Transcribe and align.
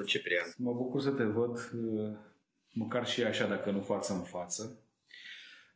Salut, 0.00 0.06
Vlad! 0.06 0.06
Salut! 0.06 0.06
Salut, 0.06 0.06
Ciprian! 0.06 0.54
Mă 0.56 0.72
bucur 0.72 1.00
să 1.00 1.10
te 1.10 1.24
văd, 1.24 1.50
uh, 1.56 2.16
măcar 2.72 3.06
și 3.06 3.22
așa, 3.22 3.48
dacă 3.48 3.70
nu 3.70 3.80
față 3.80 4.12
în 4.12 4.22
față. 4.22 4.78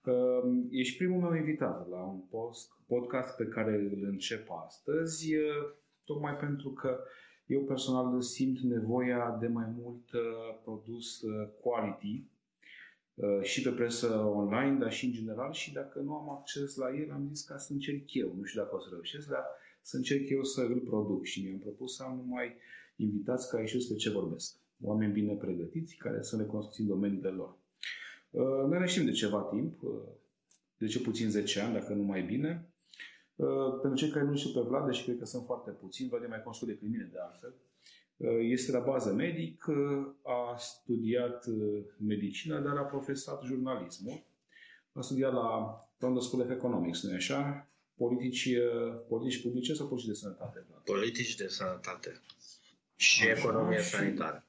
Uh, 0.04 0.64
ești 0.70 0.96
primul 0.96 1.20
meu 1.20 1.34
invitat 1.34 1.89
la 1.89 2.02
un 2.02 2.20
post, 2.30 2.71
podcast 2.86 3.36
pe 3.36 3.45
care 3.45 3.75
îl 3.75 4.04
încep 4.04 4.50
astăzi, 4.66 5.35
uh, 5.35 5.72
tocmai 6.04 6.36
pentru 6.36 6.71
că 6.71 6.99
eu 7.46 7.61
personal 7.61 8.21
simt 8.21 8.58
nevoia 8.58 9.36
de 9.40 9.46
mai 9.46 9.66
mult 9.79 10.11
produs 10.63 11.21
quality 11.61 12.25
și 13.43 13.63
pe 13.63 13.71
presă 13.71 14.07
online, 14.16 14.79
dar 14.79 14.93
și 14.93 15.07
în 15.07 15.13
general 15.13 15.52
și 15.52 15.72
dacă 15.72 15.99
nu 15.99 16.14
am 16.14 16.30
acces 16.30 16.77
la 16.77 16.94
el, 16.94 17.11
am 17.13 17.29
zis 17.32 17.44
ca 17.44 17.58
să 17.58 17.72
încerc 17.72 18.14
eu. 18.14 18.35
Nu 18.36 18.44
știu 18.44 18.63
dacă 18.63 18.77
o 18.77 18.80
să 18.80 18.88
reușesc, 18.91 19.29
dar 19.29 19.44
să 19.82 19.96
încerc 19.96 20.29
eu 20.29 20.43
să 20.43 20.61
îl 20.61 20.80
produc 20.80 21.25
și 21.25 21.43
mi-am 21.43 21.58
propus 21.58 21.96
să 21.96 22.02
am 22.02 22.16
numai 22.16 22.57
invitați 22.96 23.50
care 23.50 23.66
știu 23.66 23.79
despre 23.79 23.96
ce 23.96 24.11
vorbesc. 24.11 24.57
Oameni 24.82 25.12
bine 25.12 25.35
pregătiți, 25.35 25.94
care 25.94 26.22
să 26.22 26.36
ne 26.36 26.44
construiți 26.44 26.80
în 26.80 26.86
domeniile 26.86 27.29
lor. 27.29 27.57
Uh, 28.30 28.68
noi 28.68 28.79
ne 28.79 28.86
știm 28.86 29.04
de 29.04 29.11
ceva 29.11 29.40
timp, 29.40 29.82
uh, 29.82 29.90
de 30.76 30.86
ce 30.86 31.00
puțin 31.00 31.30
10 31.30 31.61
ani, 31.61 31.72
dacă 31.72 31.93
nu 31.93 32.02
mai 32.02 32.22
bine. 32.22 32.69
Uh, 33.34 33.78
pentru 33.83 33.98
cei 33.98 34.11
care 34.11 34.25
nu 34.25 34.36
știu 34.36 34.61
pe 34.61 34.69
Vlad, 34.69 34.92
și 34.92 35.05
cred 35.05 35.19
că 35.19 35.25
sunt 35.25 35.44
foarte 35.44 35.70
puțini, 35.70 36.08
Vlad 36.08 36.22
e 36.22 36.27
mai 36.27 36.42
cunoscut 36.42 36.69
decât 36.69 36.88
mine 36.88 37.08
de 37.12 37.19
altfel, 37.19 37.54
este 38.41 38.72
la 38.72 38.78
bază 38.78 39.12
medic, 39.12 39.64
a 40.22 40.56
studiat 40.56 41.47
medicină, 41.98 42.60
dar 42.60 42.76
a 42.76 42.82
profesat 42.82 43.42
jurnalismul. 43.44 44.22
A 44.92 45.00
studiat 45.00 45.32
la 45.32 45.78
London 45.98 46.22
School 46.22 46.42
of 46.42 46.50
Economics, 46.50 47.02
nu 47.02 47.14
așa? 47.14 47.69
politici, 47.97 48.44
uh, 48.44 48.94
politici 49.08 49.42
publice 49.42 49.74
sau 49.74 49.86
politici 49.86 50.08
de 50.08 50.14
sănătate? 50.14 50.66
Politici 50.84 51.34
de 51.34 51.48
sănătate 51.48 52.20
și 52.97 53.23
Așa, 53.23 53.39
economie 53.39 53.81
și... 53.81 53.89
sanitară. 53.89 54.47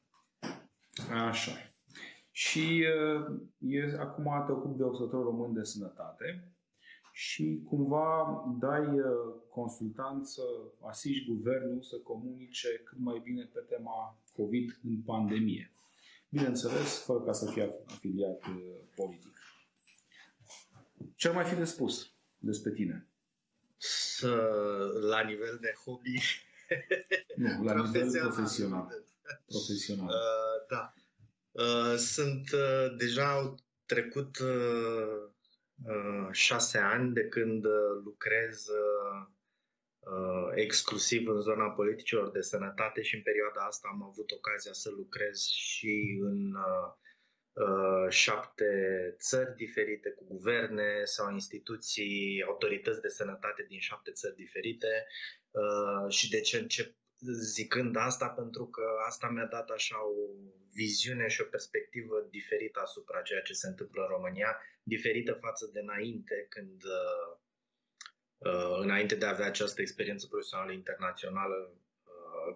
Așa. 1.27 1.51
Și 2.31 2.85
uh, 3.19 3.39
e, 3.57 3.97
acum 3.99 4.43
te 4.45 4.51
ocupi 4.51 4.77
de 4.77 4.83
observatorul 4.83 5.25
român 5.25 5.53
de 5.53 5.63
sănătate 5.63 6.49
și 7.13 7.61
cumva 7.65 8.43
dai 8.59 8.99
uh, 8.99 9.07
consultanță, 9.49 10.41
asiști 10.87 11.27
guvernul 11.27 11.81
să 11.81 11.95
comunice 11.95 12.81
cât 12.85 12.97
mai 12.99 13.21
bine 13.23 13.49
pe 13.53 13.59
tema 13.59 14.19
COVID 14.33 14.79
în 14.83 15.01
pandemie. 15.01 15.71
Bineînțeles, 16.29 17.03
fără 17.03 17.19
ca 17.19 17.31
să 17.31 17.51
fie 17.51 17.75
afiliat 17.87 18.45
uh, 18.47 18.55
politic. 18.95 19.37
Ce 21.15 21.27
ar 21.27 21.33
mai 21.33 21.45
fi 21.45 21.55
de 21.55 21.63
spus 21.63 22.13
despre 22.37 22.71
tine? 22.71 23.09
să, 23.77 24.35
la 25.01 25.21
nivel 25.21 25.57
de 25.61 25.73
hobby. 25.85 26.19
Nu, 27.35 27.63
la 27.63 27.73
nivel 27.73 28.19
profesional. 28.19 28.87
profesional. 29.45 30.07
Uh, 30.07 30.67
da. 30.69 30.93
Uh, 31.51 31.95
sunt 31.97 32.51
uh, 32.51 32.95
deja 32.97 33.31
au 33.31 33.59
trecut 33.85 34.37
uh, 34.39 35.29
uh, 35.85 36.27
șase 36.31 36.77
ani 36.77 37.13
de 37.13 37.27
când 37.27 37.65
uh, 37.65 38.01
lucrez 38.03 38.67
uh, 38.67 39.27
uh, 39.99 40.51
exclusiv 40.53 41.27
în 41.27 41.41
zona 41.41 41.69
politicilor 41.69 42.31
de 42.31 42.41
sănătate 42.41 43.01
și 43.01 43.15
în 43.15 43.21
perioada 43.21 43.61
asta 43.61 43.89
am 43.91 44.03
avut 44.03 44.31
ocazia 44.31 44.73
să 44.73 44.89
lucrez 44.89 45.47
și 45.47 46.19
în 46.21 46.53
uh, 46.53 46.63
Uh, 46.65 47.04
șapte 48.09 48.65
țări 49.17 49.55
diferite 49.55 50.09
cu 50.09 50.23
guverne 50.27 51.03
sau 51.03 51.31
instituții, 51.31 52.43
autorități 52.47 53.01
de 53.01 53.07
sănătate 53.07 53.65
din 53.67 53.79
șapte 53.79 54.11
țări 54.11 54.35
diferite. 54.35 55.07
Uh, 55.51 56.13
și 56.13 56.29
de 56.29 56.39
ce 56.39 56.57
încep 56.57 56.95
zicând 57.41 57.95
asta? 57.95 58.27
Pentru 58.27 58.65
că 58.67 58.83
asta 59.05 59.27
mi-a 59.27 59.45
dat 59.45 59.69
așa 59.69 59.95
o 60.05 60.13
viziune 60.73 61.27
și 61.27 61.41
o 61.41 61.45
perspectivă 61.45 62.27
diferită 62.29 62.79
asupra 62.79 63.21
ceea 63.21 63.41
ce 63.41 63.53
se 63.53 63.67
întâmplă 63.67 64.01
în 64.01 64.07
România, 64.07 64.61
diferită 64.83 65.33
față 65.33 65.69
de 65.73 65.79
înainte, 65.79 66.45
când 66.49 66.83
uh, 66.83 67.37
înainte 68.81 69.15
de 69.15 69.25
a 69.25 69.29
avea 69.29 69.45
această 69.45 69.81
experiență 69.81 70.27
profesională 70.27 70.71
internațională, 70.71 71.79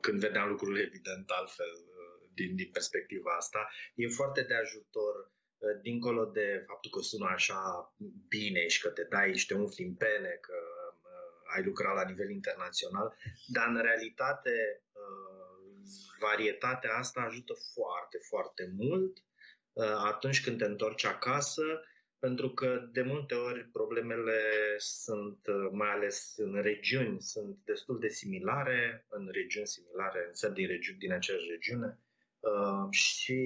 când 0.01 0.19
vedeam 0.19 0.49
lucrurile 0.49 0.81
evident 0.81 1.29
altfel 1.29 1.88
din, 2.39 2.55
din 2.55 2.69
perspectiva 2.71 3.31
asta. 3.41 3.69
E 3.95 4.07
foarte 4.19 4.41
de 4.41 4.55
ajutor 4.55 5.13
uh, 5.23 5.81
dincolo 5.81 6.23
de 6.25 6.63
faptul 6.67 6.91
că 6.91 7.01
sună 7.01 7.29
așa 7.37 7.61
bine 8.27 8.67
și 8.67 8.81
că 8.81 8.89
te 8.89 9.03
dai 9.03 9.37
și 9.37 9.47
te 9.47 9.53
umfli 9.53 9.85
în 9.85 9.95
pene, 9.95 10.33
că 10.41 10.57
uh, 11.03 11.53
ai 11.55 11.63
lucrat 11.63 11.95
la 11.95 12.09
nivel 12.09 12.29
internațional, 12.29 13.07
dar 13.47 13.67
în 13.67 13.81
realitate 13.81 14.83
uh, 14.91 15.39
varietatea 16.19 16.93
asta 16.93 17.19
ajută 17.21 17.53
foarte, 17.73 18.17
foarte 18.29 18.73
mult 18.77 19.17
uh, 19.73 20.01
atunci 20.11 20.43
când 20.43 20.57
te 20.57 20.65
întorci 20.65 21.05
acasă, 21.05 21.63
pentru 22.19 22.49
că 22.49 22.89
de 22.91 23.01
multe 23.01 23.35
ori 23.35 23.65
problemele 23.65 24.41
sunt, 24.77 25.47
uh, 25.47 25.69
mai 25.71 25.89
ales 25.89 26.33
în 26.37 26.61
regiuni, 26.61 27.21
sunt 27.21 27.57
destul 27.65 27.99
de 27.99 28.07
similare, 28.07 29.05
în 29.09 29.29
regiuni 29.31 29.67
similare, 29.67 30.25
în 30.27 30.33
țări 30.33 30.53
din, 30.53 30.67
regiuni, 30.67 30.99
din 30.99 31.11
aceeași 31.11 31.49
regiune 31.49 31.99
Uh, 32.39 32.87
și 32.89 33.41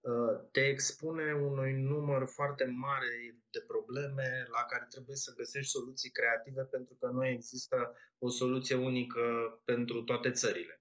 uh, 0.00 0.48
te 0.50 0.60
expune 0.60 1.32
unui 1.32 1.72
număr 1.72 2.26
foarte 2.26 2.64
mare 2.64 3.36
de 3.50 3.64
probleme 3.66 4.46
la 4.50 4.62
care 4.64 4.86
trebuie 4.90 5.16
să 5.16 5.34
găsești 5.36 5.70
soluții 5.70 6.10
creative 6.10 6.62
pentru 6.62 6.94
că 6.94 7.06
nu 7.06 7.26
există 7.26 7.96
o 8.18 8.28
soluție 8.28 8.76
unică 8.76 9.20
pentru 9.64 10.02
toate 10.02 10.30
țările. 10.30 10.74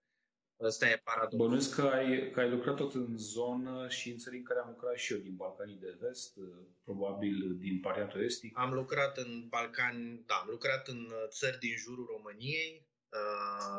Asta 0.63 0.89
e 0.89 1.01
paradoxul. 1.03 1.37
Bănuiesc 1.37 1.75
că 1.75 1.81
ai, 1.81 2.29
că 2.31 2.39
ai 2.39 2.49
lucrat 2.49 2.75
tot 2.75 2.93
în 2.93 3.17
zonă 3.17 3.87
și 3.87 4.11
în 4.11 4.17
țări 4.17 4.37
în 4.37 4.43
care 4.43 4.59
am 4.59 4.69
lucrat 4.69 4.95
și 4.95 5.13
eu, 5.13 5.19
din 5.19 5.35
Balcanii 5.35 5.79
de 5.79 5.97
Vest, 5.99 6.39
probabil 6.83 7.57
din 7.57 7.79
Pariatul 7.79 8.23
Estic. 8.23 8.57
Am 8.57 8.73
lucrat 8.73 9.17
în 9.17 9.45
Balcani, 9.49 10.23
da, 10.25 10.35
am 10.35 10.47
lucrat 10.49 10.87
în 10.87 11.07
țări 11.27 11.59
din 11.59 11.75
jurul 11.75 12.05
României, 12.05 12.88
Uh, 12.88 12.88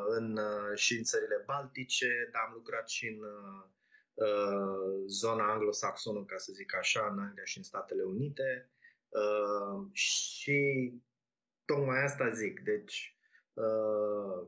în, 0.08 0.36
uh, 0.36 0.78
și 0.78 0.96
în 0.96 1.04
țările 1.04 1.42
baltice, 1.46 2.28
dar 2.32 2.42
am 2.46 2.52
lucrat 2.54 2.88
și 2.88 3.06
în 3.06 3.22
uh, 3.22 3.64
zona 5.06 5.52
anglosaxonă, 5.52 6.24
ca 6.24 6.36
să 6.36 6.52
zic 6.52 6.74
așa, 6.74 7.08
în 7.12 7.18
Anglia 7.18 7.44
și 7.44 7.58
în 7.58 7.64
Statele 7.64 8.02
Unite. 8.02 8.70
Și 9.92 10.92
tocmai 11.64 12.02
asta 12.02 12.30
zic. 12.30 12.60
Deci, 12.60 13.16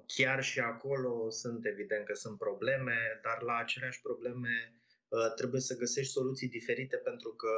chiar 0.06 0.42
și 0.42 0.60
acolo 0.60 1.31
sunt 1.31 1.66
evident 1.66 2.06
că 2.06 2.15
sunt 2.15 2.38
probleme, 2.38 3.21
dar 3.22 3.42
la 3.42 3.56
aceleași 3.56 4.00
probleme 4.00 4.75
trebuie 5.37 5.60
să 5.60 5.76
găsești 5.76 6.12
soluții 6.12 6.48
diferite 6.48 6.97
pentru 6.97 7.31
că 7.31 7.53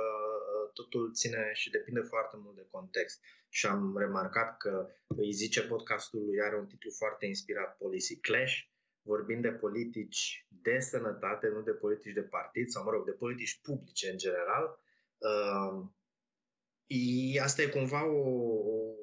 totul 0.75 1.13
ține 1.13 1.51
și 1.53 1.71
depinde 1.71 2.01
foarte 2.01 2.37
mult 2.37 2.57
de 2.57 2.67
context. 2.71 3.21
Și 3.49 3.67
am 3.67 3.97
remarcat 3.99 4.57
că 4.57 4.89
îi 5.07 5.33
zice 5.33 5.63
podcastul 5.63 6.25
lui 6.25 6.41
are 6.43 6.57
un 6.57 6.67
titlu 6.67 6.91
foarte 6.91 7.27
inspirat, 7.27 7.77
Policy 7.77 8.21
Clash, 8.21 8.59
vorbind 9.03 9.43
de 9.43 9.53
politici 9.53 10.47
de 10.49 10.79
sănătate, 10.81 11.49
nu 11.49 11.63
de 11.63 11.73
politici 11.73 12.13
de 12.13 12.23
partid 12.23 12.69
sau, 12.69 12.85
mă 12.85 12.91
rog, 12.91 13.05
de 13.05 13.13
politici 13.13 13.61
publice 13.63 14.11
în 14.11 14.17
general. 14.17 14.79
Uh, 15.19 15.85
asta 17.43 17.63
e 17.63 17.67
cumva 17.67 18.07
o, 18.07 18.29
o, 18.75 18.95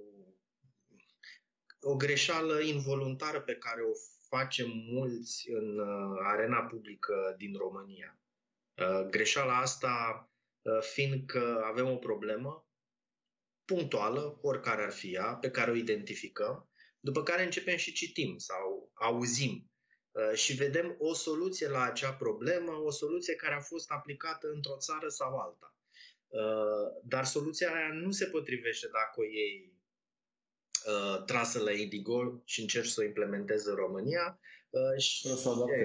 o 1.81 1.95
greșeală 1.95 2.59
involuntară 2.59 3.41
pe 3.41 3.55
care 3.55 3.81
o 3.81 3.93
facem 4.27 4.69
mulți 4.69 5.49
în 5.49 5.79
uh, 5.79 6.19
arena 6.23 6.61
publică 6.61 7.35
din 7.37 7.55
România. 7.57 8.19
Uh, 8.77 9.07
greșeala 9.09 9.57
asta 9.57 10.25
Uh, 10.25 10.30
fiindcă 10.93 11.61
avem 11.65 11.89
o 11.89 11.97
problemă 11.97 12.65
punctuală, 13.65 14.39
oricare 14.41 14.83
ar 14.83 14.91
fi 14.91 15.13
ea, 15.13 15.35
pe 15.35 15.51
care 15.51 15.71
o 15.71 15.75
identificăm, 15.75 16.69
după 16.99 17.23
care 17.23 17.43
începem 17.43 17.77
și 17.77 17.93
citim 17.93 18.37
sau 18.37 18.91
auzim 18.93 19.71
uh, 20.11 20.33
și 20.33 20.53
vedem 20.53 20.95
o 20.97 21.13
soluție 21.13 21.67
la 21.67 21.81
acea 21.81 22.13
problemă, 22.13 22.71
o 22.71 22.91
soluție 22.91 23.35
care 23.35 23.53
a 23.53 23.61
fost 23.61 23.91
aplicată 23.91 24.47
într-o 24.47 24.77
țară 24.77 25.07
sau 25.07 25.37
alta. 25.37 25.75
Uh, 26.27 27.01
dar 27.03 27.25
soluția 27.25 27.73
aia 27.73 27.93
nu 27.93 28.11
se 28.11 28.25
potrivește 28.25 28.87
dacă 28.87 29.19
o 29.19 29.23
iei 29.23 29.79
trasă 31.25 31.59
la 31.59 31.71
Indigo 31.71 32.41
și 32.45 32.61
încerci 32.61 32.87
să 32.89 33.01
o 33.01 33.03
implementezi 33.03 33.69
în 33.69 33.75
România, 33.75 34.39
Uh, 34.71 34.97
și 34.97 35.27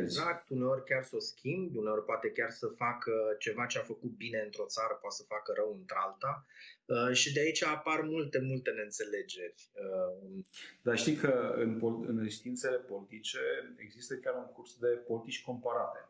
exact, 0.01 0.49
uneori 0.49 0.85
chiar 0.85 1.03
să 1.03 1.17
o 1.17 1.19
schimbi, 1.19 1.77
uneori 1.77 2.05
poate 2.05 2.31
chiar 2.31 2.51
să 2.51 2.67
facă 2.67 3.13
ceva 3.39 3.67
ce 3.67 3.79
a 3.79 3.83
făcut 3.83 4.11
bine 4.11 4.41
într-o 4.45 4.67
țară, 4.67 4.99
poate 5.01 5.17
să 5.17 5.25
facă 5.29 5.53
rău 5.57 5.77
într-alta 5.81 6.47
uh, 6.85 7.13
și 7.13 7.33
de 7.33 7.41
aici 7.41 7.65
apar 7.65 8.01
multe, 8.01 8.39
multe 8.51 8.71
neînțelegeri. 8.71 9.71
Uh, 9.73 10.45
Dar 10.83 10.97
știi 10.97 11.17
că 11.17 11.55
în, 11.57 11.71
în 12.07 12.29
științele 12.29 12.77
politice 12.77 13.39
există 13.77 14.15
chiar 14.15 14.35
un 14.35 14.53
curs 14.53 14.79
de 14.79 14.87
politici 14.87 15.45
comparate. 15.45 16.09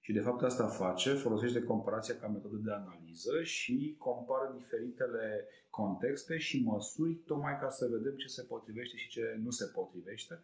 Și 0.00 0.12
de 0.12 0.20
fapt 0.20 0.42
asta 0.42 0.66
face, 0.66 1.14
folosește 1.14 1.62
comparația 1.62 2.16
ca 2.16 2.26
metodă 2.28 2.56
de 2.56 2.72
analiză 2.72 3.42
și 3.42 3.94
compară 3.98 4.54
diferitele 4.56 5.48
contexte 5.70 6.38
și 6.38 6.62
măsuri 6.62 7.14
tocmai 7.14 7.58
ca 7.60 7.68
să 7.68 7.88
vedem 7.90 8.16
ce 8.16 8.26
se 8.26 8.42
potrivește 8.42 8.96
și 8.96 9.08
ce 9.08 9.38
nu 9.42 9.50
se 9.50 9.66
potrivește 9.66 10.42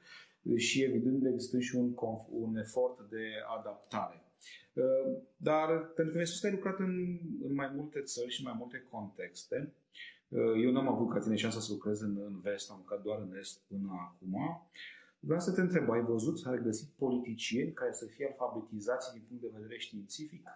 și 0.57 0.83
evident 0.83 1.27
există 1.27 1.59
și 1.59 1.77
un, 1.77 1.95
un 2.31 2.57
efort 2.57 3.11
de 3.11 3.27
adaptare. 3.59 4.25
Uh, 4.73 5.19
dar 5.37 5.69
pentru 5.79 6.13
că 6.13 6.13
mi-ai 6.13 6.27
spus 6.27 6.41
că 6.41 6.47
ai 6.47 6.53
lucrat 6.53 6.79
în, 6.79 7.19
în 7.43 7.55
mai 7.55 7.73
multe 7.75 8.01
țări 8.01 8.31
și 8.31 8.43
mai 8.43 8.55
multe 8.59 8.87
contexte, 8.91 9.73
uh, 10.29 10.63
eu 10.63 10.71
n-am 10.71 10.89
avut 10.89 11.11
ca 11.11 11.19
tine 11.19 11.37
șansa 11.37 11.61
să 11.61 11.73
lucrez 11.73 12.01
în, 12.01 12.17
în 12.27 12.41
vest, 12.41 12.71
am 12.71 12.77
lucrat 12.79 13.03
doar 13.03 13.19
în 13.19 13.37
est 13.39 13.61
până 13.69 13.91
acum. 14.09 14.37
Vreau 15.21 15.41
să 15.41 15.53
te 15.53 15.61
întreb, 15.61 15.91
ai 15.91 16.01
văzut, 16.01 16.47
ai 16.47 16.63
găsit 16.63 16.89
politicieni 16.89 17.73
care 17.73 17.93
să 17.93 18.05
fie 18.05 18.27
alfabetizați 18.27 19.13
din 19.13 19.23
punct 19.29 19.43
de 19.43 19.51
vedere 19.57 19.79
științific? 19.79 20.47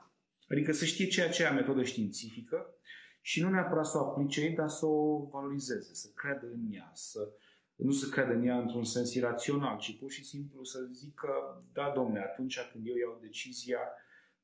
Adică 0.48 0.72
să 0.72 0.84
știe 0.84 1.06
ceea 1.06 1.28
ce 1.28 1.42
e 1.42 1.48
metodă 1.50 1.82
științifică 1.82 2.74
și 3.20 3.42
nu 3.42 3.50
neapărat 3.50 3.86
să 3.86 3.98
o 3.98 4.00
aplice 4.00 4.40
ei, 4.40 4.54
dar 4.54 4.68
să 4.68 4.86
o 4.86 5.28
valorizeze, 5.30 5.94
să 5.94 6.08
creadă 6.14 6.46
în 6.46 6.72
ea, 6.72 6.90
să 6.94 7.28
nu 7.76 7.90
să 7.90 8.08
creadă 8.08 8.32
în 8.32 8.46
ea 8.46 8.58
într-un 8.58 8.84
sens 8.84 9.14
irațional, 9.14 9.78
ci 9.78 9.98
pur 9.98 10.10
și 10.10 10.24
simplu 10.24 10.64
să 10.64 10.78
zică, 10.92 11.60
da, 11.72 11.92
domne, 11.94 12.20
atunci 12.20 12.60
când 12.72 12.86
eu 12.86 12.96
iau 12.96 13.18
decizia, 13.20 13.78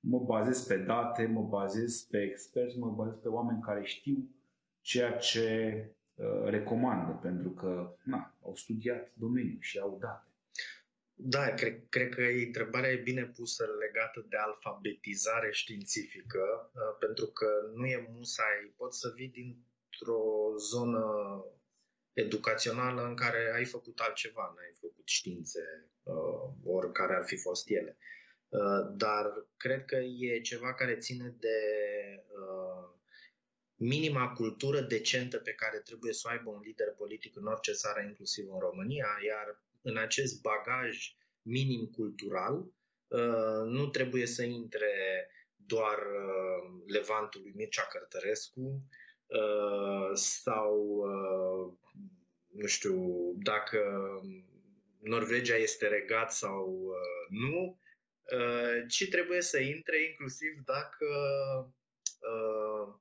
mă 0.00 0.18
bazez 0.18 0.66
pe 0.66 0.76
date, 0.76 1.26
mă 1.26 1.42
bazez 1.42 2.02
pe 2.02 2.22
experți, 2.22 2.78
mă 2.78 2.90
bazez 2.90 3.18
pe 3.18 3.28
oameni 3.28 3.62
care 3.62 3.84
știu 3.84 4.28
ceea 4.80 5.16
ce 5.16 5.48
uh, 6.14 6.44
recomandă, 6.44 7.12
pentru 7.12 7.50
că 7.50 7.96
na, 8.04 8.36
au 8.42 8.54
studiat 8.54 9.12
domeniul 9.14 9.60
și 9.60 9.78
au 9.78 9.98
date. 10.00 10.24
Da, 11.14 11.54
cred, 11.54 11.88
cred 11.88 12.08
că 12.08 12.22
întrebarea 12.46 12.90
e 12.90 12.96
bine 12.96 13.24
pusă 13.24 13.64
legată 13.80 14.26
de 14.28 14.36
alfabetizare 14.36 15.48
științifică, 15.50 16.70
uh, 16.72 16.80
pentru 16.98 17.26
că 17.26 17.46
nu 17.74 17.86
e 17.86 18.10
musai, 18.16 18.72
poți 18.76 18.98
să 18.98 19.12
vii 19.16 19.28
dintr-o 19.28 20.22
zonă 20.58 21.04
educațională 22.20 23.02
în 23.02 23.14
care 23.14 23.52
ai 23.54 23.64
făcut 23.64 23.98
altceva, 23.98 24.52
n-ai 24.56 24.74
făcut 24.80 25.08
științe, 25.08 25.90
uh, 26.02 26.50
oricare 26.64 27.14
ar 27.14 27.24
fi 27.24 27.36
fost 27.36 27.70
ele. 27.70 27.98
Uh, 28.48 28.60
dar 28.96 29.46
cred 29.56 29.84
că 29.84 29.96
e 29.96 30.40
ceva 30.40 30.74
care 30.74 30.96
ține 30.96 31.34
de 31.38 31.58
uh, 32.28 32.88
minima 33.74 34.32
cultură 34.32 34.80
decentă 34.80 35.38
pe 35.38 35.52
care 35.52 35.78
trebuie 35.78 36.12
să 36.12 36.22
o 36.26 36.30
aibă 36.30 36.50
un 36.50 36.60
lider 36.64 36.94
politic 36.96 37.36
în 37.36 37.46
orice 37.46 37.72
țară, 37.72 38.00
inclusiv 38.00 38.52
în 38.52 38.58
România, 38.58 39.08
iar 39.26 39.62
în 39.82 39.96
acest 39.96 40.40
bagaj 40.40 41.14
minim 41.42 41.86
cultural 41.86 42.54
uh, 42.54 43.62
nu 43.64 43.86
trebuie 43.86 44.26
să 44.26 44.42
intre 44.42 44.92
doar 45.56 45.98
uh, 45.98 46.82
Levantul 46.86 47.40
lui 47.40 47.52
Mircea 47.54 47.82
Cărtărescu 47.82 48.82
uh, 49.30 50.10
sau 50.14 50.76
uh, 50.78 51.72
nu 52.52 52.66
știu 52.66 52.96
dacă 53.42 53.78
Norvegia 55.00 55.56
este 55.56 55.88
regat 55.88 56.32
sau 56.32 56.68
uh, 56.70 57.38
nu, 57.38 57.78
uh, 58.38 58.84
ci 58.88 59.08
trebuie 59.08 59.40
să 59.40 59.58
intre 59.60 60.02
inclusiv 60.02 60.52
dacă 60.64 61.06
uh, 62.20 62.94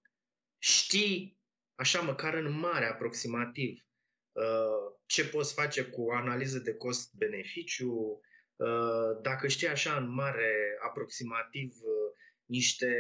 știi, 0.58 1.38
așa 1.76 2.02
măcar 2.02 2.34
în 2.34 2.60
mare 2.60 2.86
aproximativ, 2.86 3.86
uh, 4.32 4.98
ce 5.06 5.26
poți 5.26 5.54
face 5.54 5.84
cu 5.84 6.02
o 6.02 6.14
analiză 6.14 6.60
de 6.60 6.74
cost-beneficiu, 6.74 8.22
uh, 8.56 9.22
dacă 9.22 9.48
știi 9.48 9.68
așa 9.68 9.96
în 9.96 10.14
mare 10.14 10.78
aproximativ 10.82 11.72
uh, 11.82 12.14
niște 12.46 12.96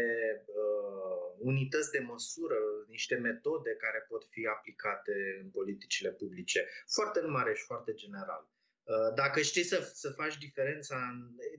uh, 0.46 1.19
unități 1.39 1.91
de 1.91 2.00
măsură, 2.00 2.57
niște 2.88 3.15
metode 3.15 3.69
care 3.69 4.06
pot 4.07 4.27
fi 4.30 4.45
aplicate 4.45 5.39
în 5.44 5.50
politicile 5.50 6.12
publice, 6.12 6.68
foarte 6.88 7.19
în 7.19 7.31
mare 7.31 7.53
și 7.53 7.63
foarte 7.63 7.94
general. 7.94 8.50
Uh, 8.83 9.13
dacă 9.15 9.41
știi 9.41 9.63
să, 9.63 9.91
să 9.94 10.09
faci 10.09 10.38
diferența, 10.38 10.97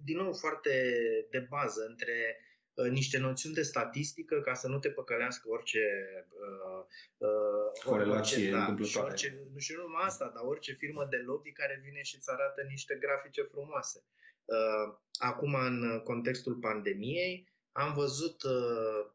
din 0.04 0.16
nou 0.16 0.32
foarte 0.32 0.70
de 1.30 1.46
bază, 1.48 1.84
între 1.88 2.36
uh, 2.74 2.90
niște 2.90 3.18
noțiuni 3.18 3.54
de 3.54 3.62
statistică 3.62 4.40
ca 4.40 4.54
să 4.54 4.68
nu 4.68 4.78
te 4.78 4.90
păcălească 4.90 5.48
orice 5.48 5.84
uh, 6.28 6.84
uh, 7.16 7.82
corelație 7.84 8.50
da, 8.50 8.76
și, 8.84 8.98
orice, 8.98 9.46
nu 9.52 9.58
și 9.58 9.74
numai 9.76 10.02
asta, 10.04 10.32
dar 10.34 10.44
orice 10.44 10.72
firmă 10.72 11.06
de 11.10 11.16
lobby 11.16 11.52
care 11.52 11.80
vine 11.84 12.02
și 12.02 12.16
îți 12.16 12.30
arată 12.30 12.62
niște 12.68 12.94
grafice 13.00 13.42
frumoase. 13.42 14.04
Uh, 14.44 14.94
acum, 15.18 15.54
în 15.54 16.00
contextul 16.04 16.54
pandemiei, 16.54 17.48
am 17.72 17.94
văzut 17.94 18.42
uh, 18.42 18.50
Uh, 18.50 19.10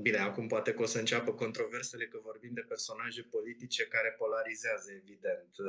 bine, 0.00 0.18
acum 0.18 0.46
poate 0.46 0.74
că 0.74 0.82
o 0.82 0.86
să 0.86 0.98
înceapă 0.98 1.32
controversele 1.32 2.06
că 2.06 2.18
vorbim 2.22 2.52
de 2.52 2.60
personaje 2.60 3.22
politice 3.22 3.86
care 3.86 4.14
polarizează, 4.18 4.92
evident. 4.92 5.50
Uh, 5.58 5.66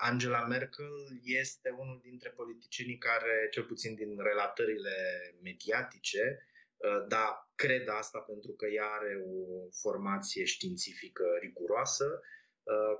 Angela 0.00 0.46
Merkel 0.46 1.20
este 1.22 1.70
unul 1.78 2.00
dintre 2.02 2.30
politicienii 2.30 2.98
care, 2.98 3.48
cel 3.50 3.62
puțin 3.62 3.94
din 3.94 4.18
relatările 4.18 4.96
mediatice, 5.42 6.46
uh, 6.76 7.06
dar 7.08 7.50
cred 7.54 7.88
asta 7.88 8.18
pentru 8.18 8.52
că 8.52 8.66
ea 8.66 8.86
are 8.86 9.22
o 9.26 9.68
formație 9.70 10.44
științifică 10.44 11.24
riguroasă, 11.40 12.22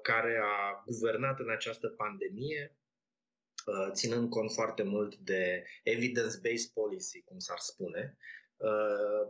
care 0.03 0.41
a 0.43 0.83
guvernat 0.87 1.39
în 1.39 1.51
această 1.51 1.89
pandemie, 1.89 2.77
ținând 3.91 4.29
cont 4.29 4.53
foarte 4.53 4.83
mult 4.83 5.17
de 5.17 5.65
evidence-based 5.83 6.73
policy, 6.75 7.23
cum 7.23 7.39
s-ar 7.39 7.59
spune, 7.59 8.17
Uh, 8.17 8.38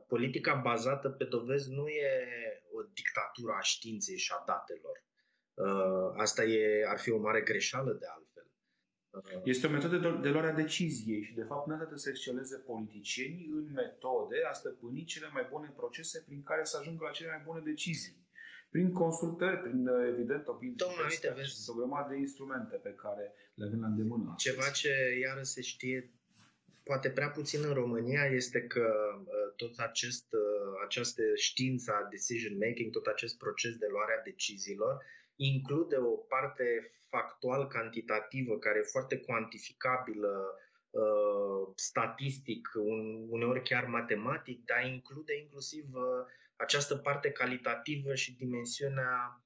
politica 0.06 0.54
bazată 0.54 1.08
pe 1.08 1.24
dovezi 1.24 1.70
nu 1.70 1.88
e 1.88 2.10
o 2.72 2.82
dictatură 2.92 3.52
a 3.58 3.60
științei 3.60 4.16
și 4.16 4.32
a 4.32 4.42
datelor. 4.46 4.96
Uh, 5.54 6.12
asta 6.16 6.42
e, 6.44 6.86
ar 6.88 6.98
fi 6.98 7.10
o 7.10 7.18
mare 7.18 7.40
greșeală 7.40 7.92
de 7.92 8.06
altfel. 8.16 8.46
Uh, 9.10 9.40
este 9.44 9.66
o 9.66 9.70
metodă 9.70 9.96
de 10.24 10.28
luare 10.28 10.50
a 10.50 10.60
deciziei 10.64 11.22
și, 11.22 11.34
de 11.34 11.42
fapt, 11.42 11.66
nu 11.66 11.76
trebuie 11.76 11.98
să 11.98 12.08
exceleze 12.08 12.56
politicienii 12.56 13.48
în 13.52 13.72
metode 13.72 14.36
a 14.50 14.52
stăpâni 14.52 15.04
cele 15.04 15.28
mai 15.32 15.46
bune 15.50 15.72
procese 15.76 16.22
prin 16.26 16.42
care 16.42 16.64
să 16.64 16.76
ajungă 16.80 17.04
la 17.04 17.10
cele 17.10 17.28
mai 17.28 17.42
bune 17.44 17.60
decizii. 17.64 18.26
Prin 18.70 18.92
consultări, 18.92 19.58
prin, 19.58 19.86
evident, 19.86 20.46
opinii. 20.46 20.74
Domnule, 20.74 21.06
uite, 21.10 21.32
vezi. 21.36 21.70
O 21.70 21.74
grămadă 21.74 22.08
de 22.08 22.18
instrumente 22.18 22.76
pe 22.76 22.94
care 23.02 23.34
le 23.54 23.64
avem 23.66 23.80
la 23.80 23.86
îndemână. 23.86 24.34
Ceva 24.36 24.70
ce, 24.70 24.92
iară, 25.20 25.42
se 25.42 25.60
știe 25.60 26.12
poate 26.88 27.10
prea 27.10 27.30
puțin 27.30 27.64
în 27.64 27.74
România 27.74 28.24
este 28.24 28.60
că 28.62 28.88
uh, 29.18 29.52
tot 29.56 29.78
acest, 29.78 30.26
uh, 30.32 30.80
această 30.84 31.22
știință 31.34 31.92
a 31.92 32.08
decision 32.10 32.56
making, 32.58 32.92
tot 32.92 33.06
acest 33.06 33.38
proces 33.38 33.76
de 33.76 33.86
luare 33.90 34.12
a 34.18 34.22
deciziilor, 34.22 35.04
include 35.36 35.96
o 35.96 36.14
parte 36.34 36.92
factual-cantitativă 37.08 38.58
care 38.58 38.78
e 38.78 38.92
foarte 38.96 39.16
cuantificabilă, 39.18 40.54
uh, 40.90 41.72
statistic, 41.74 42.68
uneori 43.28 43.62
chiar 43.62 43.84
matematic, 43.84 44.64
dar 44.64 44.84
include 44.86 45.36
inclusiv 45.36 45.84
această 46.56 46.96
parte 46.96 47.30
calitativă 47.30 48.14
și 48.14 48.36
dimensiunea 48.36 49.42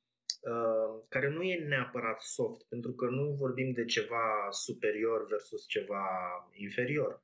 care 1.08 1.28
nu 1.28 1.42
e 1.42 1.64
neapărat 1.68 2.20
soft, 2.22 2.62
pentru 2.68 2.92
că 2.92 3.06
nu 3.06 3.24
vorbim 3.38 3.72
de 3.72 3.84
ceva 3.84 4.48
superior 4.50 5.26
versus 5.26 5.66
ceva 5.66 6.06
inferior. 6.52 7.22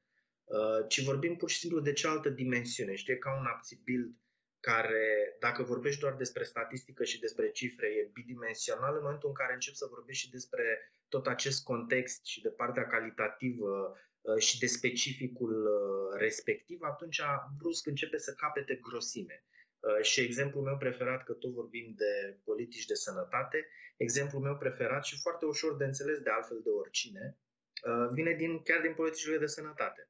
Uh, 0.48 0.84
ci 0.88 1.04
vorbim 1.04 1.36
pur 1.36 1.50
și 1.50 1.58
simplu 1.58 1.80
de 1.80 1.92
cealaltă 1.92 2.28
dimensiune. 2.28 2.94
Știi, 2.94 3.18
ca 3.18 3.38
un 3.38 3.46
APSI 3.46 3.82
build 3.84 4.14
care, 4.60 5.36
dacă 5.40 5.62
vorbești 5.62 6.00
doar 6.00 6.14
despre 6.14 6.44
statistică 6.44 7.04
și 7.04 7.20
despre 7.20 7.50
cifre, 7.50 7.86
e 7.86 8.10
bidimensional, 8.12 8.94
în 8.94 9.02
momentul 9.02 9.28
în 9.28 9.34
care 9.34 9.52
începi 9.52 9.76
să 9.76 9.86
vorbești 9.90 10.24
și 10.24 10.30
despre 10.30 10.92
tot 11.08 11.26
acest 11.26 11.64
context 11.64 12.24
și 12.24 12.42
de 12.42 12.48
partea 12.48 12.86
calitativă 12.86 13.96
uh, 14.20 14.36
și 14.36 14.58
de 14.58 14.66
specificul 14.66 15.66
uh, 15.66 16.18
respectiv, 16.18 16.78
atunci 16.82 17.20
brusc 17.58 17.86
începe 17.86 18.18
să 18.18 18.34
capete 18.34 18.74
grosime. 18.74 19.42
Și 20.02 20.20
exemplul 20.20 20.62
meu 20.62 20.76
preferat, 20.76 21.24
că 21.24 21.32
tot 21.32 21.52
vorbim 21.52 21.94
de 21.96 22.38
politici 22.44 22.86
de 22.86 22.94
sănătate, 22.94 23.68
exemplul 23.96 24.42
meu 24.42 24.56
preferat 24.56 25.04
și 25.04 25.20
foarte 25.20 25.44
ușor 25.44 25.76
de 25.76 25.84
înțeles 25.84 26.18
de 26.18 26.30
altfel 26.30 26.60
de 26.64 26.70
oricine, 26.70 27.38
vine 28.12 28.34
din, 28.34 28.62
chiar 28.62 28.80
din 28.80 28.94
politicile 28.94 29.38
de 29.38 29.46
sănătate 29.46 30.08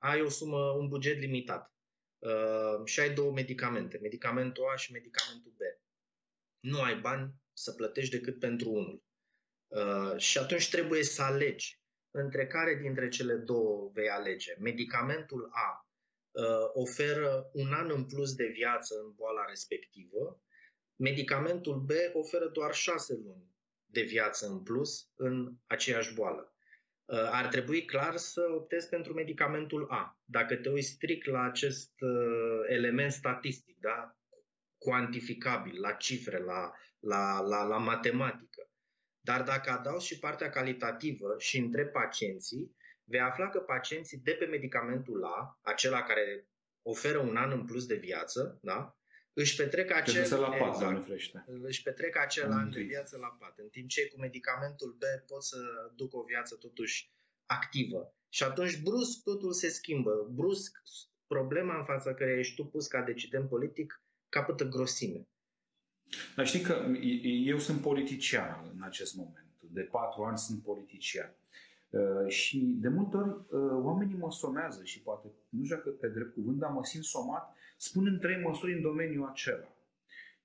ai 0.00 0.20
o 0.20 0.28
sumă, 0.28 0.70
un 0.70 0.88
buget 0.88 1.18
limitat 1.18 1.72
uh, 2.18 2.84
și 2.84 3.00
ai 3.00 3.14
două 3.14 3.32
medicamente, 3.32 3.98
medicamentul 4.02 4.64
A 4.72 4.76
și 4.76 4.92
medicamentul 4.92 5.52
B. 5.56 5.60
Nu 6.60 6.80
ai 6.82 7.00
bani 7.00 7.34
să 7.52 7.72
plătești 7.72 8.16
decât 8.16 8.38
pentru 8.38 8.70
unul. 8.70 9.02
Uh, 9.66 10.16
și 10.16 10.38
atunci 10.38 10.70
trebuie 10.70 11.02
să 11.02 11.22
alegi 11.22 11.80
între 12.10 12.46
care 12.46 12.74
dintre 12.74 13.08
cele 13.08 13.34
două 13.34 13.90
vei 13.92 14.08
alege. 14.08 14.56
Medicamentul 14.58 15.48
A 15.52 15.88
uh, 16.30 16.70
oferă 16.72 17.50
un 17.52 17.72
an 17.72 17.90
în 17.90 18.04
plus 18.04 18.34
de 18.34 18.46
viață 18.46 18.94
în 19.04 19.12
boala 19.14 19.44
respectivă, 19.44 20.42
medicamentul 20.96 21.80
B 21.80 21.90
oferă 22.12 22.48
doar 22.48 22.74
șase 22.74 23.14
luni 23.14 23.50
de 23.84 24.02
viață 24.02 24.46
în 24.46 24.62
plus 24.62 25.10
în 25.14 25.56
aceeași 25.66 26.14
boală. 26.14 26.49
Uh, 27.10 27.28
ar 27.30 27.46
trebui 27.46 27.84
clar 27.84 28.16
să 28.16 28.40
optezi 28.54 28.88
pentru 28.88 29.12
medicamentul 29.12 29.86
A. 29.90 30.20
Dacă 30.24 30.56
te 30.56 30.68
uiți 30.68 30.88
strict 30.88 31.26
la 31.26 31.42
acest 31.42 31.92
uh, 32.00 32.60
element 32.68 33.12
statistic, 33.12 33.76
da? 33.80 34.14
cuantificabil, 34.78 35.80
la 35.80 35.92
cifre, 35.92 36.38
la, 36.38 36.72
la, 36.98 37.40
la, 37.40 37.62
la 37.62 37.76
matematică. 37.76 38.70
Dar 39.20 39.42
dacă 39.42 39.70
adaugi 39.70 40.06
și 40.06 40.18
partea 40.18 40.50
calitativă 40.50 41.34
și 41.38 41.58
între 41.58 41.86
pacienții, 41.86 42.76
vei 43.04 43.20
afla 43.20 43.48
că 43.48 43.58
pacienții 43.58 44.18
de 44.18 44.32
pe 44.32 44.44
medicamentul 44.44 45.24
A, 45.24 45.58
acela 45.62 46.02
care 46.02 46.48
oferă 46.82 47.18
un 47.18 47.36
an 47.36 47.50
în 47.50 47.64
plus 47.64 47.86
de 47.86 47.94
viață, 47.94 48.58
da? 48.62 48.99
Își 49.32 49.56
petrec 49.56 49.90
acel, 49.90 50.40
la 50.40 50.48
pat, 50.48 50.74
exact, 50.74 51.08
își 51.62 51.82
petrec 51.82 52.16
acel 52.16 52.50
an 52.50 52.70
de 52.70 52.82
viață 52.82 53.16
la 53.16 53.36
pat, 53.38 53.58
în 53.58 53.68
timp 53.68 53.88
ce 53.88 54.08
cu 54.08 54.20
medicamentul 54.20 54.96
B 54.98 55.26
pot 55.26 55.44
să 55.44 55.58
duc 55.94 56.14
o 56.14 56.22
viață 56.22 56.54
totuși 56.54 57.10
activă. 57.46 58.14
Și 58.28 58.42
atunci 58.42 58.82
brusc 58.82 59.22
totul 59.22 59.52
se 59.52 59.68
schimbă. 59.68 60.28
Brusc 60.30 60.82
problema 61.26 61.78
în 61.78 61.84
fața 61.84 62.14
care 62.14 62.38
ești 62.38 62.54
tu 62.54 62.64
pus 62.64 62.86
ca 62.86 63.02
decident 63.02 63.48
politic 63.48 64.02
capătă 64.28 64.64
grosime. 64.64 65.28
Dar 66.36 66.46
știi 66.46 66.60
că 66.60 66.86
eu 67.44 67.58
sunt 67.58 67.80
politician 67.80 68.70
în 68.74 68.82
acest 68.82 69.14
moment. 69.14 69.46
De 69.60 69.80
patru 69.80 70.22
ani 70.22 70.38
sunt 70.38 70.62
politician. 70.62 71.34
Uh, 71.90 72.28
și 72.28 72.58
de 72.58 72.88
multe 72.88 73.16
ori 73.16 73.28
uh, 73.28 73.70
oamenii 73.84 74.16
mă 74.16 74.32
somează 74.32 74.84
și 74.84 75.02
poate, 75.02 75.26
nu 75.48 75.64
știu 75.64 75.76
dacă 75.76 75.90
pe 75.90 76.08
drept 76.08 76.34
cuvânt, 76.34 76.58
dar 76.58 76.70
mă 76.70 76.84
simt 76.84 77.04
somat 77.04 77.54
spunând 77.80 78.20
trei 78.20 78.42
măsuri 78.42 78.72
în 78.72 78.82
domeniul 78.82 79.28
acela. 79.28 79.76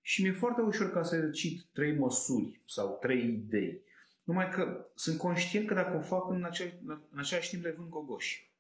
Și 0.01 0.21
mi-e 0.21 0.31
foarte 0.31 0.61
ușor 0.61 0.91
ca 0.91 1.03
să 1.03 1.29
cit 1.29 1.63
trei 1.73 1.95
măsuri 1.97 2.61
sau 2.65 2.97
trei 3.01 3.27
idei. 3.27 3.81
Numai 4.23 4.49
că 4.49 4.85
sunt 4.95 5.17
conștient 5.17 5.67
că 5.67 5.73
dacă 5.73 5.97
o 5.97 6.01
fac 6.01 6.29
în, 6.29 6.43
acel, 6.43 6.79
în 7.11 7.19
același 7.19 7.49
timp 7.49 7.63
le 7.63 7.71
vând 7.77 7.89
gogoși. 7.89 8.51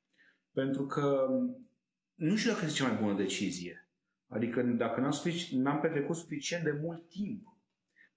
Pentru 0.51 0.85
că 0.85 1.27
nu 2.15 2.35
știu 2.35 2.51
dacă 2.51 2.65
este 2.65 2.77
cea 2.77 2.87
mai 2.87 3.01
bună 3.01 3.15
decizie. 3.15 3.87
Adică 4.27 4.61
dacă 4.61 4.99
n-am, 4.99 5.13
n-am 5.51 5.79
petrecut 5.79 6.15
suficient 6.15 6.63
de 6.63 6.77
mult 6.81 7.09
timp 7.09 7.57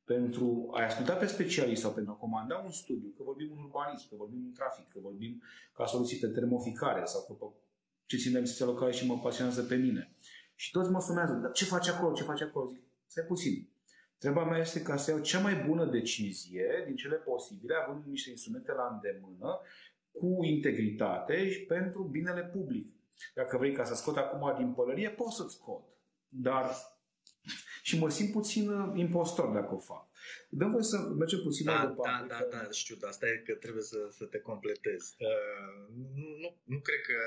pentru 0.04 0.70
a 0.74 0.84
asculta 0.84 1.14
pe 1.14 1.26
specialiști 1.26 1.82
sau 1.82 1.92
pentru 1.92 2.12
a 2.12 2.14
comanda 2.14 2.56
un 2.56 2.70
studiu, 2.70 3.14
că 3.16 3.22
vorbim 3.22 3.50
în 3.56 3.62
urbanism, 3.62 4.08
că 4.08 4.14
vorbim 4.16 4.44
în 4.44 4.52
trafic, 4.52 4.88
că 4.88 4.98
vorbim 5.02 5.42
ca 5.74 5.86
soluții 5.86 6.18
de 6.18 6.28
termoficare 6.28 7.04
sau 7.04 7.20
că 7.26 7.34
ce 8.06 8.16
țin 8.16 8.30
de 8.30 8.36
administrația 8.36 8.72
locală 8.72 8.90
și 8.90 9.06
mă 9.06 9.18
pasionează 9.18 9.62
pe 9.62 9.76
mine. 9.76 10.12
Și 10.60 10.70
toți 10.70 10.90
mă 10.90 11.00
sumează, 11.00 11.32
dar 11.32 11.50
ce 11.52 11.64
face 11.64 11.90
acolo, 11.90 12.14
ce 12.14 12.22
face 12.22 12.44
acolo? 12.44 12.66
Zic, 12.66 12.82
stai 13.06 13.24
puțin. 13.24 13.68
Treaba 14.18 14.44
mea 14.44 14.58
este 14.58 14.82
ca 14.82 14.96
să 14.96 15.10
iau 15.10 15.20
cea 15.20 15.40
mai 15.40 15.54
bună 15.66 15.84
decizie 15.84 16.82
din 16.86 16.96
cele 16.96 17.16
posibile, 17.16 17.74
având 17.74 18.04
niște 18.04 18.30
instrumente 18.30 18.72
la 18.72 18.90
îndemână, 18.92 19.60
cu 20.12 20.44
integritate 20.44 21.50
și 21.50 21.60
pentru 21.60 22.02
binele 22.02 22.44
public. 22.44 22.86
Dacă 23.34 23.56
vrei 23.56 23.72
ca 23.72 23.84
să 23.84 23.94
scot 23.94 24.16
acum 24.16 24.54
din 24.56 24.72
pălărie, 24.72 25.10
pot 25.10 25.32
să-ți 25.32 25.54
scot. 25.54 25.84
Dar 26.28 26.64
și 27.88 27.98
mă 27.98 28.10
simt 28.10 28.32
puțin 28.32 28.70
uh, 28.70 28.92
impostor 28.94 29.48
dacă 29.48 29.74
o 29.74 29.78
fac. 29.78 30.06
Dăm 30.48 30.70
voi 30.70 30.84
să 30.84 30.98
mergem 30.98 31.40
puțin 31.42 31.64
da, 31.66 31.72
mai 31.72 31.86
departe. 31.86 32.26
Da, 32.28 32.38
da, 32.50 32.58
da, 32.62 32.70
știu, 32.70 32.96
dar 32.96 33.10
asta 33.10 33.26
e 33.26 33.42
că 33.46 33.54
trebuie 33.54 33.82
să, 33.82 34.08
să 34.10 34.24
te 34.24 34.38
completezi. 34.38 35.16
Uh, 35.18 35.94
nu, 36.14 36.26
nu, 36.42 36.56
nu 36.64 36.78
cred 36.80 37.00
că 37.00 37.18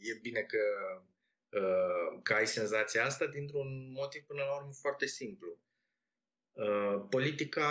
e 0.00 0.18
bine 0.22 0.40
că, 0.40 0.58
uh, 0.98 1.12
că 2.22 2.34
ai 2.34 2.46
senzația 2.46 3.04
asta 3.04 3.26
dintr-un 3.26 3.92
motiv 3.92 4.22
până 4.22 4.42
la 4.42 4.56
urmă 4.56 4.72
foarte 4.72 5.06
simplu. 5.06 5.58
Uh, 6.52 7.06
politica 7.10 7.68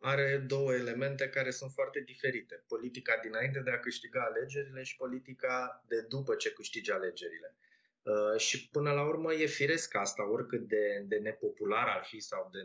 are 0.00 0.44
două 0.46 0.74
elemente 0.74 1.28
care 1.28 1.50
sunt 1.50 1.70
foarte 1.72 2.00
diferite. 2.00 2.64
Politica 2.68 3.18
dinainte 3.22 3.60
de 3.60 3.70
a 3.70 3.80
câștiga 3.80 4.22
alegerile 4.22 4.82
și 4.82 4.96
politica 4.96 5.84
de 5.88 6.00
după 6.00 6.34
ce 6.34 6.52
câștigi 6.52 6.90
alegerile. 6.90 7.56
Uh, 8.02 8.38
și 8.38 8.68
până 8.68 8.92
la 8.92 9.06
urmă 9.06 9.32
e 9.32 9.46
firesc 9.46 9.94
asta, 9.94 10.30
oricât 10.30 10.68
de, 10.68 11.04
de 11.06 11.16
nepopular 11.16 11.88
ar 11.88 12.04
fi 12.04 12.20
sau 12.20 12.50
de 12.52 12.62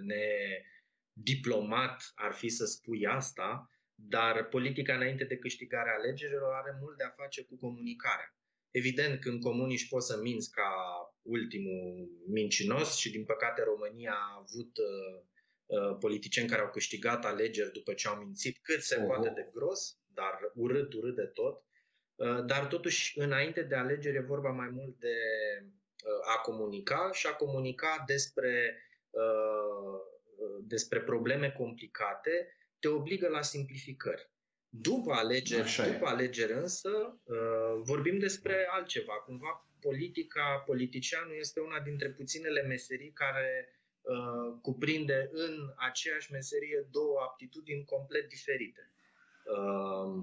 nediplomat 1.16 2.12
ar 2.16 2.34
fi 2.34 2.50
să 2.50 2.66
spui 2.66 3.06
asta, 3.06 3.70
dar 3.96 4.46
politica 4.48 4.96
înainte 4.96 5.24
de 5.24 5.38
câștigarea 5.38 5.94
alegerilor 5.94 6.54
are 6.54 6.78
mult 6.80 6.98
de 6.98 7.04
a 7.04 7.10
face 7.10 7.44
cu 7.44 7.56
comunicarea. 7.56 8.36
Evident, 8.74 9.20
când 9.20 9.42
comuniști 9.42 9.90
poți 9.90 10.08
să 10.08 10.20
minți 10.22 10.52
ca 10.52 10.72
ultimul 11.22 12.10
mincinos 12.28 12.96
și 12.96 13.12
din 13.12 13.26
păcate 13.26 13.64
România 13.64 14.12
a 14.12 14.38
avut 14.40 14.78
uh, 14.78 15.22
uh, 15.66 15.98
politicieni 16.00 16.50
care 16.50 16.62
au 16.62 16.70
câștigat 16.70 17.26
alegeri 17.26 17.72
după 17.72 17.94
ce 17.94 18.08
au 18.08 18.16
mințit 18.16 18.58
cât 18.62 18.82
se 18.82 19.00
poate 19.00 19.30
de 19.30 19.50
gros, 19.54 19.98
dar 20.08 20.52
urât, 20.54 20.94
urât 20.94 21.16
de 21.16 21.26
tot. 21.26 21.64
Uh, 22.16 22.46
dar 22.46 22.68
totuși, 22.68 23.20
înainte 23.20 23.62
de 23.62 23.76
alegeri, 23.76 24.18
e 24.18 24.32
vorba 24.36 24.50
mai 24.50 24.70
mult 24.70 25.00
de 25.00 25.16
uh, 25.64 26.36
a 26.36 26.42
comunica 26.42 27.10
și 27.12 27.28
a 27.28 27.34
comunica 27.34 28.04
despre, 28.08 28.78
uh, 29.10 30.00
despre 30.62 31.02
probleme 31.02 31.52
complicate 31.52 32.58
te 32.80 32.88
obligă 32.88 33.28
la 33.28 33.42
simplificări. 33.42 34.32
După 34.82 35.12
alegeri, 35.14 35.92
după 35.92 36.06
alegeri 36.06 36.54
însă, 36.54 36.90
vorbim 37.84 38.20
despre 38.20 38.68
altceva. 38.72 39.14
Cumva 39.14 39.68
politica, 39.80 40.64
politicianul 40.66 41.36
este 41.40 41.60
una 41.60 41.80
dintre 41.80 42.10
puținele 42.10 42.62
meserii 42.62 43.12
care 43.12 43.78
cuprinde 44.62 45.30
în 45.32 45.74
aceeași 45.78 46.32
meserie 46.32 46.88
două 46.92 47.20
aptitudini 47.20 47.86
complet 47.86 48.30
diferite. 48.30 48.92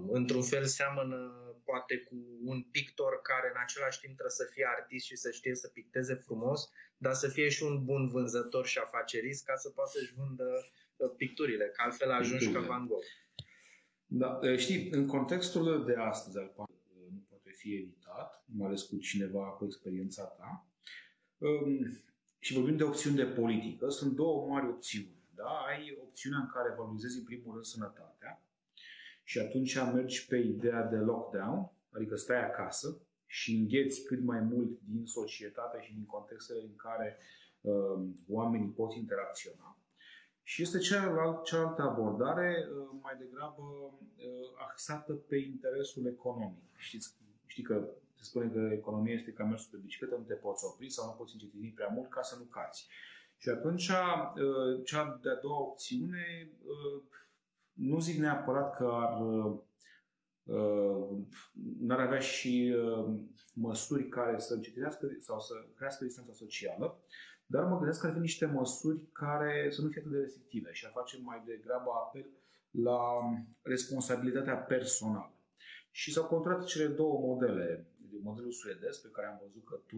Într-un 0.09 0.43
fel 0.43 0.65
seamănă 0.65 1.19
poate 1.65 1.99
cu 1.99 2.17
un 2.45 2.63
pictor 2.63 3.21
care 3.23 3.49
în 3.55 3.61
același 3.63 4.01
timp 4.01 4.15
trebuie 4.15 4.41
să 4.43 4.49
fie 4.53 4.67
artist 4.79 5.05
și 5.07 5.17
să 5.17 5.31
știe 5.31 5.55
să 5.55 5.69
picteze 5.69 6.15
frumos, 6.15 6.71
dar 6.97 7.15
să 7.15 7.29
fie 7.29 7.49
și 7.49 7.63
un 7.63 7.85
bun 7.85 8.09
vânzător 8.09 8.67
și 8.67 8.79
afacerist 8.79 9.45
ca 9.45 9.57
să 9.57 9.71
poată 9.71 9.91
să-și 9.95 10.15
vândă 10.15 10.49
uh, 10.97 11.11
picturile, 11.17 11.65
că 11.65 11.83
altfel 11.83 12.11
ajungi 12.11 12.53
ca 12.53 12.61
Van 12.61 12.87
Gogh. 12.87 13.07
Da, 14.13 14.39
uh, 14.43 14.57
știi, 14.57 14.91
în 14.91 15.07
contextul 15.07 15.85
de 15.85 15.95
astăzi 15.95 16.39
al 16.39 16.53
uh, 16.57 16.67
nu 17.13 17.23
poate 17.29 17.51
fi 17.51 17.75
evitat, 17.75 18.45
mai 18.57 18.67
ales 18.67 18.83
cu 18.83 18.97
cineva 18.97 19.45
cu 19.45 19.65
experiența 19.65 20.25
ta, 20.25 20.67
um, 21.39 22.03
și 22.39 22.55
vorbim 22.55 22.77
de 22.77 22.83
opțiuni 22.83 23.17
de 23.17 23.25
politică, 23.25 23.89
sunt 23.89 24.13
două 24.13 24.47
mari 24.49 24.69
opțiuni. 24.69 25.15
Da? 25.35 25.49
Ai 25.49 25.99
opțiunea 26.03 26.39
în 26.39 26.51
care 26.55 26.75
valorizezi 26.77 27.19
în 27.19 27.25
primul 27.25 27.53
rând 27.53 27.65
sănătatea, 27.65 28.43
și 29.25 29.39
atunci 29.39 29.75
mergi 29.75 30.27
pe 30.27 30.37
ideea 30.37 30.83
de 30.83 30.97
lockdown, 30.97 31.71
adică 31.91 32.17
stai 32.17 32.45
acasă 32.45 33.01
și 33.27 33.55
îngheți 33.55 34.05
cât 34.05 34.23
mai 34.23 34.41
mult 34.41 34.79
din 34.85 35.07
societate 35.07 35.79
și 35.83 35.93
din 35.95 36.05
contextele 36.05 36.61
în 36.61 36.77
care 36.77 37.19
uh, 37.61 38.01
oamenii 38.29 38.69
pot 38.69 38.95
interacționa. 38.95 39.79
Și 40.51 40.63
este 40.63 40.79
cealaltă, 40.79 41.41
cealaltă 41.45 41.83
abordare 41.83 42.67
uh, 42.67 42.89
mai 43.03 43.17
degrabă 43.19 43.63
uh, 43.63 44.49
axată 44.69 45.13
pe 45.13 45.37
interesul 45.37 46.07
economic. 46.07 46.65
Știți, 46.77 47.15
știi 47.47 47.63
că 47.63 47.89
se 48.15 48.25
spune 48.25 48.49
că 48.49 48.71
economia 48.73 49.15
este 49.15 49.33
ca 49.33 49.45
mersul 49.45 49.69
pe 49.71 49.83
bicicletă, 49.83 50.15
nu 50.17 50.23
te 50.23 50.35
poți 50.35 50.65
opri 50.65 50.91
sau 50.91 51.07
nu 51.07 51.13
poți 51.13 51.33
încetini 51.33 51.73
prea 51.75 51.89
mult 51.95 52.11
ca 52.11 52.23
să 52.23 52.37
nu 52.39 52.45
cazi. 52.45 52.87
Și 53.37 53.49
atunci, 53.49 53.89
uh, 53.89 54.85
cea 54.85 55.19
de-a 55.23 55.39
doua 55.43 55.61
opțiune 55.61 56.51
uh, 56.65 57.03
nu 57.73 58.01
zic 58.01 58.19
neapărat 58.19 58.77
că 58.77 58.91
ar, 58.93 59.21
uh, 59.21 61.19
n-ar 61.81 62.01
avea 62.01 62.19
și 62.19 62.75
uh, 62.77 63.15
măsuri 63.55 64.09
care 64.09 64.39
să 64.39 64.55
încetinească 64.55 65.07
sau 65.21 65.41
să 65.41 65.55
crească 65.77 66.05
distanța 66.05 66.33
socială, 66.33 66.99
dar 67.53 67.65
mă 67.65 67.77
gândesc 67.79 68.01
că 68.01 68.07
ar 68.07 68.13
fi 68.13 68.19
niște 68.19 68.47
măsuri 68.47 69.01
care 69.13 69.69
să 69.71 69.83
nu 69.83 69.89
fie 69.89 70.01
atât 70.01 70.13
de 70.13 70.19
restrictive 70.19 70.73
și 70.73 70.85
ar 70.87 70.93
face 70.95 71.19
mai 71.23 71.43
degrabă 71.47 71.91
apel 72.05 72.27
la 72.71 73.01
responsabilitatea 73.63 74.57
personală. 74.57 75.35
Și 75.91 76.13
s-au 76.13 76.27
contrat 76.27 76.65
cele 76.65 76.87
două 76.87 77.19
modele. 77.19 77.87
Modelul 78.23 78.53
suedez, 78.53 78.99
pe 78.99 79.09
care 79.13 79.27
am 79.27 79.41
văzut 79.43 79.65
că 79.65 79.77
tu 79.87 79.97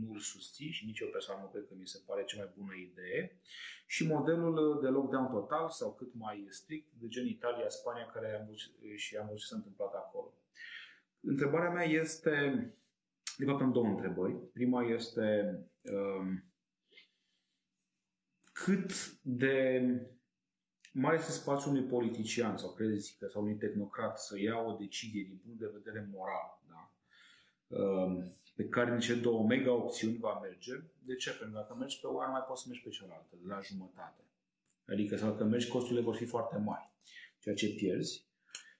nu 0.00 0.12
îl 0.12 0.18
susții 0.18 0.70
și 0.70 0.86
nici 0.86 0.98
eu 0.98 1.08
personal 1.08 1.40
nu 1.42 1.48
cred 1.48 1.66
că 1.68 1.74
mi 1.78 1.86
se 1.86 2.02
pare 2.06 2.24
cea 2.24 2.36
mai 2.36 2.52
bună 2.56 2.74
idee. 2.74 3.36
Și 3.86 4.06
modelul 4.06 4.78
de 4.82 4.88
lockdown 4.88 5.30
total 5.30 5.70
sau 5.70 5.94
cât 5.94 6.14
mai 6.14 6.46
strict, 6.50 6.92
de 7.00 7.08
gen 7.08 7.26
Italia, 7.26 7.68
Spania, 7.68 8.06
care 8.06 8.38
am 8.40 8.46
văzut, 8.46 8.72
și 8.96 9.16
am 9.16 9.26
văzut 9.26 9.40
ce 9.40 9.46
s-a 9.46 9.56
întâmplat 9.56 9.94
acolo. 9.94 10.34
Întrebarea 11.20 11.70
mea 11.70 11.84
este, 11.84 12.32
de 13.36 13.44
fapt 13.44 13.60
am 13.60 13.72
două 13.72 13.86
întrebări. 13.86 14.34
Prima 14.52 14.82
este 14.82 15.58
um, 15.82 16.47
cât 18.64 19.12
de 19.22 19.82
mai 20.92 21.14
este 21.14 21.30
spațiul 21.30 21.74
unui 21.74 21.88
politician 21.88 22.56
sau 22.56 22.72
credeți 22.72 23.16
că 23.18 23.26
sau 23.26 23.42
unui 23.42 23.56
tehnocrat 23.56 24.20
să 24.20 24.40
ia 24.40 24.58
o 24.58 24.72
decizie 24.72 25.22
din 25.22 25.40
punct 25.44 25.58
de 25.58 25.70
vedere 25.74 26.08
moral, 26.12 26.62
da? 26.68 26.92
Um, 27.76 28.32
pe 28.54 28.68
care 28.68 28.90
în 28.90 29.00
cele 29.00 29.20
două 29.20 29.46
mega 29.46 29.72
opțiuni 29.72 30.16
va 30.16 30.38
merge. 30.42 30.72
De 31.02 31.14
ce? 31.14 31.30
Pentru 31.30 31.50
că 31.50 31.58
dacă 31.60 31.74
mergi 31.78 32.00
pe 32.00 32.06
o 32.06 32.12
mai 32.12 32.44
poți 32.48 32.62
să 32.62 32.68
mergi 32.68 32.84
pe 32.84 32.90
cealaltă, 32.90 33.36
la 33.46 33.60
jumătate. 33.60 34.22
Adică 34.86 35.16
sau 35.16 35.30
dacă 35.30 35.44
mergi, 35.44 35.68
costurile 35.68 36.04
vor 36.04 36.14
fi 36.14 36.24
foarte 36.24 36.56
mari, 36.56 36.90
ceea 37.38 37.54
ce 37.54 37.74
pierzi. 37.74 38.26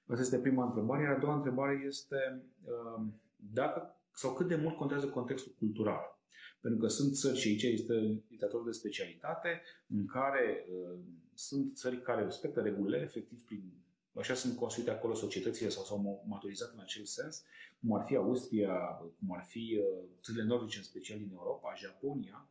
Asta 0.06 0.22
este 0.22 0.38
prima 0.38 0.64
întrebare. 0.64 1.02
Iar 1.02 1.12
a 1.12 1.18
doua 1.18 1.34
întrebare 1.34 1.82
este 1.86 2.42
um, 2.64 3.20
dacă 3.36 3.96
sau 4.12 4.34
cât 4.34 4.48
de 4.48 4.56
mult 4.56 4.76
contează 4.76 5.08
contextul 5.08 5.54
cultural. 5.58 6.17
Pentru 6.60 6.80
că 6.80 6.86
sunt 6.86 7.14
țări 7.14 7.38
și 7.38 7.48
aici 7.48 7.62
este 7.62 8.22
literatură 8.28 8.62
de 8.66 8.70
specialitate 8.70 9.62
în 9.86 10.06
care 10.06 10.66
uh, 10.70 10.98
sunt 11.34 11.76
țări 11.76 12.02
care 12.02 12.24
respectă 12.24 12.60
regulile, 12.60 13.00
efectiv 13.00 13.44
prin 13.44 13.72
așa 14.18 14.34
sunt 14.34 14.56
construite 14.56 14.90
acolo 14.90 15.14
societățile 15.14 15.68
sau 15.68 15.84
s-au 15.84 16.24
maturizat 16.26 16.72
în 16.72 16.80
acel 16.80 17.04
sens, 17.04 17.44
cum 17.80 17.92
ar 17.92 18.04
fi 18.06 18.16
Austria, 18.16 18.74
cum 19.18 19.32
ar 19.36 19.44
fi 19.48 19.78
uh, 19.80 20.04
țările 20.22 20.44
nordice, 20.44 20.78
în 20.78 20.84
special 20.84 21.18
din 21.18 21.30
Europa, 21.32 21.74
Japonia, 21.76 22.48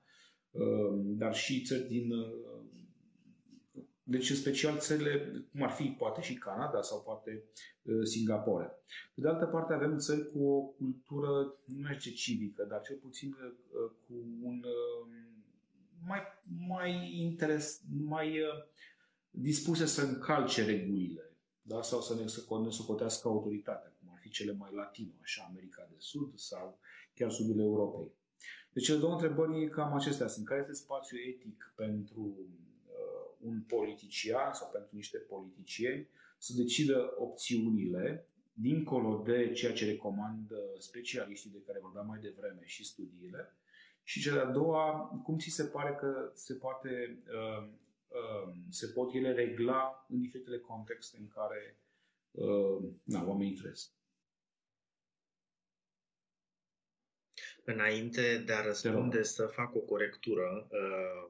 uh, 0.51 0.99
dar 1.03 1.35
și 1.35 1.61
țări 1.61 1.87
din 1.87 2.11
uh, 2.11 2.29
deci, 4.09 4.29
în 4.29 4.35
special, 4.35 4.77
țările, 4.77 5.31
cum 5.51 5.63
ar 5.63 5.71
fi 5.71 5.83
poate 5.83 6.21
și 6.21 6.33
Canada 6.33 6.81
sau 6.81 7.01
poate 7.01 7.43
uh, 7.81 8.03
Singapore. 8.03 8.65
Pe 9.15 9.21
de 9.21 9.27
altă 9.27 9.45
parte, 9.45 9.73
avem 9.73 9.97
țări 9.97 10.31
cu 10.31 10.43
o 10.43 10.61
cultură, 10.61 11.55
nu 11.65 11.93
știu 11.99 12.11
civică, 12.11 12.63
dar 12.63 12.81
cel 12.81 12.95
puțin 12.95 13.31
uh, 13.31 13.91
cu 14.07 14.13
un 14.41 14.63
uh, 14.63 15.07
mai, 16.07 16.21
mai 16.67 17.15
interes, 17.19 17.81
mai 18.03 18.39
dispuse 19.29 19.85
să 19.85 20.01
încalce 20.01 20.65
regulile 20.65 21.27
da? 21.61 21.81
sau 21.81 22.01
să 22.01 22.15
ne, 22.15 22.27
să 22.27 22.41
ne 22.63 22.69
socotească 22.69 23.27
autoritatea, 23.27 23.95
cum 23.99 24.09
ar 24.11 24.19
fi 24.21 24.29
cele 24.29 24.51
mai 24.51 24.69
latino, 24.73 25.13
așa, 25.21 25.45
America 25.49 25.87
de 25.89 25.95
Sud 25.97 26.37
sau 26.37 26.79
chiar 27.13 27.31
sudul 27.31 27.59
Europei. 27.59 28.11
Deci, 28.73 28.85
cele 28.85 28.99
două 28.99 29.13
întrebări 29.13 29.69
cam 29.69 29.93
acestea 29.93 30.27
sunt. 30.27 30.45
Care 30.45 30.59
este 30.59 30.73
spațiul 30.73 31.19
etic 31.27 31.73
pentru 31.75 32.35
un 33.39 33.61
politician 33.61 34.53
sau 34.53 34.69
pentru 34.69 34.95
niște 34.95 35.17
politicieni 35.17 36.07
să 36.37 36.53
decidă 36.55 37.13
opțiunile 37.17 38.27
dincolo 38.53 39.21
de 39.25 39.51
ceea 39.51 39.73
ce 39.73 39.85
recomandă 39.85 40.59
specialiștii 40.77 41.49
de 41.49 41.63
care 41.65 41.79
vorbeam 41.81 42.07
mai 42.07 42.19
devreme 42.19 42.61
și 42.65 42.85
studiile. 42.85 43.55
Și 44.03 44.21
cea 44.21 44.33
de-a 44.33 44.45
doua, 44.45 45.11
cum 45.23 45.37
ți 45.37 45.49
se 45.49 45.63
pare 45.63 45.95
că 45.95 46.31
se 46.33 46.53
poate 46.53 47.17
uh, 47.27 47.67
uh, 48.07 48.53
se 48.69 48.87
pot 48.87 49.13
ele 49.13 49.31
regla 49.33 50.05
în 50.09 50.19
diferitele 50.19 50.59
contexte 50.59 51.17
în 51.19 51.27
care 51.27 51.77
uh, 52.31 52.89
na, 53.03 53.27
oamenii 53.27 53.55
trăiesc. 53.55 53.91
Înainte 57.63 58.43
de 58.45 58.53
a 58.53 58.61
răspunde, 58.61 59.23
să 59.23 59.45
fac 59.45 59.75
o 59.75 59.79
corectură. 59.79 60.67
Uh, 60.69 61.29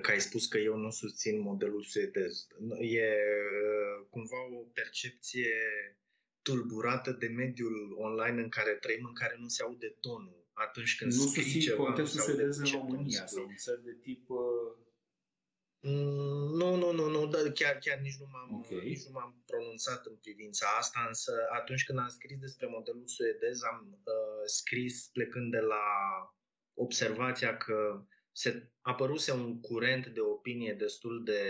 că 0.00 0.10
ai 0.10 0.20
spus 0.20 0.46
că 0.46 0.58
eu 0.58 0.76
nu 0.76 0.90
susțin 0.90 1.40
modelul 1.40 1.82
suedez. 1.82 2.46
E 2.80 3.02
uh, 3.02 4.06
cumva 4.10 4.44
o 4.60 4.64
percepție 4.72 5.52
tulburată 6.42 7.10
de 7.12 7.26
mediul 7.26 7.96
online 7.98 8.42
în 8.42 8.48
care 8.48 8.72
trăim, 8.74 9.04
în 9.04 9.14
care 9.14 9.36
nu 9.38 9.48
se 9.48 9.62
aude 9.62 9.96
tonul 10.00 10.44
atunci 10.52 10.96
când 10.96 11.12
nu 11.12 11.26
scrii 11.26 11.60
ceva. 11.60 11.76
Nu 11.76 11.84
contextul 11.84 12.20
suedez 12.20 12.58
în 12.58 12.70
România 12.72 13.26
sau 13.26 13.44
în 13.44 13.56
țări 13.56 13.84
de 13.84 13.96
tip... 14.00 14.28
Uh... 14.28 14.82
Mm, 15.86 16.56
nu, 16.60 16.76
nu, 16.76 16.92
nu, 16.92 17.08
nu, 17.08 17.26
dar 17.26 17.52
chiar, 17.52 17.78
chiar 17.78 17.98
nici 17.98 18.18
nu, 18.18 18.26
m-am, 18.32 18.54
okay. 18.54 18.84
nici 18.84 19.04
nu 19.06 19.10
m-am 19.12 19.42
pronunțat 19.46 20.06
în 20.06 20.16
privința 20.16 20.66
asta, 20.78 21.04
însă 21.08 21.32
atunci 21.52 21.84
când 21.84 21.98
am 21.98 22.08
scris 22.08 22.38
despre 22.38 22.66
modelul 22.66 23.06
suedez, 23.06 23.62
am 23.62 23.98
uh, 24.04 24.44
scris 24.44 25.08
plecând 25.12 25.50
de 25.50 25.58
la 25.58 25.84
observația 26.74 27.56
că 27.56 28.06
se 28.36 28.70
apăruse 28.80 29.32
un 29.32 29.60
curent 29.60 30.06
de 30.06 30.20
opinie 30.20 30.74
destul 30.74 31.24
de 31.24 31.42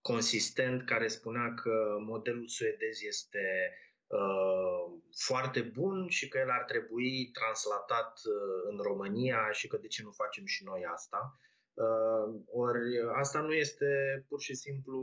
consistent 0.00 0.86
care 0.86 1.08
spunea 1.08 1.54
că 1.54 1.96
modelul 2.00 2.48
suedez 2.48 3.02
este 3.02 3.74
uh, 4.06 5.00
foarte 5.16 5.60
bun 5.60 6.08
și 6.08 6.28
că 6.28 6.38
el 6.38 6.50
ar 6.50 6.64
trebui 6.64 7.30
translatat 7.32 8.20
uh, 8.24 8.70
în 8.70 8.78
România 8.78 9.50
și 9.52 9.66
că 9.68 9.76
de 9.76 9.86
ce 9.86 10.02
nu 10.02 10.10
facem 10.10 10.44
și 10.44 10.64
noi 10.64 10.84
asta. 10.92 11.38
Uh, 11.72 12.40
ori 12.46 12.80
asta 13.14 13.40
nu 13.40 13.52
este 13.52 13.86
pur 14.28 14.40
și 14.40 14.54
simplu 14.54 14.98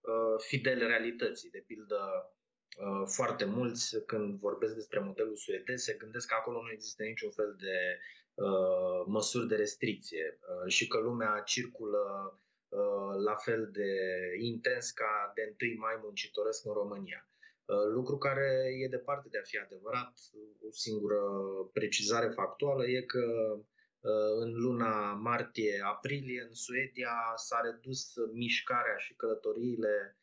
uh, 0.00 0.42
fidel 0.46 0.78
realității. 0.78 1.50
De 1.50 1.64
pildă, 1.66 2.00
uh, 2.76 3.06
foarte 3.06 3.44
mulți 3.44 4.04
când 4.06 4.38
vorbesc 4.38 4.74
despre 4.74 4.98
modelul 4.98 5.36
suedez 5.36 5.82
se 5.82 5.96
gândesc 5.98 6.28
că 6.28 6.34
acolo 6.38 6.62
nu 6.62 6.70
există 6.70 7.02
niciun 7.02 7.30
fel 7.30 7.56
de 7.58 7.74
Uh, 7.74 8.21
măsuri 9.06 9.48
de 9.48 9.56
restricție 9.56 10.38
uh, 10.40 10.72
și 10.72 10.86
că 10.86 10.98
lumea 10.98 11.42
circulă 11.44 12.02
uh, 12.68 13.22
la 13.24 13.34
fel 13.34 13.70
de 13.72 13.92
intens 14.38 14.90
ca 14.90 15.32
de 15.34 15.42
întâi 15.48 15.76
mai 15.76 16.00
muncitoresc 16.02 16.64
în 16.64 16.72
România. 16.72 17.26
Lucru 17.94 18.18
care 18.18 18.48
e 18.82 18.88
departe 18.88 19.28
de 19.30 19.38
a 19.38 19.42
fi 19.42 19.58
adevărat. 19.58 20.12
O 20.68 20.70
singură 20.70 21.20
precizare 21.72 22.28
factuală 22.28 22.86
e 22.86 23.02
că 23.02 23.24
în 24.38 24.52
luna 24.52 25.12
martie-aprilie 25.12 26.40
în 26.48 26.54
Suedia 26.54 27.32
s-a 27.36 27.60
redus 27.60 28.12
mișcarea 28.32 28.96
și 28.96 29.14
călătoriile 29.14 30.16
Uh, 30.16 30.21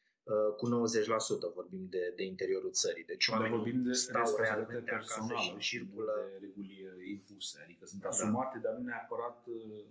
cu 0.58 0.66
90% 0.68 1.54
vorbim 1.54 1.88
de, 1.90 2.14
de 2.16 2.24
interiorul 2.24 2.72
țării. 2.72 3.04
Deci 3.04 3.28
oamenii 3.28 3.58
vorbim 3.58 3.84
de 3.84 3.92
stau 3.92 4.36
realmente 4.38 4.92
acasă 4.92 5.34
și 5.36 5.58
circulă. 5.58 6.14
De 6.32 6.38
reguli 6.46 6.86
uh, 6.86 7.08
impuse, 7.10 7.62
adică 7.64 7.86
sunt 7.86 8.02
da. 8.02 8.08
asumate, 8.08 8.58
da. 8.58 8.70
dar 8.70 8.78
nu 8.78 8.84
neapărat 8.84 9.44
uh, 9.46 9.86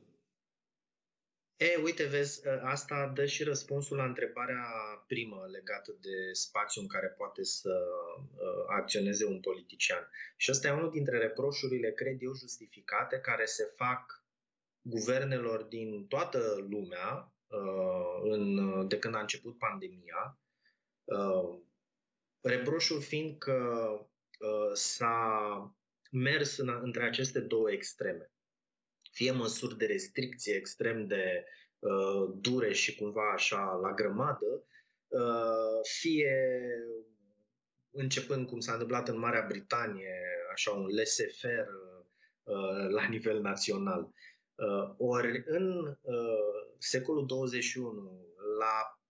E, 1.56 1.80
uite, 1.82 2.04
vezi, 2.04 2.48
asta 2.62 3.12
dă 3.14 3.26
și 3.26 3.42
răspunsul 3.42 3.96
la 3.96 4.04
întrebarea 4.04 4.64
primă 5.06 5.46
legată 5.50 5.96
de 6.00 6.32
spațiul 6.32 6.84
în 6.84 6.90
care 6.90 7.06
poate 7.06 7.42
să 7.44 7.74
acționeze 8.66 9.24
un 9.24 9.40
politician. 9.40 10.10
Și 10.36 10.50
ăsta 10.50 10.68
e 10.68 10.72
unul 10.72 10.90
dintre 10.90 11.18
reproșurile, 11.18 11.92
cred 11.92 12.16
eu, 12.20 12.34
justificate, 12.34 13.18
care 13.18 13.44
se 13.44 13.72
fac 13.76 14.24
guvernelor 14.82 15.62
din 15.62 16.06
toată 16.06 16.66
lumea, 16.68 17.12
Uh, 17.12 17.37
în, 18.22 18.88
de 18.88 18.98
când 18.98 19.14
a 19.14 19.20
început 19.20 19.58
pandemia. 19.58 20.38
Uh, 21.04 21.58
reproșul 22.40 23.00
fiind 23.00 23.38
că 23.38 23.88
uh, 24.38 24.70
s-a 24.72 25.76
mers 26.10 26.56
în, 26.56 26.78
între 26.82 27.04
aceste 27.04 27.40
două 27.40 27.70
extreme. 27.70 28.32
Fie 29.10 29.30
măsuri 29.30 29.76
de 29.76 29.86
restricție 29.86 30.54
extrem 30.54 31.06
de 31.06 31.44
uh, 31.78 32.30
dure 32.34 32.72
și 32.72 32.94
cumva 32.94 33.32
așa 33.32 33.78
la 33.82 33.92
grămadă, 33.92 34.64
uh, 35.08 35.80
fie 36.00 36.62
începând 37.90 38.46
cum 38.46 38.60
s-a 38.60 38.72
întâmplat 38.72 39.08
în 39.08 39.18
Marea 39.18 39.44
Britanie, 39.48 40.14
așa 40.52 40.70
un 40.70 40.86
laissez-faire 40.86 41.68
uh, 42.42 42.88
la 42.88 43.06
nivel 43.08 43.40
național. 43.40 44.12
Uh, 44.54 44.94
ori 44.96 45.42
în 45.46 45.96
uh, 46.00 46.67
secolul 46.78 47.26
21, 47.26 48.26
la 48.58 49.00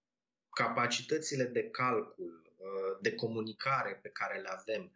capacitățile 0.50 1.44
de 1.44 1.70
calcul, 1.70 2.54
uh, 2.57 2.98
de 3.00 3.14
comunicare 3.14 3.98
pe 4.02 4.09
care 4.09 4.40
le 4.40 4.48
avem, 4.48 4.92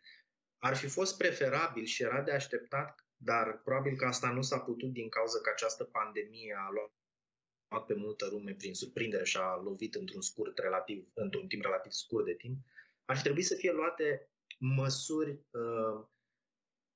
ar 0.58 0.76
fi 0.76 0.86
fost 0.86 1.16
preferabil 1.16 1.84
și 1.84 2.02
era 2.02 2.22
de 2.22 2.32
așteptat, 2.32 3.06
dar 3.16 3.60
probabil 3.64 3.96
că 3.96 4.04
asta 4.04 4.30
nu 4.30 4.42
s-a 4.42 4.58
putut 4.58 4.92
din 4.92 5.08
cauza 5.08 5.40
că 5.40 5.50
această 5.50 5.84
pandemie 5.84 6.54
a 6.58 6.70
luat 6.70 7.86
pe 7.86 7.94
multă 7.94 8.28
lume 8.30 8.54
prin 8.54 8.74
surprindere 8.74 9.24
și 9.24 9.36
a 9.36 9.56
lovit 9.56 9.94
într-un 9.94 10.20
scurt 10.20 10.58
relativ, 10.58 11.08
într-un 11.14 11.46
timp 11.46 11.62
relativ 11.62 11.90
scurt 11.90 12.24
de 12.24 12.34
timp, 12.34 12.58
ar 13.04 13.16
fi 13.16 13.22
trebuit 13.22 13.46
să 13.46 13.54
fie 13.54 13.72
luate 13.72 14.30
măsuri, 14.58 15.30
uh, 15.50 16.06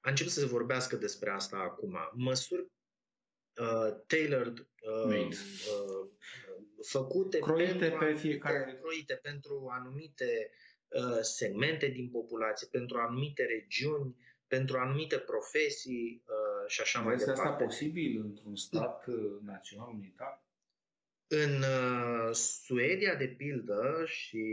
a 0.00 0.10
început 0.10 0.32
să 0.32 0.40
se 0.40 0.46
vorbească 0.46 0.96
despre 0.96 1.30
asta 1.30 1.56
acum, 1.56 1.98
măsuri 2.12 2.70
uh, 3.60 3.96
tailored, 4.06 4.58
uh, 4.58 5.28
uh, 5.28 6.08
făcute 6.82 7.38
croite 7.38 7.72
pentru 7.72 7.98
pe 7.98 8.12
fiecare 8.14 8.78
croite 8.80 9.14
pentru 9.14 9.68
anumite 9.70 10.50
uh, 10.88 11.18
segmente 11.20 11.86
din 11.86 12.08
populație, 12.10 12.68
pentru 12.70 12.98
anumite 12.98 13.44
regiuni, 13.44 14.16
pentru 14.46 14.78
anumite 14.78 15.18
profesii 15.18 16.22
uh, 16.26 16.68
și 16.68 16.80
așa 16.80 17.00
mai 17.00 17.14
este 17.14 17.26
departe. 17.26 17.50
Este 17.50 17.62
asta 17.62 17.64
posibil 17.64 18.20
într-un 18.20 18.56
stat 18.56 19.06
uh, 19.06 19.38
național 19.44 19.88
unitar? 19.94 20.44
În 21.28 21.62
uh, 21.62 22.34
Suedia, 22.34 23.14
de 23.14 23.26
pildă, 23.26 24.02
și 24.06 24.44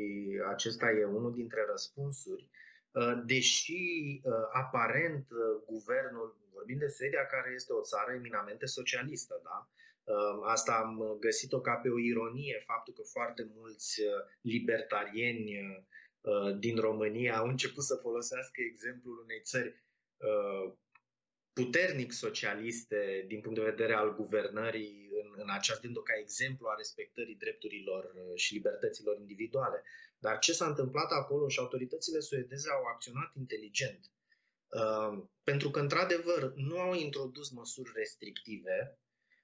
acesta 0.50 0.90
e 0.92 1.04
unul 1.04 1.34
dintre 1.34 1.66
răspunsuri, 1.70 2.50
uh, 2.92 3.22
deși 3.26 4.22
uh, 4.24 4.34
aparent 4.54 5.28
uh, 5.32 5.64
guvernul 5.66 6.43
Vorbim 6.54 6.78
de 6.78 6.88
Suedia, 6.88 7.26
care 7.26 7.52
este 7.56 7.74
o 7.74 7.82
țară 7.82 8.12
eminamente 8.14 8.66
socialistă, 8.66 9.42
da? 9.44 9.70
Ehm, 10.04 10.44
asta 10.44 10.74
am 10.74 11.18
găsit-o 11.20 11.62
ca 11.62 11.74
pe 11.74 11.90
o 11.90 12.00
ironie, 12.00 12.64
faptul 12.66 12.94
că 12.94 13.02
foarte 13.02 13.52
mulți 13.56 14.02
uh, 14.02 14.08
libertarieni 14.42 15.48
uh, 16.22 16.58
din 16.60 16.78
România 16.80 17.38
au 17.38 17.48
început 17.48 17.84
să 17.84 17.96
folosească 17.96 18.62
exemplul 18.62 19.20
unei 19.24 19.42
țări 19.44 19.84
uh, 20.18 20.74
puternic 21.54 22.12
socialiste 22.12 23.24
din 23.28 23.42
punct 23.42 23.58
de 23.60 23.70
vedere 23.70 23.94
al 23.94 24.16
guvernării 24.16 25.10
în, 25.22 25.34
în 25.42 25.50
acea 25.50 25.78
dând 25.82 25.96
ca 26.04 26.14
exemplu 26.20 26.68
a 26.68 26.76
respectării 26.78 27.36
drepturilor 27.36 28.04
uh, 28.04 28.36
și 28.36 28.54
libertăților 28.54 29.18
individuale. 29.20 29.84
Dar 30.20 30.40
ce 30.40 30.54
s-a 30.54 30.66
întâmplat 30.66 31.12
acolo 31.12 31.48
și 31.48 31.60
autoritățile 31.60 32.20
suedeze 32.20 32.70
au 32.70 32.84
acționat 32.84 33.32
inteligent. 33.36 34.12
Uh, 34.74 35.24
pentru 35.44 35.70
că, 35.70 35.80
într-adevăr, 35.80 36.54
nu 36.56 36.80
au 36.80 36.94
introdus 36.94 37.50
măsuri 37.50 37.92
restrictive, 37.96 38.98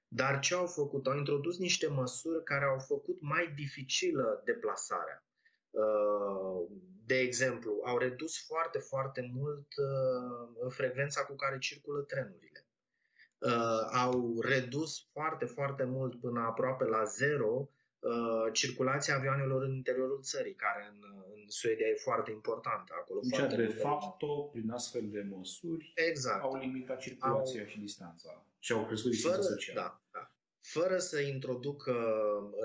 dar 0.08 0.38
ce 0.38 0.54
au 0.54 0.66
făcut? 0.66 1.06
Au 1.06 1.16
introdus 1.16 1.58
niște 1.58 1.86
măsuri 1.86 2.44
care 2.44 2.64
au 2.64 2.78
făcut 2.78 3.20
mai 3.20 3.52
dificilă 3.56 4.42
deplasarea. 4.44 5.24
Uh, 5.70 6.68
de 7.06 7.18
exemplu, 7.18 7.80
au 7.84 7.98
redus 7.98 8.46
foarte, 8.46 8.78
foarte 8.78 9.30
mult 9.34 9.66
uh, 9.76 10.72
frecvența 10.72 11.24
cu 11.24 11.34
care 11.34 11.58
circulă 11.58 12.00
trenurile. 12.00 12.66
Uh, 13.38 13.88
au 13.92 14.40
redus 14.40 15.08
foarte, 15.12 15.44
foarte 15.44 15.84
mult 15.84 16.20
până 16.20 16.40
aproape 16.40 16.84
la 16.84 17.04
zero 17.04 17.68
circulația 18.52 19.16
avioanelor 19.16 19.62
în 19.62 19.74
interiorul 19.74 20.22
țării, 20.22 20.54
care 20.54 20.88
în, 20.90 20.98
în 21.34 21.39
Suedia 21.50 21.86
e 21.86 21.94
foarte 21.94 22.30
importantă. 22.30 22.94
Acolo 23.00 23.20
deci, 23.20 23.38
foarte 23.38 23.56
de 23.56 23.68
fapt, 23.68 24.22
prin 24.52 24.70
astfel 24.70 25.08
de 25.10 25.20
măsuri, 25.20 25.92
exact. 25.94 26.42
au 26.42 26.56
limitat 26.56 26.98
circulația 27.00 27.60
au... 27.60 27.66
și 27.66 27.78
distanța 27.78 28.44
și 28.58 28.72
au 28.72 28.86
crescut 28.86 29.10
distanța 29.10 29.38
fără, 29.38 29.50
socială. 29.50 29.80
Da, 29.80 30.00
da. 30.12 30.34
Fără 30.60 30.98
să 30.98 31.20
introducă 31.20 31.94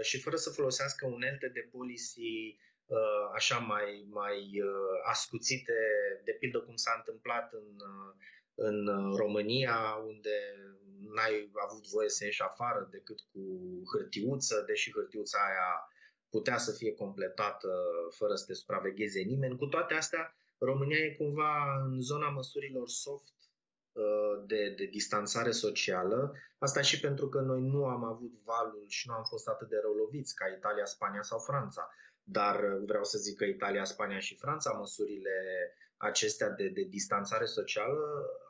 și 0.01 0.21
fără 0.21 0.35
să 0.35 0.49
folosească 0.49 1.05
unelte 1.05 1.47
de 1.53 1.69
policy 1.71 2.57
Uh, 2.85 3.29
așa 3.33 3.57
mai, 3.57 4.07
mai 4.09 4.37
uh, 4.61 4.97
ascuțite, 5.09 5.73
de 6.23 6.31
pildă 6.31 6.59
cum 6.59 6.75
s-a 6.75 6.93
întâmplat 6.97 7.53
în, 7.53 7.69
uh, 7.93 8.13
în 8.55 8.85
România, 9.15 9.77
unde 10.05 10.35
n-ai 11.15 11.51
avut 11.53 11.87
voie 11.87 12.09
să 12.09 12.25
ieși 12.25 12.41
afară 12.41 12.87
decât 12.91 13.19
cu 13.31 13.41
hârtiuță, 13.91 14.63
deși 14.67 14.91
hârtiuța 14.91 15.37
aia 15.37 15.89
putea 16.29 16.57
să 16.57 16.71
fie 16.71 16.93
completată 16.93 17.69
fără 18.09 18.35
să 18.35 18.45
te 18.45 18.53
supravegheze 18.53 19.21
nimeni. 19.21 19.57
Cu 19.57 19.65
toate 19.65 19.93
astea, 19.93 20.35
România 20.57 20.97
e 20.97 21.15
cumva 21.17 21.81
în 21.85 22.01
zona 22.01 22.29
măsurilor 22.29 22.87
soft 22.87 23.33
de, 24.45 24.73
de 24.77 24.85
distanțare 24.85 25.51
socială. 25.51 26.33
Asta 26.57 26.81
și 26.81 26.99
pentru 26.99 27.29
că 27.29 27.39
noi 27.39 27.61
nu 27.61 27.85
am 27.85 28.03
avut 28.03 28.33
valul 28.43 28.85
și 28.87 29.07
nu 29.07 29.13
am 29.13 29.23
fost 29.23 29.47
atât 29.47 29.69
de 29.69 29.79
rău 29.81 29.93
loviți 29.93 30.35
ca 30.35 30.45
Italia, 30.57 30.85
Spania 30.85 31.21
sau 31.21 31.39
Franța. 31.39 31.89
Dar 32.23 32.63
uh, 32.63 32.83
vreau 32.85 33.03
să 33.03 33.17
zic 33.17 33.37
că 33.37 33.45
Italia, 33.45 33.83
Spania 33.83 34.19
și 34.19 34.35
Franța, 34.35 34.71
măsurile 34.71 35.37
acestea 35.97 36.49
de, 36.49 36.67
de 36.67 36.81
distanțare 36.81 37.45
socială 37.45 38.01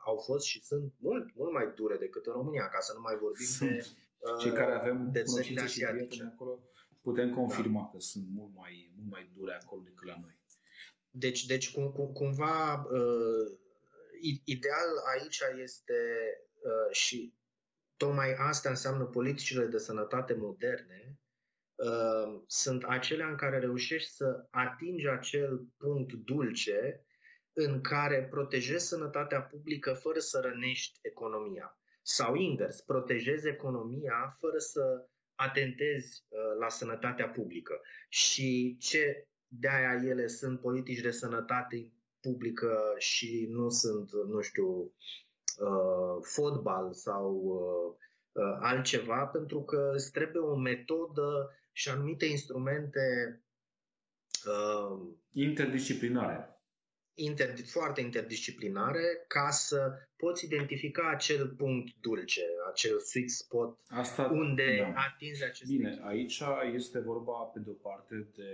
au 0.04 0.16
fost 0.16 0.44
și 0.44 0.64
sunt 0.64 0.92
mult, 0.98 1.34
mult 1.34 1.52
mai 1.52 1.72
dure 1.74 1.96
decât 1.96 2.26
în 2.26 2.32
România, 2.32 2.68
ca 2.68 2.80
să 2.80 2.92
nu 2.94 3.00
mai 3.00 3.16
vorbim 3.16 3.46
sunt. 3.46 3.70
de 3.70 3.86
uh, 4.18 4.38
Cei 4.38 4.52
care 4.52 4.72
avem 4.72 5.10
de 5.12 5.22
țările 5.22 5.60
asiatice. 5.60 6.32
Acolo, 6.34 6.58
putem 7.06 7.30
confirma 7.30 7.80
da. 7.80 7.88
că 7.92 7.98
sunt 7.98 8.24
mult 8.34 8.54
mai, 8.54 8.92
mult 8.96 9.10
mai 9.10 9.30
dure 9.34 9.54
acolo 9.54 9.82
decât 9.84 10.06
la 10.06 10.18
noi. 10.20 10.38
Deci, 11.10 11.46
deci 11.46 11.72
cum, 11.72 11.90
cum, 11.90 12.12
cumva, 12.12 12.74
uh, 12.74 13.58
ideal 14.44 14.90
aici 15.14 15.40
este 15.62 16.00
uh, 16.62 16.94
și 16.94 17.34
tocmai 17.96 18.34
asta 18.34 18.68
înseamnă 18.68 19.04
politicile 19.04 19.66
de 19.66 19.78
sănătate 19.78 20.34
moderne, 20.34 21.20
uh, 21.74 22.42
sunt 22.46 22.82
acelea 22.84 23.28
în 23.28 23.36
care 23.36 23.58
reușești 23.58 24.10
să 24.10 24.46
atingi 24.50 25.08
acel 25.08 25.66
punct 25.76 26.12
dulce 26.12 27.04
în 27.52 27.80
care 27.80 28.26
protejezi 28.30 28.86
sănătatea 28.86 29.42
publică 29.42 29.92
fără 29.92 30.18
să 30.18 30.40
rănești 30.40 30.98
economia. 31.02 31.78
Sau 32.02 32.34
invers, 32.34 32.80
protejezi 32.80 33.48
economia 33.48 34.36
fără 34.40 34.58
să 34.58 35.08
atentezi 35.36 36.24
uh, 36.28 36.38
la 36.60 36.68
sănătatea 36.68 37.28
publică. 37.28 37.80
Și 38.08 38.76
ce 38.80 39.28
de 39.48 39.68
aia 39.68 40.02
ele 40.04 40.26
sunt 40.26 40.60
politici 40.60 41.00
de 41.00 41.10
sănătate 41.10 41.92
publică 42.20 42.94
și 42.98 43.46
nu 43.50 43.68
sunt, 43.68 44.10
nu 44.12 44.40
știu, 44.40 44.92
uh, 45.58 46.22
fotbal 46.22 46.92
sau 46.92 47.34
uh, 47.34 48.06
uh, 48.32 48.56
altceva, 48.60 49.26
pentru 49.26 49.62
că 49.62 49.90
îți 49.94 50.12
trebuie 50.12 50.42
o 50.42 50.56
metodă 50.56 51.50
și 51.72 51.88
anumite 51.88 52.24
instrumente 52.24 53.40
uh, 54.46 55.00
interdisciplinare. 55.32 56.60
Inter, 57.14 57.58
foarte 57.58 58.00
interdisciplinare 58.00 59.24
ca 59.26 59.50
să 59.50 60.05
poți 60.16 60.44
identifica 60.44 61.10
acel 61.10 61.48
punct 61.48 61.94
dulce, 62.00 62.42
acel 62.70 63.00
sweet 63.00 63.30
spot 63.30 63.78
Asta, 63.88 64.30
unde 64.32 64.76
da. 64.80 65.00
atingi 65.00 65.44
acest 65.44 65.70
Bine, 65.70 65.88
echilibru. 65.88 66.08
aici 66.08 66.42
este 66.74 67.00
vorba 67.00 67.32
pe 67.32 67.58
de 67.58 67.70
o 67.70 67.72
parte 67.72 68.28
de 68.36 68.50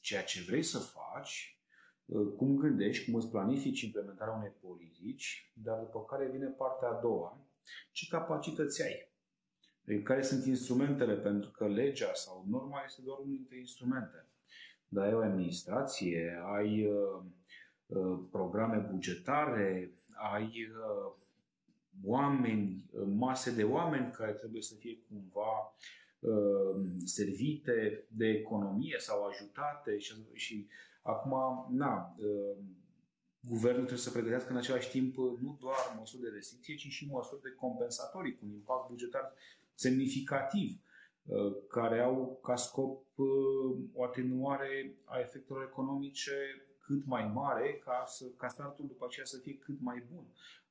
ceea 0.00 0.22
ce 0.22 0.42
vrei 0.46 0.62
să 0.62 0.78
faci, 0.78 1.58
uh, 2.06 2.32
cum 2.36 2.56
gândești, 2.56 3.04
cum 3.04 3.14
îți 3.14 3.30
planifici 3.30 3.80
implementarea 3.80 4.34
unei 4.34 4.52
politici, 4.60 5.52
dar 5.54 5.78
după 5.78 6.04
care 6.04 6.28
vine 6.30 6.46
partea 6.46 6.88
a 6.88 7.00
doua, 7.00 7.46
ce 7.92 8.06
capacități 8.08 8.82
ai. 8.82 9.08
Care 10.02 10.22
sunt 10.22 10.44
instrumentele? 10.44 11.14
Pentru 11.14 11.50
că 11.50 11.68
legea 11.68 12.14
sau 12.14 12.44
norma 12.48 12.82
este 12.86 13.00
doar 13.04 13.18
unul 13.18 13.34
dintre 13.36 13.58
instrumente. 13.58 14.26
Dar 14.88 15.04
ai 15.06 15.14
o 15.14 15.18
administrație, 15.22 16.42
ai 16.54 16.86
uh, 16.86 17.22
uh, 17.86 18.18
programe 18.30 18.76
bugetare, 18.76 19.92
ai 20.32 20.68
uh, 20.70 21.12
oameni, 22.04 22.84
uh, 22.90 23.02
mase 23.06 23.54
de 23.54 23.64
oameni 23.64 24.12
care 24.12 24.32
trebuie 24.32 24.62
să 24.62 24.74
fie 24.74 24.98
cumva 25.08 25.76
uh, 26.20 26.86
servite 27.04 28.06
de 28.08 28.26
economie 28.26 28.96
sau 28.98 29.24
ajutate 29.24 29.98
și, 29.98 30.14
și 30.32 30.66
acum, 31.02 31.66
na, 31.68 32.14
uh, 32.18 32.56
guvernul 33.40 33.84
trebuie 33.84 34.04
să 34.04 34.10
pregătească 34.10 34.50
în 34.50 34.56
același 34.56 34.90
timp 34.90 35.16
nu 35.16 35.56
doar 35.60 35.96
măsuri 35.98 36.22
de 36.22 36.28
restricție, 36.28 36.74
ci 36.74 36.86
și 36.86 37.08
măsuri 37.10 37.42
de 37.42 37.50
compensatorii 37.50 38.34
cu 38.34 38.44
un 38.44 38.52
impact 38.52 38.88
bugetar 38.88 39.32
semnificativ 39.74 40.80
uh, 41.24 41.56
care 41.68 42.00
au 42.00 42.40
ca 42.42 42.56
scop 42.56 43.04
uh, 43.14 43.78
o 43.92 44.04
atenuare 44.04 44.94
a 45.04 45.18
efectelor 45.18 45.62
economice 45.62 46.32
cât 46.90 47.06
mai 47.14 47.26
mare 47.40 47.80
ca, 47.84 48.02
să, 48.06 48.24
ca 48.36 48.48
startul 48.48 48.86
după 48.86 49.04
aceea 49.06 49.26
să 49.26 49.38
fie 49.38 49.56
cât 49.66 49.78
mai 49.80 49.98
bun. 50.12 50.24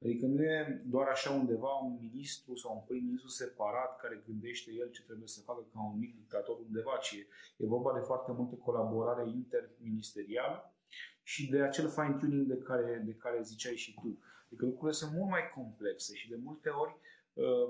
Adică 0.03 0.25
nu 0.25 0.41
e 0.43 0.81
doar 0.85 1.07
așa 1.07 1.29
undeva 1.31 1.71
un 1.87 1.97
ministru 2.01 2.55
sau 2.55 2.71
un 2.75 2.83
prim-ministru 2.87 3.29
separat 3.29 3.91
care 4.01 4.23
gândește 4.27 4.69
el 4.81 4.89
ce 4.91 5.03
trebuie 5.03 5.27
să 5.27 5.41
facă 5.41 5.63
ca 5.73 5.79
un 5.91 5.97
mic 5.97 6.15
dictator 6.15 6.57
undeva, 6.67 6.95
ci 7.01 7.13
e, 7.13 7.27
e 7.57 7.73
vorba 7.75 7.91
de 7.93 8.05
foarte 8.05 8.31
multă 8.31 8.55
colaborare 8.55 9.29
interministerială 9.29 10.73
și 11.23 11.49
de 11.49 11.61
acel 11.61 11.87
fine-tuning 11.89 12.47
de 12.47 12.57
care, 12.57 13.03
de 13.05 13.15
care 13.23 13.41
ziceai 13.41 13.75
și 13.75 13.93
tu. 14.01 14.19
Adică 14.45 14.65
lucrurile 14.65 14.97
sunt 15.01 15.11
mult 15.11 15.29
mai 15.29 15.51
complexe 15.55 16.15
și 16.15 16.29
de 16.29 16.37
multe 16.47 16.69
ori 16.69 16.95
uh, 17.33 17.69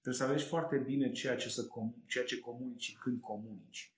Trebuie 0.00 0.22
să 0.22 0.30
alegi 0.30 0.44
foarte 0.54 0.76
bine 0.76 1.10
ceea 1.10 1.36
ce, 1.36 1.48
să 1.48 1.62
com- 1.66 2.06
ceea 2.06 2.24
ce 2.24 2.40
comunici 2.40 2.82
și 2.82 2.96
când 2.98 3.20
comunici. 3.20 3.92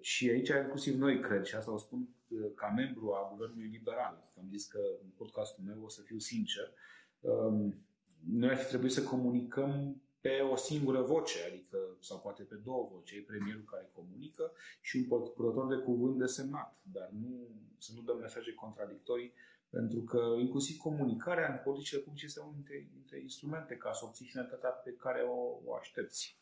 Și 0.00 0.28
aici, 0.28 0.48
inclusiv 0.48 0.94
noi, 0.94 1.20
cred, 1.20 1.44
și 1.44 1.54
asta 1.54 1.72
o 1.72 1.78
spun 1.78 2.00
uh, 2.00 2.19
ca 2.54 2.72
membru 2.76 3.12
a 3.12 3.28
Guvernului 3.30 3.68
Liberal, 3.68 4.30
am 4.38 4.48
zis 4.50 4.66
că 4.66 4.80
în 5.02 5.08
podcastul 5.16 5.64
meu 5.64 5.84
o 5.84 5.88
să 5.88 6.02
fiu 6.02 6.18
sincer, 6.18 6.72
um, 7.20 7.84
noi 8.26 8.50
ar 8.50 8.56
fi 8.56 8.68
trebuit 8.68 8.92
să 8.92 9.02
comunicăm 9.02 10.02
pe 10.20 10.40
o 10.40 10.56
singură 10.56 11.02
voce, 11.02 11.38
adică, 11.48 11.78
sau 12.00 12.20
poate 12.20 12.42
pe 12.42 12.54
două 12.54 12.88
voci, 12.92 13.10
e 13.10 13.24
premierul 13.26 13.64
care 13.70 13.90
comunică 13.92 14.52
și 14.80 14.96
un 14.96 15.04
purtător 15.04 15.76
de 15.76 15.82
cuvânt 15.82 16.18
desemnat, 16.18 16.76
dar 16.82 17.08
nu, 17.20 17.48
să 17.78 17.92
nu 17.94 18.02
dăm 18.02 18.18
mesaje 18.18 18.52
contradictorii 18.54 19.32
pentru 19.70 20.00
că 20.00 20.34
inclusiv 20.38 20.76
comunicarea 20.76 21.52
în 21.52 21.60
politicile 21.64 22.00
publice 22.00 22.24
este 22.24 22.40
unul 22.40 22.54
dintre, 22.54 22.88
dintre 22.92 23.20
instrumente 23.20 23.76
ca 23.76 23.92
să 23.92 24.04
obții 24.04 24.26
finalitatea 24.26 24.70
pe 24.70 24.92
care 24.92 25.22
o, 25.22 25.60
o 25.64 25.74
aștepți. 25.74 26.38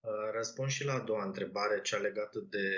Uh, 0.00 0.30
răspund 0.32 0.68
și 0.68 0.84
la 0.84 0.92
a 0.92 1.00
doua 1.00 1.24
întrebare, 1.24 1.80
cea 1.80 1.98
legată 1.98 2.38
de 2.50 2.68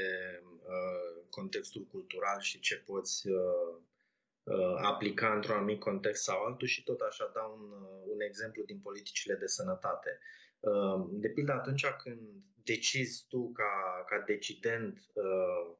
uh, 0.42 1.19
contextul 1.31 1.83
cultural 1.83 2.40
și 2.40 2.61
ce 2.61 2.77
poți 2.77 3.29
uh, 3.29 3.77
uh, 4.43 4.75
aplica 4.83 5.35
într-un 5.35 5.57
anumit 5.57 5.81
context 5.81 6.23
sau 6.23 6.45
altul 6.45 6.66
și 6.66 6.83
tot 6.83 7.01
așa 7.01 7.31
dau 7.35 7.59
un, 7.61 7.71
uh, 7.71 8.03
un 8.12 8.21
exemplu 8.21 8.62
din 8.64 8.81
politicile 8.81 9.35
de 9.35 9.47
sănătate. 9.47 10.19
Uh, 10.61 11.07
de 11.11 11.29
pildă, 11.29 11.53
atunci 11.53 11.87
când 11.87 12.21
decizi 12.64 13.25
tu 13.29 13.53
ca, 13.53 14.05
ca 14.09 14.25
decident 14.27 14.99
uh, 15.12 15.77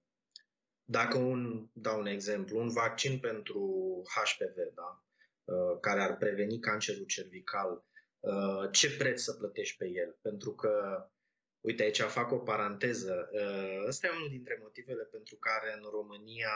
dacă 0.91 1.19
un, 1.19 1.69
dau 1.73 1.99
un 1.99 2.07
exemplu, 2.07 2.59
un 2.59 2.69
vaccin 2.69 3.19
pentru 3.19 3.63
HPV, 4.15 4.57
da? 4.75 5.05
Uh, 5.45 5.79
care 5.81 6.01
ar 6.01 6.17
preveni 6.17 6.59
cancerul 6.59 7.05
cervical, 7.05 7.85
uh, 8.21 8.69
ce 8.73 8.97
preț 8.97 9.21
să 9.21 9.33
plătești 9.33 9.77
pe 9.77 9.89
el? 9.89 10.19
Pentru 10.23 10.55
că, 10.55 11.05
uite, 11.61 11.83
aici 11.83 12.01
fac 12.01 12.33
o 12.33 12.39
paranteză. 12.39 13.31
Uh, 13.33 13.87
ăsta 13.87 14.07
e 14.07 14.17
unul 14.17 14.29
dintre 14.29 14.59
motivele 14.61 15.03
pentru 15.03 15.37
care 15.37 15.75
în 15.77 15.91
România 15.91 16.55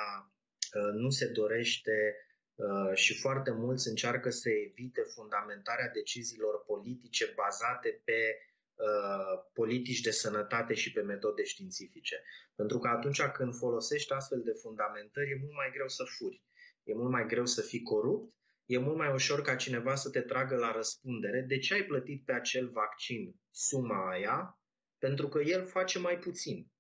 nu 0.93 1.11
se 1.11 1.27
dorește 1.27 2.17
Uh, 2.57 2.95
și 2.95 3.21
foarte 3.21 3.51
mulți 3.51 3.89
încearcă 3.89 4.31
să 4.31 4.49
evite 4.51 5.01
fundamentarea 5.15 5.89
deciziilor 5.89 6.65
politice 6.65 7.33
bazate 7.35 8.01
pe 8.05 8.39
uh, 8.75 9.45
politici 9.53 10.01
de 10.01 10.11
sănătate 10.11 10.75
și 10.75 10.93
pe 10.93 11.01
metode 11.01 11.45
științifice. 11.45 12.23
Pentru 12.55 12.79
că 12.79 12.89
atunci 12.89 13.23
când 13.23 13.55
folosești 13.55 14.13
astfel 14.13 14.43
de 14.45 14.53
fundamentări, 14.63 15.31
e 15.31 15.39
mult 15.41 15.55
mai 15.55 15.71
greu 15.73 15.89
să 15.89 16.05
furi, 16.05 16.43
e 16.83 16.95
mult 16.95 17.11
mai 17.11 17.27
greu 17.27 17.47
să 17.47 17.63
fii 17.63 17.83
corupt, 17.83 18.35
e 18.67 18.79
mult 18.79 18.97
mai 18.97 19.13
ușor 19.13 19.43
ca 19.43 19.55
cineva 19.57 19.95
să 19.95 20.11
te 20.11 20.21
tragă 20.21 20.57
la 20.57 20.73
răspundere 20.73 21.41
de 21.41 21.59
ce 21.59 21.75
ai 21.75 21.85
plătit 21.85 22.25
pe 22.25 22.33
acel 22.33 22.69
vaccin 22.69 23.41
suma 23.51 24.11
aia, 24.11 24.59
pentru 24.99 25.29
că 25.29 25.41
el 25.41 25.65
face 25.67 25.99
mai 25.99 26.19
puțin. 26.19 26.71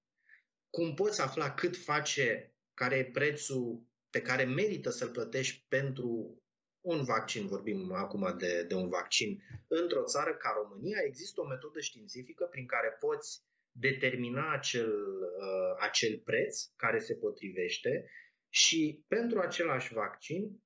Cum 0.71 0.95
poți 0.95 1.21
afla 1.21 1.55
cât 1.55 1.77
face, 1.77 2.55
care 2.75 2.97
e 2.97 3.05
prețul 3.05 3.83
pe 4.11 4.23
care 4.23 4.45
merită 4.45 4.91
să-l 4.91 5.11
plătești 5.11 5.65
pentru 5.69 6.39
un 6.81 7.05
vaccin, 7.05 7.47
vorbim 7.47 7.93
acum 7.93 8.35
de, 8.39 8.63
de 8.63 8.75
un 8.75 8.89
vaccin, 8.89 9.43
într-o 9.69 10.03
țară 10.03 10.35
ca 10.35 10.55
România, 10.63 10.99
există 11.05 11.41
o 11.41 11.47
metodă 11.47 11.81
științifică 11.81 12.45
prin 12.45 12.67
care 12.67 12.97
poți 13.01 13.43
determina 13.71 14.53
acel, 14.53 14.91
uh, 14.91 15.77
acel 15.81 16.19
preț 16.19 16.65
care 16.77 16.99
se 16.99 17.15
potrivește 17.15 18.11
și 18.49 19.05
pentru 19.09 19.39
același 19.39 19.93
vaccin 19.93 20.63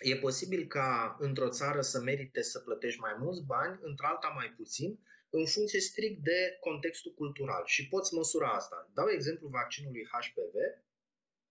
e 0.00 0.16
posibil 0.16 0.66
ca 0.66 1.16
într-o 1.18 1.48
țară 1.48 1.80
să 1.80 2.00
merite 2.00 2.42
să 2.42 2.58
plătești 2.58 3.00
mai 3.00 3.14
mulți 3.18 3.44
bani, 3.46 3.78
într-alta 3.82 4.28
mai 4.28 4.54
puțin, 4.56 4.98
în 5.32 5.46
funcție 5.46 5.80
strict 5.80 6.22
de 6.22 6.56
contextul 6.60 7.12
cultural. 7.14 7.62
Și 7.66 7.88
poți 7.88 8.14
măsura 8.14 8.48
asta. 8.48 8.90
Dau 8.94 9.08
exemplu 9.08 9.48
vaccinului 9.48 10.08
HPV 10.12 10.54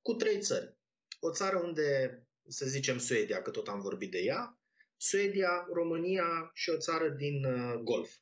cu 0.02 0.14
trei 0.14 0.40
țări 0.40 0.80
o 1.22 1.32
țară 1.32 1.58
unde, 1.58 2.20
să 2.48 2.66
zicem 2.66 2.98
Suedia, 2.98 3.42
că 3.42 3.50
tot 3.50 3.68
am 3.68 3.82
vorbit 3.82 4.12
de 4.12 4.20
ea, 4.20 4.60
Suedia, 4.98 5.68
România 5.74 6.52
și 6.54 6.70
o 6.70 6.78
țară 6.78 7.10
din 7.10 7.46
uh, 7.46 7.80
Golf. 7.84 8.16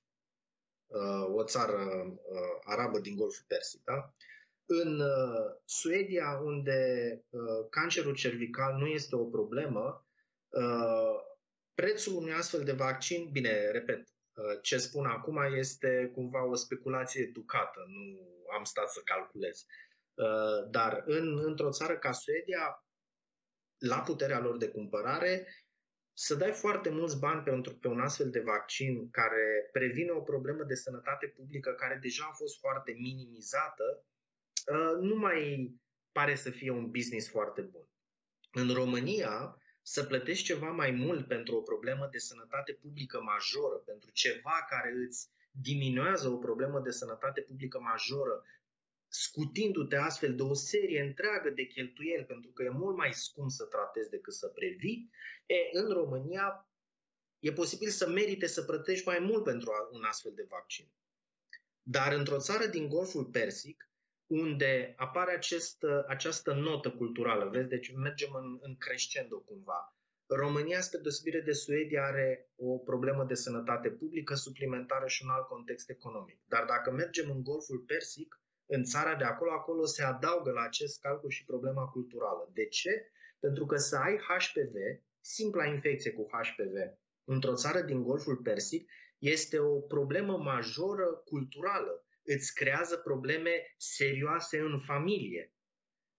Uh, 0.88 1.34
o 1.34 1.44
țară 1.44 1.78
uh, 2.06 2.60
arabă 2.64 3.00
din 3.00 3.16
Golful 3.16 3.46
Persic. 3.48 3.84
Da? 3.84 4.14
În 4.66 5.00
uh, 5.00 5.56
Suedia, 5.66 6.40
unde 6.44 6.80
uh, 7.30 7.68
cancerul 7.70 8.16
cervical 8.16 8.78
nu 8.78 8.86
este 8.86 9.16
o 9.16 9.26
problemă, 9.26 10.08
uh, 10.50 11.16
prețul 11.74 12.16
unui 12.16 12.32
astfel 12.32 12.64
de 12.64 12.72
vaccin, 12.72 13.30
bine, 13.32 13.72
repet, 13.72 14.00
uh, 14.00 14.19
ce 14.62 14.78
spun 14.78 15.06
acum 15.06 15.38
este 15.56 16.12
cumva 16.14 16.46
o 16.46 16.56
speculație 16.56 17.24
educată, 17.24 17.86
nu 17.88 18.20
am 18.58 18.64
stat 18.64 18.92
să 18.92 19.02
calculez. 19.04 19.66
Uh, 20.14 20.70
dar 20.70 21.04
în, 21.06 21.40
într-o 21.44 21.70
țară 21.70 21.98
ca 21.98 22.12
Suedia, 22.12 22.84
la 23.78 24.02
puterea 24.02 24.40
lor 24.40 24.58
de 24.58 24.70
cumpărare, 24.70 25.48
să 26.14 26.36
dai 26.36 26.52
foarte 26.52 26.90
mulți 26.90 27.20
bani 27.20 27.44
pentru, 27.44 27.76
pe 27.76 27.88
un 27.88 28.00
astfel 28.00 28.30
de 28.30 28.40
vaccin 28.40 29.10
care 29.10 29.70
previne 29.72 30.12
o 30.12 30.22
problemă 30.22 30.64
de 30.64 30.76
sănătate 30.76 31.28
publică 31.28 31.72
care 31.74 32.00
deja 32.02 32.28
a 32.30 32.34
fost 32.34 32.60
foarte 32.60 32.92
minimizată, 32.92 34.06
uh, 34.72 35.02
nu 35.02 35.16
mai 35.16 35.72
pare 36.12 36.36
să 36.36 36.50
fie 36.50 36.72
un 36.72 36.92
business 36.92 37.30
foarte 37.30 37.62
bun. 37.62 37.88
În 38.52 38.74
România, 38.74 39.59
să 39.82 40.04
plătești 40.04 40.46
ceva 40.46 40.72
mai 40.72 40.92
mult 40.92 41.28
pentru 41.28 41.56
o 41.56 41.62
problemă 41.62 42.08
de 42.12 42.18
sănătate 42.18 42.74
publică 42.74 43.22
majoră, 43.22 43.76
pentru 43.76 44.10
ceva 44.12 44.66
care 44.70 44.94
îți 45.08 45.30
diminuează 45.52 46.30
o 46.30 46.38
problemă 46.38 46.80
de 46.80 46.92
sănătate 46.92 47.42
publică 47.42 47.80
majoră 47.80 48.44
scutindu-te 49.10 49.96
astfel 49.96 50.36
de 50.36 50.42
o 50.42 50.54
serie 50.54 51.02
întreagă 51.02 51.50
de 51.50 51.64
cheltuieli, 51.64 52.26
pentru 52.26 52.52
că 52.52 52.64
e 52.64 52.70
mult 52.70 52.98
mai 52.98 53.14
scump 53.14 53.50
să 53.50 53.66
tratezi 53.66 54.10
decât 54.10 54.34
să 54.34 54.48
previi, 54.48 55.10
e, 55.46 55.56
în 55.72 55.90
România 55.90 56.70
e 57.40 57.52
posibil 57.52 57.90
să 57.90 58.10
merite 58.10 58.48
să 58.48 58.64
plătești 58.64 59.08
mai 59.08 59.20
mult 59.20 59.44
pentru 59.44 59.72
un 59.92 60.04
astfel 60.04 60.32
de 60.36 60.46
vaccin. 60.50 60.92
Dar 61.82 62.14
într-o 62.14 62.40
țară 62.40 62.66
din 62.66 62.88
Golful 62.88 63.26
Persic, 63.26 63.89
unde 64.30 64.94
apare 64.98 65.32
acest, 65.36 65.84
această 66.08 66.54
notă 66.54 66.92
culturală, 66.92 67.50
vezi, 67.50 67.68
deci 67.68 67.94
mergem 67.96 68.34
în, 68.34 68.58
în 68.62 68.78
crescendo 68.78 69.40
cumva. 69.40 69.94
România, 70.26 70.82
spre 70.82 71.00
deosebire 71.00 71.42
de 71.42 71.52
Suedia, 71.52 72.04
are 72.06 72.50
o 72.56 72.78
problemă 72.78 73.24
de 73.24 73.34
sănătate 73.34 73.90
publică 73.90 74.36
suplimentară 74.36 75.08
și 75.08 75.24
un 75.24 75.30
alt 75.30 75.48
context 75.48 75.90
economic. 75.90 76.40
Dar 76.48 76.66
dacă 76.66 76.92
mergem 76.92 77.30
în 77.30 77.44
Golful 77.44 77.80
Persic, 77.80 78.42
în 78.66 78.84
țara 78.84 79.16
de 79.16 79.24
acolo, 79.24 79.52
acolo 79.52 79.86
se 79.86 80.04
adaugă 80.04 80.52
la 80.52 80.62
acest 80.62 81.00
calcul 81.02 81.30
și 81.30 81.46
problema 81.46 81.86
culturală. 81.86 82.50
De 82.54 82.66
ce? 82.66 83.12
Pentru 83.40 83.66
că 83.66 83.76
să 83.76 83.96
ai 83.96 84.16
HPV, 84.18 84.76
simpla 85.20 85.66
infecție 85.66 86.12
cu 86.12 86.28
HPV, 86.32 86.76
într-o 87.24 87.56
țară 87.56 87.82
din 87.82 88.04
Golful 88.04 88.38
Persic, 88.38 88.92
este 89.18 89.60
o 89.60 89.80
problemă 89.80 90.38
majoră 90.38 91.06
culturală. 91.26 92.04
Îți 92.36 92.54
creează 92.54 92.98
probleme 92.98 93.52
serioase 93.78 94.60
în 94.60 94.80
familie. 94.80 95.54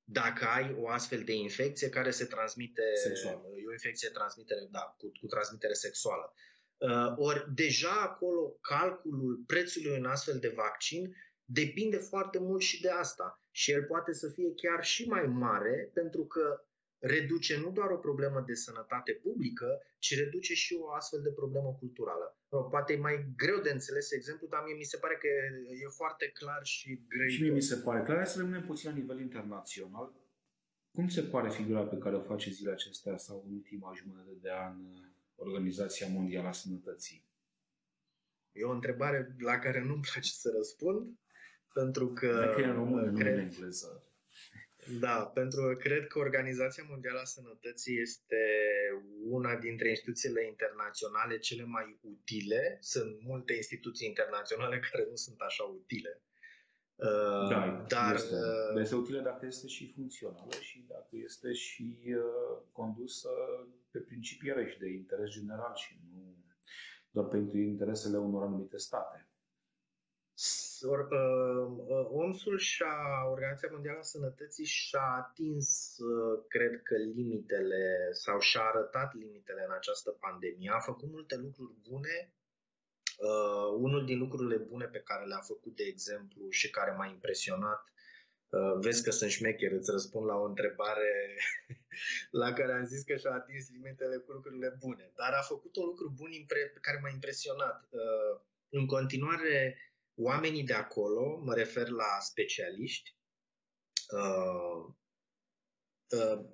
Dacă 0.04 0.44
ai 0.44 0.74
o 0.78 0.88
astfel 0.88 1.22
de 1.24 1.32
infecție 1.32 1.88
care 1.88 2.10
se 2.10 2.24
transmite, 2.24 2.82
Sexual. 2.94 3.34
e 3.34 3.68
o 3.68 3.72
infecție 3.72 4.08
transmitere, 4.08 4.60
da, 4.70 4.94
cu, 4.98 5.12
cu 5.20 5.26
transmitere 5.26 5.72
sexuală. 5.72 6.34
Uh, 6.76 7.12
ori 7.16 7.54
deja 7.54 8.00
acolo 8.00 8.58
calculul 8.60 9.42
prețului 9.46 9.96
în 9.96 10.04
astfel 10.04 10.38
de 10.38 10.48
vaccin 10.48 11.16
depinde 11.44 11.96
foarte 11.96 12.38
mult 12.38 12.60
și 12.60 12.80
de 12.80 12.90
asta. 12.90 13.42
Și 13.50 13.70
el 13.70 13.84
poate 13.84 14.12
să 14.12 14.28
fie 14.28 14.54
chiar 14.54 14.84
și 14.84 15.08
mai 15.08 15.26
mare 15.26 15.90
pentru 15.94 16.26
că 16.26 16.64
reduce 17.00 17.58
nu 17.58 17.70
doar 17.70 17.90
o 17.90 17.96
problemă 17.96 18.44
de 18.46 18.54
sănătate 18.54 19.12
publică, 19.12 19.82
ci 19.98 20.18
reduce 20.18 20.54
și 20.54 20.74
o 20.80 20.92
astfel 20.92 21.20
de 21.22 21.32
problemă 21.32 21.76
culturală. 21.78 22.38
Poate 22.70 22.92
e 22.92 22.96
mai 22.96 23.32
greu 23.36 23.60
de 23.60 23.70
înțeles 23.70 24.10
exemplu, 24.10 24.46
dar 24.46 24.62
mie 24.64 24.74
mi 24.74 24.84
se 24.92 24.96
pare 24.96 25.16
că 25.16 25.26
e 25.84 25.86
foarte 25.88 26.26
clar 26.28 26.64
și 26.64 27.04
greu. 27.08 27.28
Și 27.28 27.42
mie 27.42 27.50
mi 27.50 27.62
se 27.62 27.76
pare 27.76 28.02
clar. 28.02 28.26
Să 28.26 28.38
rămânem 28.38 28.64
puțin 28.64 28.90
la 28.90 28.96
nivel 28.96 29.20
internațional. 29.20 30.12
Cum 30.92 31.08
se 31.08 31.22
pare 31.22 31.50
figura 31.50 31.82
pe 31.86 31.98
care 31.98 32.16
o 32.16 32.20
face 32.22 32.50
zilele 32.50 32.74
acestea 32.74 33.16
sau 33.16 33.44
în 33.46 33.54
ultima 33.54 33.92
jumătate 33.94 34.38
de 34.40 34.50
an 34.50 34.76
Organizația 35.34 36.06
Mondială 36.08 36.48
a 36.48 36.52
Sănătății? 36.52 37.28
E 38.52 38.64
o 38.64 38.70
întrebare 38.70 39.34
la 39.38 39.58
care 39.58 39.84
nu-mi 39.84 40.06
place 40.12 40.32
să 40.32 40.52
răspund, 40.56 41.18
pentru 41.72 42.12
că... 42.12 42.32
Dacă 42.46 42.60
e 42.60 42.64
în 42.64 42.74
română, 42.74 43.12
cred, 43.12 43.34
nu 43.34 43.40
în 43.40 43.46
engleză. 43.46 44.09
Da, 44.98 45.30
pentru 45.34 45.60
că 45.62 45.74
cred 45.74 46.06
că 46.06 46.18
Organizația 46.18 46.84
Mondială 46.88 47.20
a 47.20 47.24
Sănătății 47.24 48.00
este 48.00 48.42
una 49.28 49.56
dintre 49.56 49.88
instituțiile 49.88 50.46
internaționale 50.46 51.38
cele 51.38 51.64
mai 51.64 51.98
utile. 52.00 52.78
Sunt 52.80 53.22
multe 53.22 53.52
instituții 53.52 54.08
internaționale 54.08 54.80
care 54.90 55.06
nu 55.10 55.16
sunt 55.16 55.40
așa 55.40 55.62
utile. 55.64 56.22
Da, 57.48 57.84
dar 57.88 58.14
este, 58.14 58.34
uh, 58.34 58.80
este 58.80 58.94
utilă 58.94 59.20
dacă 59.20 59.46
este 59.46 59.66
și 59.66 59.92
funcțională 59.94 60.54
și 60.60 60.84
dacă 60.88 61.08
este 61.10 61.52
și 61.52 61.98
uh, 62.06 62.62
condusă 62.72 63.28
pe 63.90 63.98
principii 63.98 64.52
rești 64.52 64.78
de 64.78 64.88
interes 64.88 65.30
general 65.30 65.74
și 65.74 66.00
nu 66.12 66.20
doar 67.10 67.26
pentru 67.26 67.58
interesele 67.58 68.18
unor 68.18 68.42
anumite 68.42 68.76
state. 68.76 69.29
Or, 70.82 71.08
uh, 71.10 71.84
uh, 71.86 72.06
OMS-ul 72.10 72.58
și 72.58 72.82
Organizația 73.30 73.68
Mondială 73.72 73.98
a 73.98 74.02
Sănătății 74.02 74.64
și-a 74.64 75.24
atins, 75.24 75.96
uh, 75.98 76.44
cred 76.48 76.82
că, 76.82 76.94
limitele 76.96 78.08
sau 78.12 78.38
și-a 78.38 78.60
arătat 78.60 79.14
limitele 79.14 79.64
în 79.66 79.72
această 79.72 80.10
pandemie. 80.10 80.70
A 80.70 80.78
făcut 80.78 81.10
multe 81.10 81.36
lucruri 81.36 81.72
bune. 81.88 82.34
Uh, 83.18 83.76
unul 83.78 84.04
din 84.04 84.18
lucrurile 84.18 84.56
bune 84.56 84.84
pe 84.84 85.00
care 85.00 85.24
le-a 85.24 85.40
făcut, 85.40 85.76
de 85.76 85.84
exemplu, 85.84 86.50
și 86.50 86.70
care 86.70 86.90
m-a 86.90 87.06
impresionat, 87.06 87.92
uh, 88.48 88.74
vezi 88.80 89.02
că 89.04 89.10
sunt 89.10 89.30
șmecher, 89.30 89.72
îți 89.72 89.90
răspund 89.90 90.26
la 90.26 90.36
o 90.36 90.44
întrebare 90.44 91.36
la 92.42 92.52
care 92.52 92.72
am 92.72 92.84
zis 92.84 93.02
că 93.02 93.16
și-a 93.16 93.32
atins 93.32 93.70
limitele 93.70 94.16
cu 94.16 94.32
lucrurile 94.32 94.76
bune. 94.78 95.12
Dar 95.16 95.32
a 95.32 95.42
făcut 95.42 95.76
un 95.76 95.84
lucru 95.84 96.12
bun 96.16 96.30
care 96.80 96.98
m-a 97.02 97.08
impresionat. 97.08 97.88
Uh, 97.90 98.40
în 98.68 98.86
continuare, 98.86 99.76
oamenii 100.20 100.64
de 100.64 100.74
acolo, 100.74 101.40
mă 101.44 101.54
refer 101.54 101.88
la 101.88 102.18
specialiști, 102.20 103.16
uh, 104.12 104.92
uh, 106.08 106.44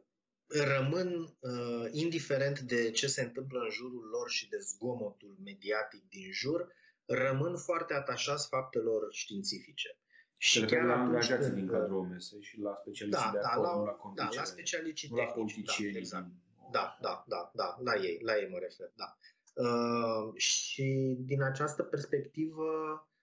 rămân, 0.47 1.37
uh, 1.41 1.87
indiferent 1.91 2.61
de 2.61 2.91
ce 2.91 3.07
se 3.07 3.23
întâmplă 3.23 3.61
în 3.61 3.71
jurul 3.71 4.09
lor 4.11 4.31
și 4.31 4.49
de 4.49 4.59
zgomotul 4.59 5.37
mediatic 5.45 6.09
din 6.09 6.33
jur, 6.33 6.75
rămân 7.05 7.57
foarte 7.57 7.95
atașați 7.95 8.49
faptelor 8.49 9.09
științifice. 9.11 9.99
Și 10.39 10.65
chiar 10.65 10.85
la 10.85 10.95
angajații 10.95 11.53
din 11.53 11.67
cadrul 11.67 11.97
OMS 11.97 12.33
și 12.41 12.61
la 12.61 12.75
specialiștii 12.81 13.25
da, 13.25 13.33
de 13.33 13.39
da, 13.43 13.49
acolo, 13.49 13.85
la, 13.85 14.01
la 14.15 14.15
Da, 14.15 14.29
la 14.35 14.45
specialiștii 14.45 15.11
la 15.11 15.25
politicieni. 15.25 15.93
Da, 15.93 15.99
exact. 15.99 16.27
Da, 16.73 16.99
da, 17.01 17.25
da, 17.27 17.51
da, 17.55 17.77
la 17.85 17.95
ei, 17.95 18.19
la 18.23 18.37
ei 18.37 18.49
mă 18.49 18.59
refer, 18.59 18.93
da. 18.95 19.17
Uh, 19.55 20.35
și 20.35 21.17
din 21.19 21.43
această 21.43 21.83
perspectivă, 21.83 22.65
Uh, 22.65 23.16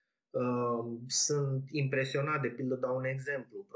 sunt 1.07 1.63
impresionat, 1.71 2.41
de 2.41 2.47
pildă 2.47 2.75
dau 2.75 2.95
un 2.95 3.05
exemplu, 3.05 3.67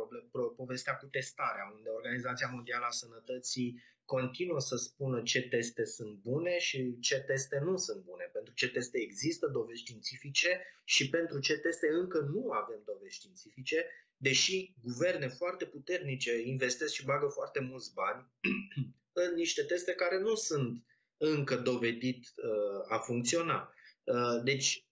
povestea 0.56 0.96
cu 0.96 1.06
testarea, 1.06 1.72
unde 1.76 1.90
Organizația 1.90 2.50
Mondială 2.54 2.86
a 2.86 2.90
Sănătății 2.90 3.84
continuă 4.06 4.60
să 4.60 4.76
spună 4.76 5.22
ce 5.22 5.42
teste 5.42 5.86
sunt 5.86 6.18
bune 6.22 6.58
și 6.60 7.00
ce 7.00 7.20
teste 7.20 7.60
nu 7.64 7.78
sunt 7.78 8.04
bune. 8.04 8.30
Pentru 8.34 8.54
ce 8.54 8.70
teste 8.70 9.00
există 9.02 9.48
dovezi 9.48 9.80
științifice 9.80 10.62
și 10.84 11.10
pentru 11.10 11.40
ce 11.40 11.58
teste 11.58 11.88
încă 11.92 12.20
nu 12.20 12.52
avem 12.52 12.82
dovezi 12.86 13.16
științifice, 13.16 13.86
deși 14.18 14.74
guverne 14.84 15.28
foarte 15.28 15.66
puternice 15.66 16.42
investesc 16.42 16.94
și 16.94 17.06
bagă 17.06 17.28
foarte 17.28 17.60
mulți 17.60 17.94
bani 17.94 18.28
în 19.24 19.34
niște 19.36 19.64
teste 19.64 19.92
care 19.94 20.20
nu 20.20 20.36
sunt 20.36 20.84
încă 21.18 21.56
dovedit 21.56 22.34
uh, 22.36 22.86
a 22.88 22.98
funcționa. 22.98 23.74
Uh, 24.04 24.44
deci, 24.44 24.87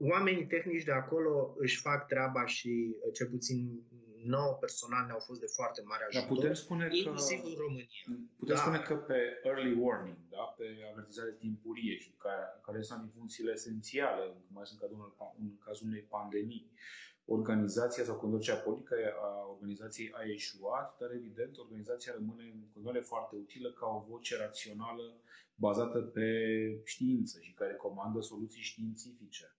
oamenii 0.00 0.46
tehnici 0.46 0.84
de 0.84 0.92
acolo 0.92 1.54
își 1.58 1.80
fac 1.80 2.06
treaba 2.06 2.46
și, 2.46 2.96
uh, 3.06 3.12
cel 3.12 3.28
puțin 3.28 3.82
nouă 4.24 4.52
personal, 4.60 5.06
ne-au 5.06 5.18
fost 5.18 5.40
de 5.40 5.46
foarte 5.46 5.82
mare 5.84 6.04
ajutor, 6.04 6.26
Dar 6.28 6.36
putem 6.36 6.54
spune 6.54 6.88
inclusiv 6.92 7.40
că, 7.40 7.46
în 7.46 7.54
România. 7.64 8.02
Putem 8.38 8.54
da. 8.54 8.60
spune 8.60 8.78
că 8.78 8.94
pe 8.94 9.18
early 9.42 9.72
warning, 9.82 10.18
da? 10.28 10.44
pe 10.58 10.66
avertizare 10.92 11.32
timpurie 11.38 11.96
și 11.96 12.10
care, 12.24 12.44
care 12.66 12.82
sunt 12.82 13.00
din 13.00 13.12
funcțiile 13.16 13.52
esențiale, 13.52 14.24
mai 14.56 14.66
sunt 14.66 14.80
în 15.38 15.58
cazul 15.64 15.86
unei 15.86 16.06
pandemii, 16.16 16.70
organizația 17.24 18.04
sau 18.04 18.16
conducerea 18.16 18.60
politică 18.60 18.94
a 19.20 19.48
organizației 19.54 20.10
a 20.12 20.22
eșuat, 20.22 20.96
dar 20.98 21.10
evident 21.12 21.58
organizația 21.58 22.12
rămâne 22.12 22.42
în 22.42 22.60
continuare 22.72 23.00
foarte 23.00 23.36
utilă 23.36 23.70
ca 23.72 23.86
o 23.86 24.04
voce 24.08 24.36
rațională 24.36 25.20
bazată 25.54 25.98
pe 25.98 26.28
știință 26.84 27.40
și 27.40 27.52
care 27.52 27.74
comandă 27.74 28.20
soluții 28.20 28.62
științifice. 28.62 29.54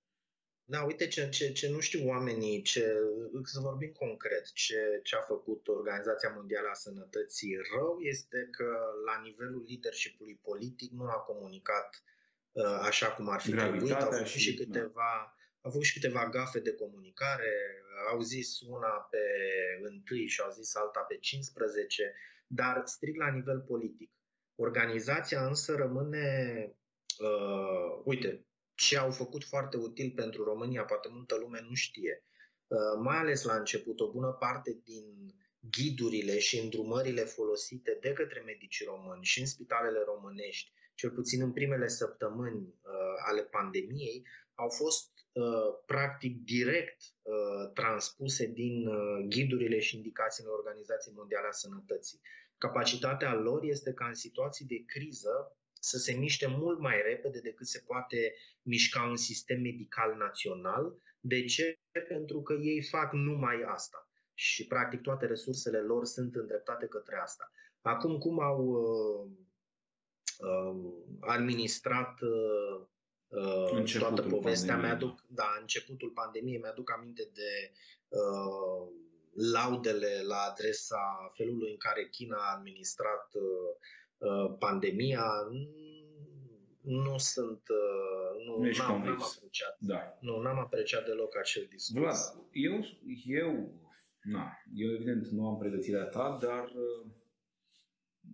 Da, 0.65 0.84
uite 0.84 1.08
ce, 1.08 1.30
ce, 1.30 1.52
ce 1.52 1.69
nu 1.69 1.80
știu 1.80 2.08
oamenii, 2.08 2.62
ce, 2.62 2.95
să 3.43 3.60
vorbim 3.60 3.91
concret, 3.91 4.52
ce, 4.54 5.00
ce 5.04 5.15
a 5.15 5.21
făcut 5.21 5.67
Organizația 5.67 6.34
Mondială 6.36 6.67
a 6.69 6.74
Sănătății 6.74 7.56
rău 7.74 7.97
este 8.00 8.47
că 8.52 8.78
la 9.06 9.21
nivelul 9.21 9.65
leadership 9.67 10.41
politic 10.41 10.91
nu 10.91 11.04
a 11.04 11.15
comunicat 11.15 12.04
uh, 12.52 12.80
așa 12.82 13.12
cum 13.12 13.30
ar 13.30 13.41
fi 13.41 13.52
trebuit. 13.52 13.91
Au 13.91 14.12
făcut 14.12 14.26
și, 14.28 14.39
și 14.39 14.58
da. 14.58 14.63
câteva, 14.63 14.91
da. 14.93 15.36
au 15.62 15.71
făcut 15.71 15.86
și 15.86 16.00
câteva 16.00 16.30
gafe 16.30 16.60
de 16.60 16.74
comunicare, 16.74 17.84
au 18.12 18.21
zis 18.21 18.60
una 18.60 19.08
pe 19.12 19.17
1 20.12 20.26
și 20.28 20.41
au 20.41 20.52
zis 20.52 20.76
alta 20.76 21.00
pe 21.00 21.17
15, 21.17 22.15
dar 22.47 22.82
strict 22.86 23.17
la 23.17 23.32
nivel 23.32 23.60
politic. 23.60 24.12
Organizația 24.56 25.47
însă 25.47 25.76
rămâne, 25.76 26.26
uh, 27.19 28.02
uite, 28.04 28.45
ce 28.86 28.98
au 28.98 29.12
făcut 29.12 29.44
foarte 29.44 29.78
util 29.78 30.12
pentru 30.15 30.44
România, 30.44 30.84
poate 30.84 31.08
multă 31.12 31.36
lume 31.36 31.60
nu 31.70 31.74
știe. 31.74 32.24
Uh, 32.67 32.78
mai 33.02 33.17
ales 33.17 33.44
la 33.44 33.56
început, 33.56 34.00
o 34.00 34.12
bună 34.12 34.32
parte 34.32 34.82
din 34.84 35.06
ghidurile 35.60 36.39
și 36.39 36.60
îndrumările 36.60 37.22
folosite 37.22 37.98
de 38.02 38.13
către 38.13 38.41
medicii 38.46 38.86
români 38.86 39.24
și 39.24 39.39
în 39.39 39.46
spitalele 39.46 40.00
românești, 40.06 40.72
cel 40.96 41.10
puțin 41.12 41.41
în 41.41 41.52
primele 41.52 41.88
săptămâni 41.88 42.62
uh, 42.82 43.15
ale 43.28 43.41
pandemiei, 43.41 44.28
au 44.56 44.70
fost 44.70 45.10
uh, 45.32 45.44
practic 45.86 46.44
direct 46.44 47.02
uh, 47.22 47.72
transpuse 47.74 48.46
din 48.46 48.88
uh, 48.88 49.26
ghidurile 49.30 49.80
și 49.80 49.96
indicațiile 49.96 50.50
Organizației 50.50 51.13
Mondiale 51.17 51.48
a 51.48 51.52
Sănătății. 51.52 52.22
Capacitatea 52.58 53.34
lor 53.34 53.63
este 53.63 53.94
ca 53.94 54.06
în 54.08 54.13
situații 54.13 54.65
de 54.65 54.84
criză 54.86 55.56
să 55.84 55.98
se 55.98 56.13
miște 56.13 56.48
mult 56.48 56.80
mai 56.80 57.02
repede 57.02 57.39
decât 57.39 57.67
se 57.67 57.84
poate 57.86 58.36
mișca 58.62 59.04
un 59.04 59.15
sistem 59.15 59.62
medical 59.62 60.15
național. 60.15 60.96
De 61.20 61.46
ce? 61.46 61.80
Pentru 62.08 62.41
că 62.41 62.54
ei 62.54 62.84
fac 62.84 63.13
numai 63.13 63.63
asta 63.65 64.10
și 64.34 64.67
practic 64.67 65.02
toate 65.02 65.26
resursele 65.26 65.80
lor 65.80 66.06
sunt 66.06 66.36
îndreptate 66.36 66.86
către 66.88 67.15
asta. 67.15 67.52
Acum 67.82 68.17
cum 68.17 68.39
au 68.39 68.65
uh, 68.65 69.32
uh, 70.39 70.94
administrat 71.20 72.20
uh, 72.22 73.89
toată 74.00 74.22
povestea, 74.22 74.78
mi-aduc, 74.78 75.24
da, 75.28 75.58
începutul 75.60 76.10
pandemiei, 76.10 76.60
mi-aduc 76.60 76.91
aminte 76.91 77.30
de 77.34 77.72
uh, 78.08 78.88
laudele 79.54 80.22
la 80.24 80.38
adresa 80.38 81.32
felului 81.34 81.72
în 81.72 81.78
care 81.78 82.08
China 82.08 82.38
a 82.38 82.56
administrat 82.56 83.30
uh, 83.34 83.41
Uh, 83.41 84.01
pandemia, 84.60 85.26
nu 86.82 87.18
sunt, 87.18 87.62
uh, 87.70 88.46
nu, 88.46 88.58
nu 88.58 88.70
n-am, 88.78 89.04
n-am 89.04 89.22
apreciat. 89.22 89.78
Da. 89.80 90.18
Nu, 90.20 90.42
n-am 90.42 90.58
apreciat 90.58 91.06
deloc 91.06 91.38
acel 91.38 91.68
discurs. 91.70 92.00
Vlad, 92.00 92.46
eu, 92.52 92.86
eu, 93.26 93.74
na, 94.24 94.58
eu 94.74 94.94
evident 94.94 95.28
nu 95.28 95.48
am 95.48 95.58
pregătirea 95.58 96.06
ta, 96.06 96.38
dar 96.42 96.64
uh, 96.66 97.12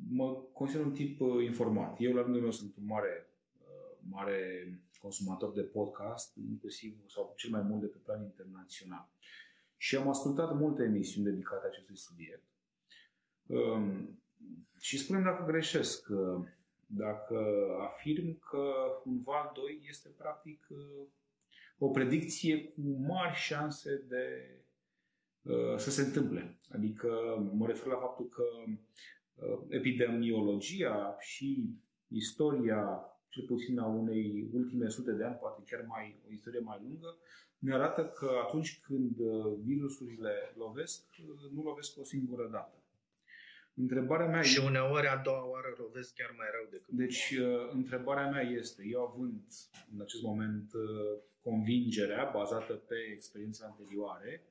mă 0.10 0.34
consider 0.54 0.86
un 0.86 0.94
tip 0.94 1.20
informat. 1.46 1.96
Eu 2.00 2.14
la 2.14 2.22
rândul 2.22 2.42
meu 2.42 2.52
sunt 2.52 2.76
un 2.78 2.86
mare, 2.86 3.30
mare 4.10 4.70
consumator 5.00 5.54
de 5.54 5.62
podcast, 5.62 6.36
inclusiv 6.36 7.04
sau 7.08 7.34
cel 7.36 7.50
mai 7.50 7.62
mult 7.62 7.82
de 7.82 7.88
pe 7.88 7.98
plan 7.98 8.24
internațional. 8.24 9.10
Și 9.78 9.96
am 9.96 10.08
ascultat 10.08 10.56
multe 10.56 10.84
emisiuni 10.84 11.30
dedicate 11.30 11.68
acestui 11.68 11.98
subiect. 11.98 12.44
Um, 13.46 14.22
și 14.80 14.98
spunem 14.98 15.24
dacă 15.24 15.44
greșesc, 15.46 16.08
dacă 16.86 17.68
afirm 17.82 18.40
că 18.40 18.74
un 19.06 19.20
val 19.20 19.52
2 19.54 19.82
este 19.90 20.10
practic 20.18 20.68
o 21.78 21.90
predicție 21.90 22.64
cu 22.64 22.82
mari 23.08 23.36
șanse 23.36 24.06
de 24.08 24.52
să 25.78 25.90
se 25.90 26.02
întâmple. 26.02 26.58
Adică 26.72 27.10
mă 27.54 27.68
refer 27.68 27.86
la 27.86 27.98
faptul 27.98 28.30
că 28.30 28.44
epidemiologia 29.68 31.16
și 31.20 31.70
istoria, 32.08 33.00
cel 33.30 33.46
puțin 33.46 33.80
a 33.80 33.86
unei 33.86 34.50
ultime 34.54 34.90
sute 34.90 35.12
de 35.12 35.24
ani, 35.24 35.36
poate 35.36 35.64
chiar 35.66 35.86
mai 35.88 36.20
o 36.28 36.32
istorie 36.32 36.60
mai 36.60 36.80
lungă, 36.82 37.18
ne 37.58 37.74
arată 37.74 38.06
că 38.06 38.30
atunci 38.44 38.80
când 38.82 39.16
virusurile 39.64 40.34
lovesc, 40.58 41.04
nu 41.54 41.62
lovesc 41.62 42.00
o 42.00 42.04
singură 42.04 42.50
dată. 42.52 42.82
Întrebarea 43.80 44.28
mea 44.28 44.42
și 44.42 44.60
uneori 44.60 45.08
a 45.08 45.22
doua 45.24 45.46
oară 45.54 45.76
lovesc 45.78 46.14
chiar 46.14 46.34
mai 46.38 46.48
rău 46.56 46.68
decât 46.72 46.94
Deci, 46.94 47.36
uh, 47.40 47.72
întrebarea 47.74 48.30
mea 48.30 48.42
este, 48.42 48.82
eu 48.86 49.02
având 49.02 49.42
în 49.94 50.02
acest 50.02 50.24
moment 50.24 50.74
uh, 50.74 51.20
convingerea 51.44 52.32
bazată 52.34 52.74
pe 52.74 52.96
experiența 53.14 53.66
anterioare 53.66 54.44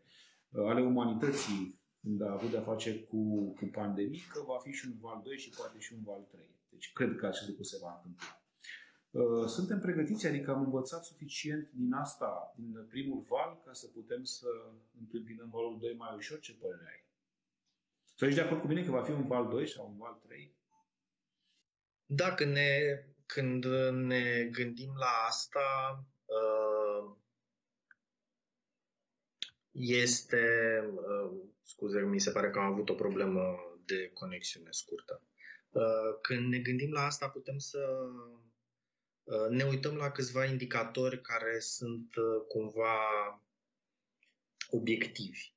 uh, 0.51 0.65
ale 0.71 0.83
umanității 0.83 1.81
când 2.01 2.23
a 2.23 2.33
avut 2.33 2.51
de-a 2.51 2.61
face 2.61 2.91
cu, 3.01 3.53
cu 3.59 3.65
pandemii, 3.73 4.25
că 4.33 4.43
va 4.47 4.59
fi 4.59 4.71
și 4.71 4.87
un 4.87 4.97
val 5.01 5.21
2 5.25 5.39
și 5.39 5.51
poate 5.57 5.79
și 5.79 5.93
un 5.93 6.03
val 6.05 6.27
3. 6.31 6.45
Deci 6.71 6.93
cred 6.93 7.17
că 7.17 7.27
acest 7.27 7.49
lucru 7.49 7.63
se 7.63 7.79
va 7.83 7.93
întâmpla. 7.97 8.41
Suntem 9.47 9.79
pregătiți, 9.81 10.27
adică 10.27 10.51
am 10.51 10.63
învățat 10.65 11.05
suficient 11.05 11.71
din 11.73 11.93
asta, 11.93 12.55
din 12.57 12.87
primul 12.89 13.25
val, 13.29 13.63
ca 13.65 13.73
să 13.73 13.87
putem 13.87 14.25
să 14.25 14.47
întâmpinăm 15.01 15.49
valul 15.51 15.79
2 15.81 15.95
mai 15.99 16.15
ușor? 16.17 16.39
Ce 16.39 16.55
părere 16.55 16.87
ai? 16.93 17.06
Tu 18.17 18.25
ești 18.25 18.39
de 18.39 18.45
acord 18.45 18.61
cu 18.61 18.67
mine 18.67 18.85
că 18.85 18.91
va 18.91 19.03
fi 19.03 19.11
un 19.11 19.27
val 19.27 19.49
2 19.49 19.69
sau 19.69 19.89
un 19.89 19.97
val 19.97 20.21
3? 20.23 20.57
Da, 22.07 22.35
când 22.35 22.53
ne, 22.53 23.05
când 23.27 23.65
ne 23.93 24.45
gândim 24.45 24.95
la 24.97 25.25
asta, 25.27 26.05
uh, 26.25 27.17
este, 29.71 30.45
uh, 30.95 31.31
scuze, 31.63 32.01
mi 32.01 32.21
se 32.21 32.31
pare 32.31 32.51
că 32.51 32.59
am 32.59 32.73
avut 32.73 32.89
o 32.89 32.95
problemă 32.95 33.57
de 33.85 34.11
conexiune 34.15 34.71
scurtă. 34.71 35.23
Uh, 35.71 36.19
când 36.23 36.49
ne 36.49 36.59
gândim 36.59 36.93
la 36.93 37.05
asta, 37.05 37.29
putem 37.29 37.59
să 37.59 38.09
ne 39.49 39.65
uităm 39.65 39.97
la 39.97 40.11
câțiva 40.11 40.45
indicatori 40.45 41.21
care 41.21 41.59
sunt 41.59 42.15
cumva 42.49 42.97
obiectivi. 44.71 45.56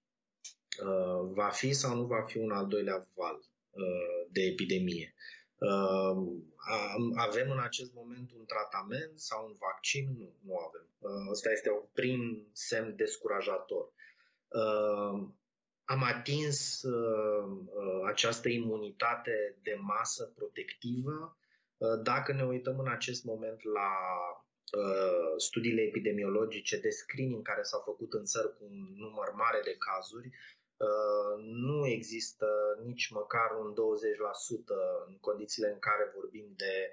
Uh, 0.84 1.32
va 1.34 1.50
fi 1.50 1.74
sau 1.74 1.96
nu 1.96 2.06
va 2.06 2.22
fi 2.22 2.38
un 2.38 2.52
al 2.52 2.68
doilea 2.68 3.08
val 3.16 3.36
uh, 3.36 4.28
de 4.32 4.42
epidemie. 4.42 5.14
Uh, 5.58 6.42
avem 7.16 7.52
în 7.52 7.60
acest 7.60 7.94
moment 7.94 8.32
un 8.32 8.46
tratament 8.46 9.20
sau 9.20 9.46
un 9.46 9.56
vaccin? 9.60 10.16
Nu, 10.18 10.34
nu 10.46 10.58
avem. 10.58 10.88
Ăsta 11.30 11.52
este 11.52 11.70
un 11.70 11.86
prim 11.94 12.48
semn 12.52 12.96
descurajator. 12.96 13.94
Am 15.84 16.04
atins 16.04 16.82
această 18.08 18.50
imunitate 18.50 19.58
de 19.62 19.78
masă 19.80 20.32
protectivă 20.36 21.38
dacă 22.04 22.34
ne 22.34 22.44
uităm 22.44 22.80
în 22.80 22.88
acest 22.88 23.24
moment 23.24 23.64
la 23.64 23.92
studiile 25.38 25.82
epidemiologice 25.82 26.80
de 26.80 26.90
screening 26.90 27.48
care 27.48 27.62
s-au 27.64 27.82
făcut 27.86 28.14
în 28.14 28.26
țări 28.26 28.58
cu 28.58 28.64
un 28.70 28.94
număr 28.96 29.32
mare 29.34 29.60
de 29.64 29.76
cazuri, 29.78 30.30
Uh, 30.30 30.59
nu 31.38 31.88
există 31.88 32.48
nici 32.84 33.10
măcar 33.10 33.50
un 33.60 33.74
20% 33.74 33.78
în 35.08 35.18
condițiile 35.18 35.70
în 35.70 35.80
care 35.80 36.12
vorbim 36.16 36.54
de 36.56 36.92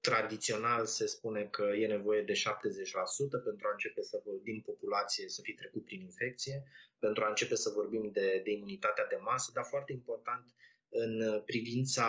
tradițional 0.00 0.86
se 0.86 1.06
spune 1.06 1.44
că 1.44 1.62
e 1.62 1.86
nevoie 1.86 2.22
de 2.22 2.32
70% 2.32 2.36
pentru 3.44 3.66
a 3.66 3.70
începe 3.72 4.02
să 4.02 4.22
vorbim 4.24 4.60
populație 4.60 5.28
să 5.28 5.40
fi 5.42 5.52
trecut 5.52 5.84
prin 5.84 6.00
infecție, 6.00 6.62
pentru 6.98 7.24
a 7.24 7.28
începe 7.28 7.54
să 7.54 7.70
vorbim 7.74 8.10
de, 8.12 8.40
de 8.44 8.50
imunitatea 8.50 9.06
de 9.06 9.18
masă, 9.20 9.50
dar 9.54 9.64
foarte 9.64 9.92
important 9.92 10.54
în 10.88 11.42
privința 11.44 12.06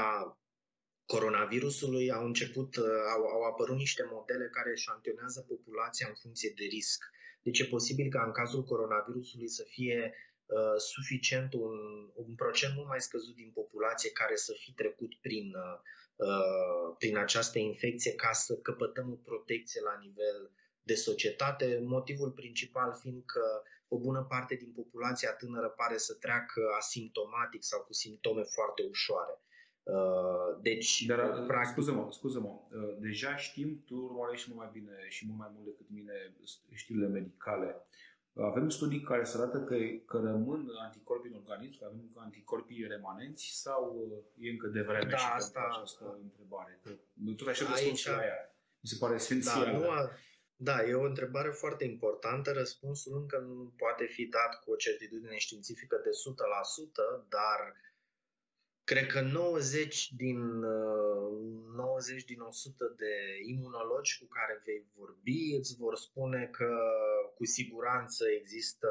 coronavirusului 1.05 2.11
au 2.11 2.26
început, 2.26 2.78
au, 3.15 3.24
au 3.26 3.41
apărut 3.41 3.78
niște 3.78 4.03
modele 4.11 4.49
care 4.49 4.76
șantionează 4.76 5.45
populația 5.47 6.07
în 6.09 6.15
funcție 6.22 6.53
de 6.55 6.63
risc. 6.63 7.03
Deci 7.41 7.59
e 7.59 7.65
posibil 7.65 8.09
ca 8.09 8.24
în 8.24 8.32
cazul 8.32 8.63
coronavirusului 8.63 9.49
să 9.49 9.63
fie 9.67 10.13
uh, 10.13 10.38
suficient 10.77 11.53
un, 11.53 11.77
un 12.13 12.35
procent 12.35 12.75
mult 12.75 12.87
mai 12.87 13.01
scăzut 13.01 13.35
din 13.35 13.51
populație 13.53 14.11
care 14.11 14.35
să 14.35 14.53
fi 14.57 14.71
trecut 14.71 15.15
prin 15.21 15.53
uh, 15.55 15.79
Uh, 16.19 16.95
prin 16.97 17.17
această 17.17 17.59
infecție 17.59 18.13
ca 18.13 18.31
să 18.31 18.55
căpătăm 18.55 19.11
o 19.11 19.15
protecție 19.15 19.81
la 19.81 19.97
nivel 20.01 20.51
de 20.81 20.93
societate, 20.93 21.83
motivul 21.85 22.31
principal 22.31 22.97
fiind 23.01 23.23
că 23.25 23.61
o 23.87 23.97
bună 23.97 24.25
parte 24.29 24.55
din 24.55 24.71
populația 24.71 25.31
tânără 25.31 25.67
pare 25.67 25.97
să 25.97 26.13
treacă 26.13 26.61
asimptomatic 26.77 27.63
sau 27.63 27.81
cu 27.81 27.93
simptome 27.93 28.43
foarte 28.43 28.81
ușoare. 28.89 29.41
Uh, 29.83 30.61
deci, 30.61 31.05
Dar, 31.05 31.39
uh, 31.39 31.45
practic... 31.47 31.71
scuză-mă, 31.71 32.07
scuză-mă, 32.11 32.53
deja 32.97 33.35
știm, 33.35 33.83
tu 33.85 33.95
urmărești 33.95 34.47
mult 34.49 34.61
mai 34.61 34.69
bine 34.73 35.05
și 35.09 35.25
mult 35.27 35.39
mai 35.39 35.49
mult 35.53 35.65
decât 35.65 35.89
mine 35.89 36.35
știrile 36.73 37.07
medicale. 37.07 37.85
Avem 38.41 38.69
studii 38.69 39.01
care 39.01 39.23
să 39.23 39.37
arată 39.37 39.59
că, 39.61 39.75
că 40.05 40.17
rămân 40.17 40.69
anticorpi 40.81 41.27
în 41.27 41.33
organism, 41.33 41.79
că 41.79 41.85
avem 41.85 42.11
anticorpii 42.15 42.87
remanenți 42.87 43.61
sau 43.61 44.09
uh, 44.11 44.45
e 44.45 44.49
încă 44.49 44.67
de 44.67 44.81
vreme 44.81 45.09
da, 45.09 45.17
și 45.17 45.27
asta... 45.31 45.67
această 45.71 46.19
întrebare? 46.21 46.79
Că 46.83 46.91
tot 47.35 47.47
așa 47.47 47.73
Aici... 47.73 48.05
la 48.05 48.25
ea. 48.25 48.55
Mi 48.79 48.89
se 48.89 48.97
pare 48.99 49.15
esențial. 49.15 49.65
Da, 49.65 49.71
nu 49.71 49.89
a... 49.89 50.09
da, 50.55 50.83
e 50.83 50.93
o 50.93 51.03
întrebare 51.03 51.49
foarte 51.49 51.83
importantă. 51.85 52.51
Răspunsul 52.51 53.17
încă 53.21 53.37
nu 53.37 53.73
poate 53.77 54.05
fi 54.05 54.25
dat 54.25 54.59
cu 54.63 54.71
o 54.71 54.75
certitudine 54.75 55.37
științifică 55.37 55.95
de 56.03 56.09
100%, 56.09 57.29
dar 57.29 57.75
Cred 58.91 59.07
că 59.07 59.21
90 59.21 60.11
din, 60.11 60.39
90 61.75 62.19
uh, 62.19 62.25
din 62.25 62.39
100 62.39 62.93
de 62.97 63.13
imunologi 63.45 64.17
cu 64.19 64.25
care 64.25 64.61
vei 64.65 64.85
vorbi 64.95 65.55
îți 65.59 65.75
vor 65.75 65.95
spune 65.95 66.49
că 66.51 66.71
cu 67.35 67.45
siguranță 67.45 68.23
există 68.39 68.89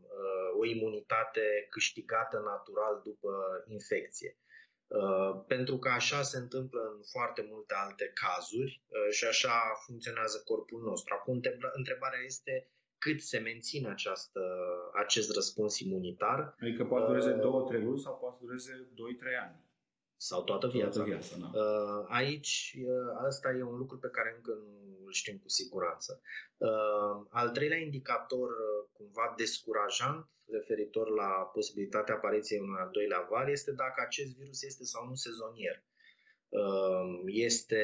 uh, 0.00 0.58
o 0.60 0.64
imunitate 0.64 1.66
câștigată 1.70 2.38
natural 2.44 3.00
după 3.04 3.32
infecție. 3.66 4.36
Uh, 4.86 5.44
pentru 5.46 5.78
că 5.78 5.88
așa 5.88 6.22
se 6.22 6.38
întâmplă 6.38 6.80
în 6.96 7.02
foarte 7.12 7.46
multe 7.50 7.74
alte 7.74 8.12
cazuri 8.14 8.82
și 9.10 9.24
așa 9.24 9.56
funcționează 9.86 10.42
corpul 10.44 10.80
nostru. 10.82 11.14
Acum, 11.14 11.40
întrebarea 11.72 12.20
este 12.24 12.70
cât 12.98 13.20
se 13.20 13.38
menține 13.38 13.88
această, 13.88 14.40
acest 14.94 15.34
răspuns 15.34 15.78
imunitar. 15.78 16.56
Adică 16.60 16.84
poate 16.84 17.06
dureze 17.06 17.32
uh, 17.32 17.40
două, 17.40 17.66
trei 17.68 17.82
luni 17.82 18.00
sau 18.00 18.18
poate 18.18 18.38
dureze 18.40 18.88
doi, 18.94 19.14
trei 19.14 19.34
ani. 19.34 19.66
Sau 20.16 20.42
toată 20.44 20.66
viața. 20.66 20.90
Toată 20.90 21.10
viața 21.10 21.36
da. 21.36 21.46
uh, 21.46 22.04
aici, 22.08 22.76
uh, 22.78 23.24
asta 23.26 23.48
e 23.58 23.62
un 23.62 23.76
lucru 23.76 23.98
pe 23.98 24.08
care 24.08 24.32
încă 24.36 24.50
nu 24.50 25.04
îl 25.04 25.12
știm 25.12 25.38
cu 25.38 25.48
siguranță. 25.48 26.20
Uh, 26.56 27.26
al 27.30 27.50
treilea 27.50 27.78
indicator, 27.78 28.48
uh, 28.48 28.88
cumva 28.92 29.34
descurajant, 29.36 30.28
referitor 30.50 31.08
la 31.10 31.30
posibilitatea 31.52 32.14
apariției 32.14 32.60
unui 32.60 32.80
al 32.80 32.90
doilea 32.92 33.26
var, 33.30 33.48
este 33.48 33.72
dacă 33.72 34.02
acest 34.06 34.36
virus 34.36 34.62
este 34.62 34.84
sau 34.84 35.06
nu 35.08 35.14
sezonier. 35.14 35.84
Uh, 36.48 37.22
este 37.26 37.82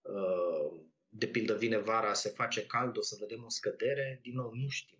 uh, 0.00 0.80
de 1.18 1.26
pildă 1.26 1.54
vine 1.54 1.78
vara, 1.78 2.12
se 2.12 2.28
face 2.28 2.66
cald, 2.66 2.96
o 2.96 3.00
să 3.00 3.16
vedem 3.20 3.44
o 3.44 3.48
scădere, 3.48 4.18
din 4.22 4.34
nou 4.34 4.50
nu 4.54 4.68
știm. 4.68 4.98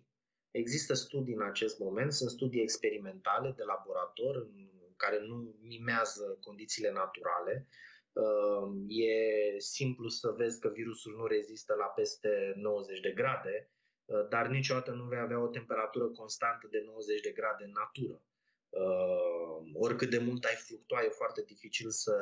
Există 0.51 0.93
studii 0.93 1.33
în 1.33 1.41
acest 1.41 1.79
moment, 1.79 2.13
sunt 2.13 2.29
studii 2.29 2.61
experimentale 2.61 3.53
de 3.57 3.63
laborator 3.63 4.35
în 4.35 4.69
care 4.95 5.19
nu 5.19 5.55
mimează 5.61 6.37
condițiile 6.41 6.91
naturale. 6.91 7.67
Uh, 8.11 8.71
e 8.87 9.13
simplu 9.57 10.07
să 10.07 10.33
vezi 10.37 10.59
că 10.59 10.69
virusul 10.69 11.15
nu 11.15 11.25
rezistă 11.25 11.73
la 11.73 11.85
peste 11.85 12.53
90 12.55 12.99
de 12.99 13.11
grade, 13.11 13.71
uh, 14.05 14.27
dar 14.29 14.47
niciodată 14.47 14.91
nu 14.91 15.03
vei 15.03 15.19
avea 15.19 15.39
o 15.39 15.47
temperatură 15.47 16.05
constantă 16.07 16.67
de 16.71 16.83
90 16.85 17.21
de 17.21 17.31
grade 17.31 17.63
în 17.63 17.71
natură. 17.71 18.21
Uh, 18.69 19.71
oricât 19.73 20.09
de 20.09 20.17
mult 20.17 20.43
ai 20.43 20.55
fluctua, 20.55 21.03
e 21.03 21.09
foarte 21.09 21.43
dificil 21.47 21.89
să 21.89 22.15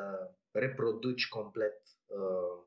reproduci 0.52 1.28
complet 1.28 1.82
Uh, 2.05 2.05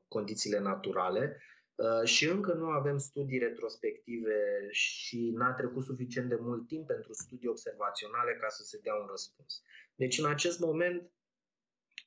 condițiile 0.07 0.59
naturale 0.59 1.41
uh, 1.75 2.03
și 2.03 2.25
încă 2.25 2.53
nu 2.53 2.65
avem 2.65 2.97
studii 2.97 3.37
retrospective 3.37 4.67
și 4.69 5.31
n-a 5.35 5.53
trecut 5.53 5.83
suficient 5.83 6.29
de 6.29 6.37
mult 6.39 6.67
timp 6.67 6.87
pentru 6.87 7.13
studii 7.13 7.47
observaționale 7.47 8.37
ca 8.41 8.49
să 8.49 8.63
se 8.63 8.79
dea 8.83 8.93
un 8.93 9.07
răspuns. 9.09 9.61
Deci 9.95 10.17
în 10.17 10.25
acest 10.25 10.59
moment, 10.59 11.11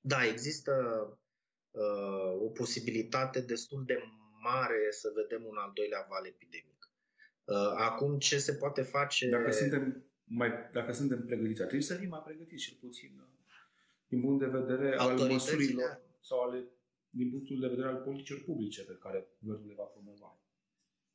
da, 0.01 0.25
există 0.27 0.73
uh, 1.71 2.33
o 2.41 2.49
posibilitate 2.49 3.41
destul 3.41 3.83
de 3.87 3.99
mare 4.43 4.87
să 4.91 5.13
vedem 5.15 5.47
un 5.47 5.57
al 5.57 5.71
doilea 5.75 6.07
val 6.09 6.27
epidemic. 6.27 6.91
Uh, 7.45 7.73
acum, 7.77 8.19
ce 8.19 8.39
se 8.39 8.55
poate 8.55 8.83
face... 8.83 9.29
Dacă 9.29 9.51
suntem, 9.51 10.05
mai, 10.25 10.51
dacă 10.73 10.93
suntem 10.93 11.25
pregătiți, 11.25 11.55
trebuie 11.55 11.81
să 11.81 11.95
fim 11.95 12.09
mai 12.09 12.23
pregătiți, 12.25 12.65
cel 12.65 12.77
puțin, 12.81 13.19
uh, 13.19 13.33
din 14.07 14.21
punct 14.21 14.39
de 14.39 14.59
vedere 14.59 14.97
al 14.97 15.19
măsurilor 15.19 16.01
sau 16.21 16.41
ale 16.41 16.65
din 17.19 17.31
punctul 17.31 17.61
de 17.61 17.67
vedere 17.67 17.89
al 17.89 18.03
politicilor 18.07 18.43
publice 18.43 18.85
pe 18.85 18.97
care 19.01 19.29
guvernul 19.39 19.69
le 19.69 19.75
va 19.75 19.85
promova. 19.85 20.41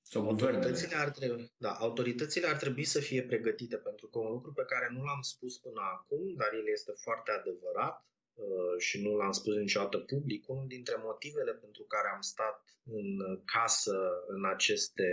Sau 0.01 0.27
autoritățile 0.27 0.95
ar, 0.95 1.09
trebui, 1.09 1.51
da, 1.57 1.71
autoritățile 1.71 2.47
ar 2.47 2.57
trebui 2.57 2.83
să 2.83 2.99
fie 2.99 3.23
pregătite 3.23 3.77
pentru 3.77 4.07
că 4.07 4.19
un 4.19 4.31
lucru 4.31 4.51
pe 4.53 4.65
care 4.65 4.87
nu 4.91 5.03
l-am 5.03 5.21
spus 5.21 5.57
până 5.57 5.81
acum, 5.95 6.33
dar 6.33 6.53
el 6.53 6.67
este 6.71 6.91
foarte 6.95 7.31
adevărat 7.31 8.05
uh, 8.33 8.77
și 8.77 9.01
nu 9.01 9.15
l-am 9.15 9.31
spus 9.31 9.55
niciodată 9.55 9.97
public, 9.97 10.49
unul 10.49 10.67
dintre 10.67 10.95
motivele 11.03 11.53
pentru 11.53 11.83
care 11.83 12.07
am 12.13 12.21
stat 12.21 12.79
în 12.83 13.07
casă 13.45 13.97
în 14.27 14.45
aceste 14.45 15.07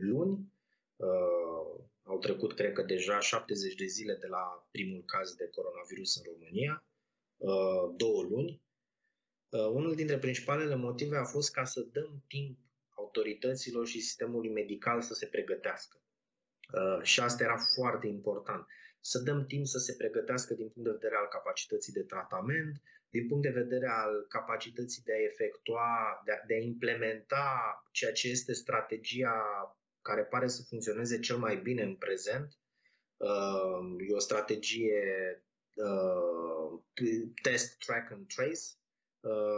luni, 0.00 0.52
uh, 0.96 1.68
au 2.02 2.18
trecut, 2.20 2.54
cred 2.54 2.72
că, 2.72 2.82
deja 2.82 3.20
70 3.20 3.74
de 3.74 3.86
zile 3.86 4.14
de 4.14 4.26
la 4.26 4.68
primul 4.70 5.02
caz 5.04 5.34
de 5.34 5.48
coronavirus 5.48 6.16
în 6.16 6.22
România, 6.32 6.84
uh, 7.36 7.94
două 7.96 8.22
luni, 8.22 8.50
Uh, 8.50 8.67
unul 9.50 9.94
dintre 9.94 10.18
principalele 10.18 10.74
motive 10.74 11.16
a 11.16 11.24
fost 11.24 11.52
ca 11.52 11.64
să 11.64 11.80
dăm 11.92 12.24
timp 12.26 12.58
autorităților 12.96 13.86
și 13.86 14.00
sistemului 14.00 14.50
medical 14.50 15.00
să 15.02 15.14
se 15.14 15.26
pregătească. 15.26 16.02
Uh, 16.72 17.02
și 17.02 17.20
asta 17.20 17.44
era 17.44 17.56
foarte 17.74 18.06
important. 18.06 18.66
Să 19.00 19.18
dăm 19.18 19.46
timp 19.46 19.66
să 19.66 19.78
se 19.78 19.94
pregătească 19.96 20.54
din 20.54 20.68
punct 20.68 20.88
de 20.88 20.94
vedere 20.94 21.16
al 21.16 21.26
capacității 21.26 21.92
de 21.92 22.02
tratament, 22.02 22.82
din 23.10 23.26
punct 23.26 23.42
de 23.42 23.60
vedere 23.60 23.88
al 23.88 24.26
capacității 24.28 25.02
de 25.02 25.12
a 25.12 25.22
efectua, 25.30 26.22
de 26.24 26.32
a, 26.32 26.46
de 26.46 26.54
a 26.54 26.58
implementa 26.58 27.82
ceea 27.92 28.12
ce 28.12 28.28
este 28.28 28.52
strategia 28.52 29.42
care 30.02 30.24
pare 30.24 30.48
să 30.48 30.62
funcționeze 30.68 31.18
cel 31.18 31.36
mai 31.36 31.56
bine 31.56 31.82
în 31.82 31.96
prezent. 31.96 32.58
Uh, 33.16 34.08
e 34.08 34.14
o 34.14 34.18
strategie 34.18 35.02
test, 37.42 37.78
track 37.78 38.10
and 38.10 38.26
trace, 38.26 38.60
Uh, 38.60 38.77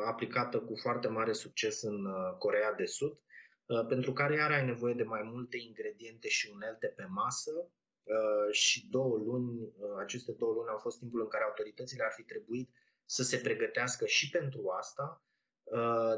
aplicată 0.06 0.60
cu 0.60 0.74
foarte 0.76 1.08
mare 1.08 1.32
succes 1.32 1.82
în 1.82 2.04
uh, 2.04 2.36
Corea 2.38 2.72
de 2.72 2.84
Sud, 2.84 3.18
uh, 3.66 3.86
pentru 3.88 4.12
care 4.12 4.34
iar 4.34 4.50
ai 4.50 4.64
nevoie 4.64 4.94
de 4.94 5.02
mai 5.02 5.22
multe 5.22 5.56
ingrediente 5.56 6.28
și 6.28 6.50
unelte 6.54 6.86
pe 6.86 7.04
masă 7.08 7.70
și 8.50 8.88
două 8.88 9.16
luni, 9.16 9.72
aceste 9.98 10.32
două 10.32 10.52
luni 10.52 10.68
au 10.68 10.78
fost 10.78 10.98
timpul 10.98 11.20
în 11.20 11.28
care 11.28 11.44
autoritățile 11.44 12.04
ar 12.04 12.12
fi 12.12 12.22
trebuit 12.22 12.70
să 13.04 13.22
se 13.22 13.36
pregătească 13.36 14.06
și 14.06 14.30
pentru 14.30 14.68
asta. 14.68 15.24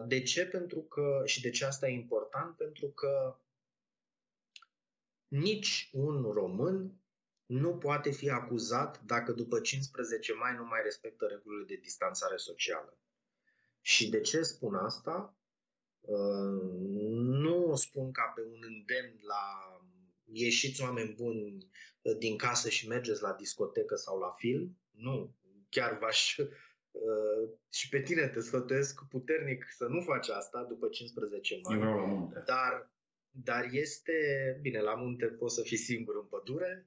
De 0.07 0.23
ce? 0.23 0.47
Pentru 0.47 0.81
că, 0.81 1.23
și 1.25 1.41
de 1.41 1.51
ce 1.51 1.65
asta 1.65 1.89
e 1.89 1.93
important? 1.93 2.57
Pentru 2.57 2.89
că 2.89 3.37
nici 5.29 5.91
un 5.93 6.23
român 6.23 7.03
nu 7.47 7.77
poate 7.77 8.11
fi 8.11 8.31
acuzat 8.31 9.03
dacă 9.03 9.33
după 9.33 9.61
15 9.61 10.33
mai 10.33 10.55
nu 10.55 10.65
mai 10.65 10.81
respectă 10.83 11.27
regulile 11.27 11.65
de 11.65 11.81
distanțare 11.83 12.37
socială. 12.37 12.99
Și 13.83 14.11
de 14.11 14.21
ce 14.21 14.43
spun 14.43 14.75
asta? 14.75 15.37
Uh, 16.01 16.63
nu 17.17 17.71
o 17.71 17.75
spun 17.75 18.13
ca 18.13 18.33
pe 18.35 18.41
un 18.41 18.61
îndemn 18.61 19.19
la 19.23 19.77
ieșiți 20.25 20.83
oameni 20.83 21.15
buni 21.15 21.57
uh, 22.03 22.17
din 22.19 22.37
casă 22.37 22.69
și 22.69 22.89
mergeți 22.89 23.23
la 23.23 23.33
discotecă 23.33 23.95
sau 23.95 24.19
la 24.19 24.35
film. 24.37 24.79
Nu, 24.91 25.35
chiar 25.69 25.99
v-aș 25.99 26.37
uh, 26.39 27.51
și 27.73 27.89
pe 27.89 28.01
tine 28.01 28.29
te 28.29 28.41
sfătuiesc 28.41 29.03
puternic 29.09 29.67
să 29.77 29.87
nu 29.87 30.01
faci 30.01 30.29
asta 30.29 30.65
după 30.69 30.89
15 30.89 31.61
mai. 31.63 31.79
Eu 31.79 31.85
la 31.85 32.05
munte. 32.05 32.43
Dar, 32.47 32.93
dar 33.31 33.69
este, 33.71 34.13
bine, 34.61 34.81
la 34.81 34.95
munte 34.95 35.27
poți 35.27 35.55
să 35.55 35.63
fii 35.63 35.77
singur 35.77 36.17
în 36.17 36.27
pădure, 36.27 36.87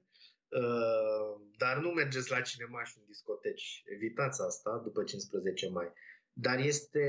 dar 1.56 1.78
nu 1.78 1.90
mergeți 1.90 2.30
la 2.30 2.40
cinemaș 2.40 2.90
și 2.90 2.98
în 2.98 3.04
discoteci. 3.06 3.82
Evitați 3.84 4.42
asta 4.42 4.80
după 4.84 5.04
15 5.04 5.68
mai. 5.68 5.92
Dar 6.38 6.58
este, 6.58 7.06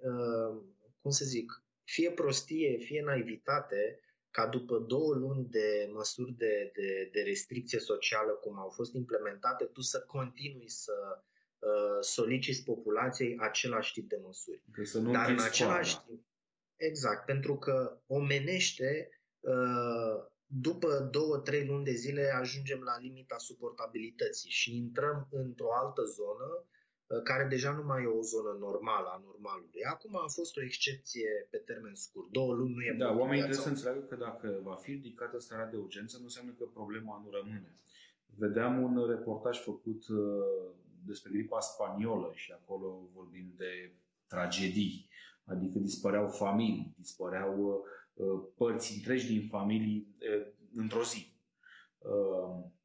uh, 0.00 0.62
cum 1.00 1.10
să 1.10 1.24
zic, 1.24 1.62
fie 1.84 2.10
prostie, 2.10 2.76
fie 2.76 3.02
naivitate 3.02 4.00
ca 4.30 4.46
după 4.46 4.78
două 4.78 5.14
luni 5.14 5.46
de 5.50 5.90
măsuri 5.92 6.32
de, 6.32 6.70
de, 6.74 7.08
de 7.12 7.20
restricție 7.20 7.78
socială 7.78 8.32
cum 8.32 8.58
au 8.58 8.68
fost 8.68 8.94
implementate, 8.94 9.64
tu 9.64 9.80
să 9.80 10.00
continui 10.00 10.68
să 10.68 10.92
uh, 11.58 11.98
soliciți 12.00 12.64
populației 12.64 13.36
același 13.38 13.92
tip 13.92 14.08
de 14.08 14.18
măsuri. 14.22 14.62
să 14.82 14.98
nu 14.98 15.12
Dar 15.12 15.30
în 15.30 15.40
același 15.40 16.04
timp, 16.06 16.22
exact, 16.76 17.24
pentru 17.24 17.58
că 17.58 18.00
omenește 18.06 19.08
uh, 19.40 20.24
după 20.46 21.08
două, 21.10 21.38
trei 21.38 21.66
luni 21.66 21.84
de 21.84 21.92
zile 21.92 22.30
ajungem 22.38 22.80
la 22.80 22.98
limita 22.98 23.38
suportabilității 23.38 24.50
și 24.50 24.76
intrăm 24.76 25.28
într-o 25.30 25.72
altă 25.74 26.02
zonă 26.02 26.44
Uh, 26.44 26.73
care 27.22 27.44
deja 27.48 27.70
nu 27.72 27.84
mai 27.84 28.02
e 28.02 28.06
o 28.06 28.22
zonă 28.22 28.56
normală 28.58 29.08
a 29.12 29.22
normalului. 29.24 29.84
Acum 29.94 30.16
a 30.16 30.28
fost 30.28 30.56
o 30.56 30.62
excepție 30.62 31.28
pe 31.50 31.56
termen 31.56 31.94
scurt. 31.94 32.28
Două 32.30 32.52
luni 32.54 32.74
nu 32.74 32.82
e 32.82 32.94
Da, 32.98 33.10
oamenii 33.10 33.42
trebuie 33.42 33.64
să 33.66 33.68
înțeleagă 33.68 34.00
că 34.00 34.16
dacă 34.16 34.60
va 34.62 34.74
fi 34.74 34.90
ridicată 34.90 35.38
starea 35.38 35.66
de 35.66 35.76
urgență, 35.76 36.16
nu 36.16 36.24
înseamnă 36.24 36.52
că 36.58 36.64
problema 36.64 37.22
nu 37.24 37.30
rămâne. 37.30 37.70
Vedeam 38.36 38.82
un 38.82 39.06
reportaj 39.06 39.60
făcut 39.60 40.08
uh, 40.08 40.18
despre 41.04 41.30
gripa 41.32 41.60
spaniolă 41.60 42.32
și 42.34 42.52
acolo 42.52 43.08
vorbim 43.14 43.54
de 43.56 43.92
tragedii, 44.26 45.08
adică 45.44 45.78
dispăreau 45.78 46.28
familii, 46.28 46.94
dispăreau 46.98 47.84
uh, 48.14 48.42
părți 48.56 48.94
întregi 48.96 49.26
din 49.26 49.48
familii 49.48 50.14
într-o 50.74 51.02
zi 51.02 51.32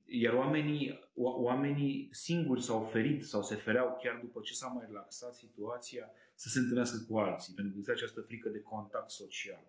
iar 0.10 0.34
oamenii, 0.34 1.10
oamenii 1.16 2.10
singuri 2.12 2.64
s-au 2.64 2.84
ferit 2.84 3.26
sau 3.26 3.44
se 3.44 3.56
fereau 3.56 3.98
chiar 4.04 4.20
după 4.22 4.40
ce 4.44 4.54
s-a 4.54 4.68
mai 4.68 4.86
relaxat 4.88 5.36
situația 5.36 6.12
să 6.36 6.50
se 6.50 6.60
întâlnească 6.60 7.06
cu 7.08 7.18
alții, 7.18 7.54
pentru 7.54 7.72
că 7.72 7.78
există 7.78 7.92
această 7.92 8.22
frică 8.22 8.50
de 8.50 8.62
contact 8.62 9.10
social. 9.10 9.66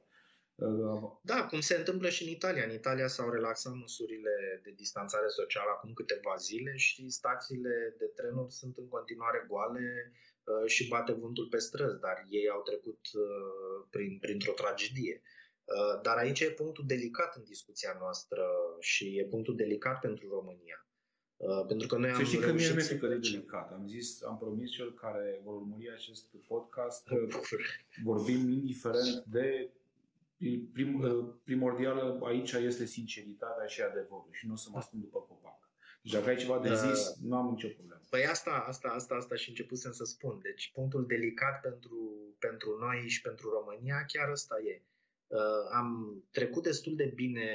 Uh, 0.54 1.02
da, 1.22 1.46
cum 1.46 1.60
se 1.60 1.76
întâmplă 1.76 2.08
și 2.08 2.22
în 2.22 2.28
Italia. 2.28 2.64
În 2.64 2.70
Italia 2.70 3.06
s-au 3.06 3.30
relaxat 3.30 3.74
măsurile 3.74 4.60
de 4.62 4.70
distanțare 4.76 5.28
socială 5.28 5.70
acum 5.76 5.92
câteva 5.92 6.34
zile 6.38 6.76
și 6.76 7.08
stațiile 7.08 7.94
de 7.98 8.04
trenuri 8.04 8.52
sunt 8.52 8.76
în 8.76 8.88
continuare 8.88 9.44
goale 9.48 10.12
uh, 10.12 10.70
și 10.70 10.88
bate 10.88 11.12
vântul 11.12 11.46
pe 11.46 11.58
străzi, 11.58 12.00
dar 12.00 12.26
ei 12.28 12.48
au 12.48 12.62
trecut 12.62 13.00
uh, 13.14 13.86
prin, 13.90 14.18
printr-o 14.18 14.52
tragedie. 14.52 15.22
Uh, 15.76 16.00
dar 16.02 16.16
aici 16.16 16.40
e 16.40 16.50
punctul 16.50 16.84
delicat 16.86 17.36
în 17.36 17.44
discuția 17.44 17.96
noastră 17.98 18.44
și 18.80 19.18
e 19.18 19.24
punctul 19.24 19.56
delicat 19.56 20.00
pentru 20.00 20.28
România. 20.28 20.86
Uh, 21.36 21.66
pentru 21.66 21.86
că 21.86 21.96
noi 21.96 22.10
am 22.10 22.24
știi 22.24 22.38
că 22.38 22.52
mie 22.52 22.68
nu 22.68 22.74
mi-e 22.74 22.98
de 23.00 23.16
delicat. 23.16 23.72
Am 23.72 23.86
zis, 23.86 24.22
am 24.22 24.38
promis 24.38 24.70
cel 24.70 24.94
care 24.94 25.40
vor 25.44 25.54
urmări 25.54 25.90
acest 25.90 26.26
podcast 26.46 27.06
că 27.06 27.26
vorbim 28.02 28.50
indiferent 28.50 29.24
de 29.24 29.70
prim, 30.72 31.00
uh, 31.00 31.34
primordială 31.44 32.20
aici 32.22 32.52
este 32.52 32.84
sinceritatea 32.84 33.66
și 33.66 33.80
adevărul 33.82 34.28
și 34.30 34.46
nu 34.46 34.52
o 34.52 34.56
să 34.56 34.68
mă 34.72 34.78
ascund 34.78 35.02
după 35.02 35.18
copac. 35.18 35.70
Deci 36.02 36.12
dacă 36.12 36.28
ai 36.28 36.36
ceva 36.36 36.58
de 36.58 36.74
zis, 36.74 37.08
uh, 37.08 37.14
nu 37.22 37.36
am 37.36 37.50
nicio 37.50 37.68
problemă. 37.68 38.00
Păi 38.10 38.26
asta, 38.26 38.64
asta, 38.66 38.88
asta, 38.88 39.14
asta 39.14 39.34
și 39.34 39.48
începusem 39.48 39.92
să 39.92 40.04
spun. 40.04 40.38
Deci 40.42 40.70
punctul 40.74 41.06
delicat 41.06 41.60
pentru, 41.60 41.96
pentru 42.38 42.78
noi 42.78 43.08
și 43.08 43.20
pentru 43.20 43.50
România 43.50 44.04
chiar 44.06 44.30
ăsta 44.30 44.56
e. 44.58 44.82
Uh, 45.30 45.68
am 45.72 46.22
trecut 46.30 46.62
destul 46.62 46.96
de 46.96 47.12
bine 47.14 47.48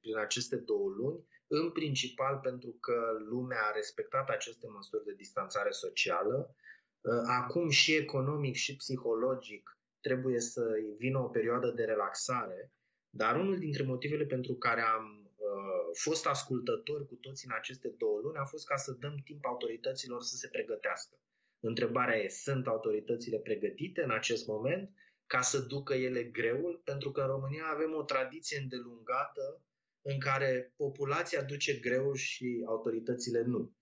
prin 0.00 0.16
aceste 0.16 0.56
două 0.56 0.88
luni, 0.88 1.24
în 1.46 1.70
principal 1.70 2.38
pentru 2.42 2.70
că 2.70 3.18
lumea 3.28 3.62
a 3.62 3.74
respectat 3.74 4.28
aceste 4.28 4.66
măsuri 4.68 5.04
de 5.04 5.14
distanțare 5.16 5.70
socială. 5.70 6.54
Uh, 7.00 7.12
acum 7.26 7.68
și 7.68 7.94
economic 7.94 8.54
și 8.54 8.76
psihologic 8.76 9.78
trebuie 10.00 10.40
să 10.40 10.62
vină 10.98 11.18
o 11.18 11.28
perioadă 11.28 11.70
de 11.70 11.84
relaxare, 11.84 12.72
dar 13.10 13.36
unul 13.36 13.58
dintre 13.58 13.82
motivele 13.82 14.24
pentru 14.24 14.54
care 14.54 14.80
am 14.80 15.32
uh, 15.36 15.90
fost 15.92 16.26
ascultători 16.26 17.06
cu 17.06 17.14
toți 17.14 17.46
în 17.46 17.52
aceste 17.54 17.88
două 17.98 18.20
luni 18.22 18.36
a 18.36 18.44
fost 18.44 18.66
ca 18.66 18.76
să 18.76 18.96
dăm 19.00 19.14
timp 19.24 19.44
autorităților 19.44 20.22
să 20.22 20.36
se 20.36 20.48
pregătească. 20.48 21.18
Întrebarea 21.60 22.16
e, 22.16 22.28
sunt 22.28 22.66
autoritățile 22.66 23.38
pregătite 23.38 24.02
în 24.02 24.10
acest 24.10 24.46
moment? 24.46 24.90
Ca 25.32 25.40
să 25.40 25.58
ducă 25.58 25.94
ele 25.94 26.22
greul, 26.22 26.80
pentru 26.84 27.10
că 27.10 27.20
în 27.20 27.26
România 27.26 27.64
avem 27.66 27.94
o 27.94 28.02
tradiție 28.02 28.58
îndelungată 28.58 29.64
în 30.02 30.20
care 30.20 30.72
populația 30.76 31.42
duce 31.42 31.72
greul 31.74 32.14
și 32.14 32.62
autoritățile 32.66 33.42
nu. 33.42 33.72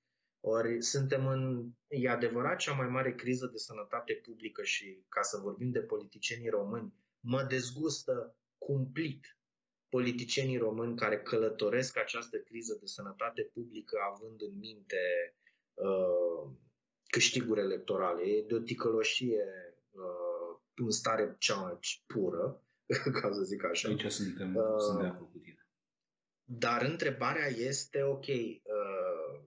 Ori 0.40 0.82
suntem 0.82 1.26
în, 1.26 1.70
e 1.88 2.08
adevărat, 2.08 2.58
cea 2.58 2.72
mai 2.72 2.88
mare 2.88 3.14
criză 3.14 3.46
de 3.46 3.56
sănătate 3.56 4.12
publică 4.12 4.62
și, 4.62 5.04
ca 5.08 5.22
să 5.22 5.38
vorbim 5.38 5.70
de 5.70 5.80
politicienii 5.80 6.48
români, 6.48 6.94
mă 7.20 7.42
dezgustă 7.42 8.36
cumplit 8.58 9.38
politicienii 9.88 10.58
români 10.58 10.96
care 10.96 11.22
călătoresc 11.22 11.98
această 11.98 12.38
criză 12.38 12.76
de 12.80 12.86
sănătate 12.86 13.42
publică 13.42 13.98
având 14.12 14.42
în 14.42 14.58
minte 14.58 15.34
uh, 15.74 16.50
câștiguri 17.06 17.60
electorale. 17.60 18.22
E 18.22 18.44
de 18.46 18.54
o 18.54 18.58
ticăloșie 18.58 19.44
uh, 19.90 20.29
în 20.84 20.90
stare 20.90 21.36
cea 21.38 21.54
mai 21.54 21.78
pură, 22.06 22.62
ca 23.20 23.32
să 23.32 23.42
zic 23.42 23.64
așa. 23.64 23.88
Aici 23.88 24.10
suntem, 24.10 24.54
uh, 24.54 24.64
sunt 24.78 25.00
de 25.00 25.06
acord 25.06 25.30
cu 25.30 25.38
tine. 25.38 25.68
Dar 26.44 26.82
întrebarea 26.82 27.46
este, 27.46 28.02
ok, 28.02 28.26
uh, 28.26 29.40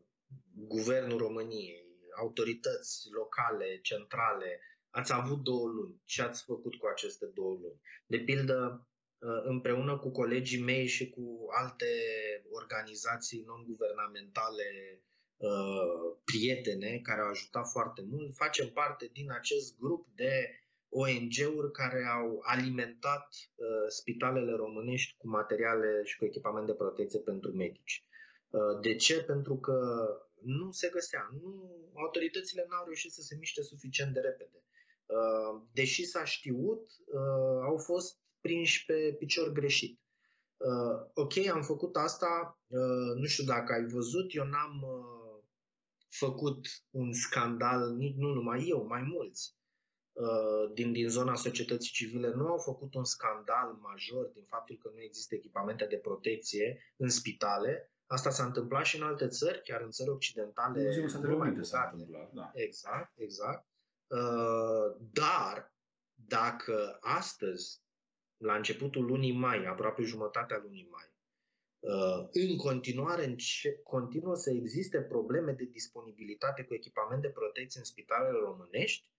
guvernul 0.55 1.17
României, 1.17 1.84
autorități 2.17 3.07
locale, 3.11 3.79
centrale, 3.81 4.59
ați 4.89 5.13
avut 5.13 5.43
două 5.43 5.67
luni. 5.67 6.01
Ce 6.05 6.21
ați 6.21 6.43
făcut 6.43 6.75
cu 6.75 6.86
aceste 6.86 7.25
două 7.25 7.57
luni? 7.61 7.81
De 8.05 8.17
pildă, 8.17 8.88
uh, 9.17 9.41
împreună 9.43 9.97
cu 9.97 10.11
colegii 10.11 10.63
mei 10.63 10.88
și 10.88 11.09
cu 11.09 11.45
alte 11.49 11.86
organizații 12.51 13.43
non-guvernamentale 13.45 15.01
uh, 15.38 16.17
prietene 16.23 16.99
care 17.03 17.21
au 17.21 17.29
ajutat 17.29 17.67
foarte 17.67 18.01
mult, 18.09 18.36
facem 18.36 18.69
parte 18.69 19.09
din 19.13 19.31
acest 19.31 19.77
grup 19.77 20.07
de 20.15 20.62
ONG-uri 20.93 21.71
care 21.71 22.05
au 22.17 22.39
alimentat 22.43 23.27
uh, 23.55 23.65
spitalele 23.87 24.51
românești 24.51 25.15
cu 25.17 25.27
materiale 25.27 26.01
și 26.03 26.17
cu 26.17 26.25
echipament 26.25 26.65
de 26.65 26.73
protecție 26.73 27.19
pentru 27.19 27.51
medici. 27.51 28.03
Uh, 28.49 28.79
de 28.81 28.95
ce? 28.95 29.23
Pentru 29.23 29.57
că 29.57 29.77
nu 30.41 30.71
se 30.71 30.89
găsea. 30.89 31.29
Nu, 31.41 31.69
autoritățile 31.93 32.65
n-au 32.69 32.83
reușit 32.83 33.11
să 33.11 33.21
se 33.21 33.35
miște 33.39 33.61
suficient 33.61 34.13
de 34.13 34.19
repede. 34.19 34.63
Uh, 35.05 35.61
deși 35.73 36.05
s-a 36.05 36.23
știut, 36.23 36.89
uh, 37.05 37.59
au 37.63 37.77
fost 37.77 38.17
prinși 38.41 38.85
pe 38.85 39.15
picior 39.19 39.51
greșit. 39.51 39.99
Uh, 40.57 41.09
ok, 41.13 41.47
am 41.47 41.61
făcut 41.61 41.95
asta, 41.95 42.59
uh, 42.67 43.15
nu 43.15 43.25
știu 43.25 43.43
dacă 43.43 43.73
ai 43.73 43.85
văzut, 43.85 44.35
eu 44.35 44.45
n-am 44.45 44.81
uh, 44.81 45.43
făcut 46.09 46.67
un 46.89 47.13
scandal, 47.13 47.95
nici 47.95 48.15
nu 48.15 48.33
numai 48.33 48.67
eu, 48.67 48.85
mai 48.87 49.01
mulți. 49.01 49.55
Uh, 50.14 50.72
din, 50.74 50.91
din 50.91 51.09
zona 51.09 51.36
societății 51.36 51.91
civile 51.91 52.34
nu 52.34 52.47
au 52.47 52.57
făcut 52.57 52.93
un 52.93 53.03
scandal 53.03 53.78
major 53.82 54.26
din 54.26 54.43
faptul 54.43 54.78
că 54.78 54.89
nu 54.93 55.01
există 55.01 55.36
echipamente 55.36 55.86
de 55.86 55.95
protecție 55.95 56.93
în 56.95 57.09
spitale. 57.09 57.91
Asta 58.05 58.30
s-a 58.30 58.45
întâmplat 58.45 58.86
și 58.86 58.95
în 58.95 59.03
alte 59.03 59.28
țări, 59.28 59.61
chiar 59.61 59.82
în 59.82 59.91
țări 59.91 60.09
occidentale. 60.09 61.01
Nu 61.01 61.07
s-a 61.07 61.20
mai 61.20 61.47
întâmplat, 61.93 62.32
da. 62.34 62.51
Exact, 62.53 63.11
exact. 63.16 63.68
Uh, 64.07 64.95
dar 65.11 65.74
dacă 66.14 66.97
astăzi, 67.01 67.82
la 68.38 68.55
începutul 68.55 69.05
lunii 69.05 69.38
mai, 69.38 69.66
aproape 69.66 70.03
jumătatea 70.03 70.59
lunii 70.64 70.88
mai, 70.91 71.14
uh, 71.80 72.28
în 72.32 72.57
continuare 72.57 73.36
continuă 73.84 74.36
să 74.36 74.49
existe 74.51 75.01
probleme 75.01 75.51
de 75.51 75.64
disponibilitate 75.64 76.64
cu 76.64 76.74
echipament 76.74 77.22
de 77.22 77.30
protecție 77.30 77.80
în 77.80 77.86
spitalele 77.86 78.38
românești, 78.39 79.11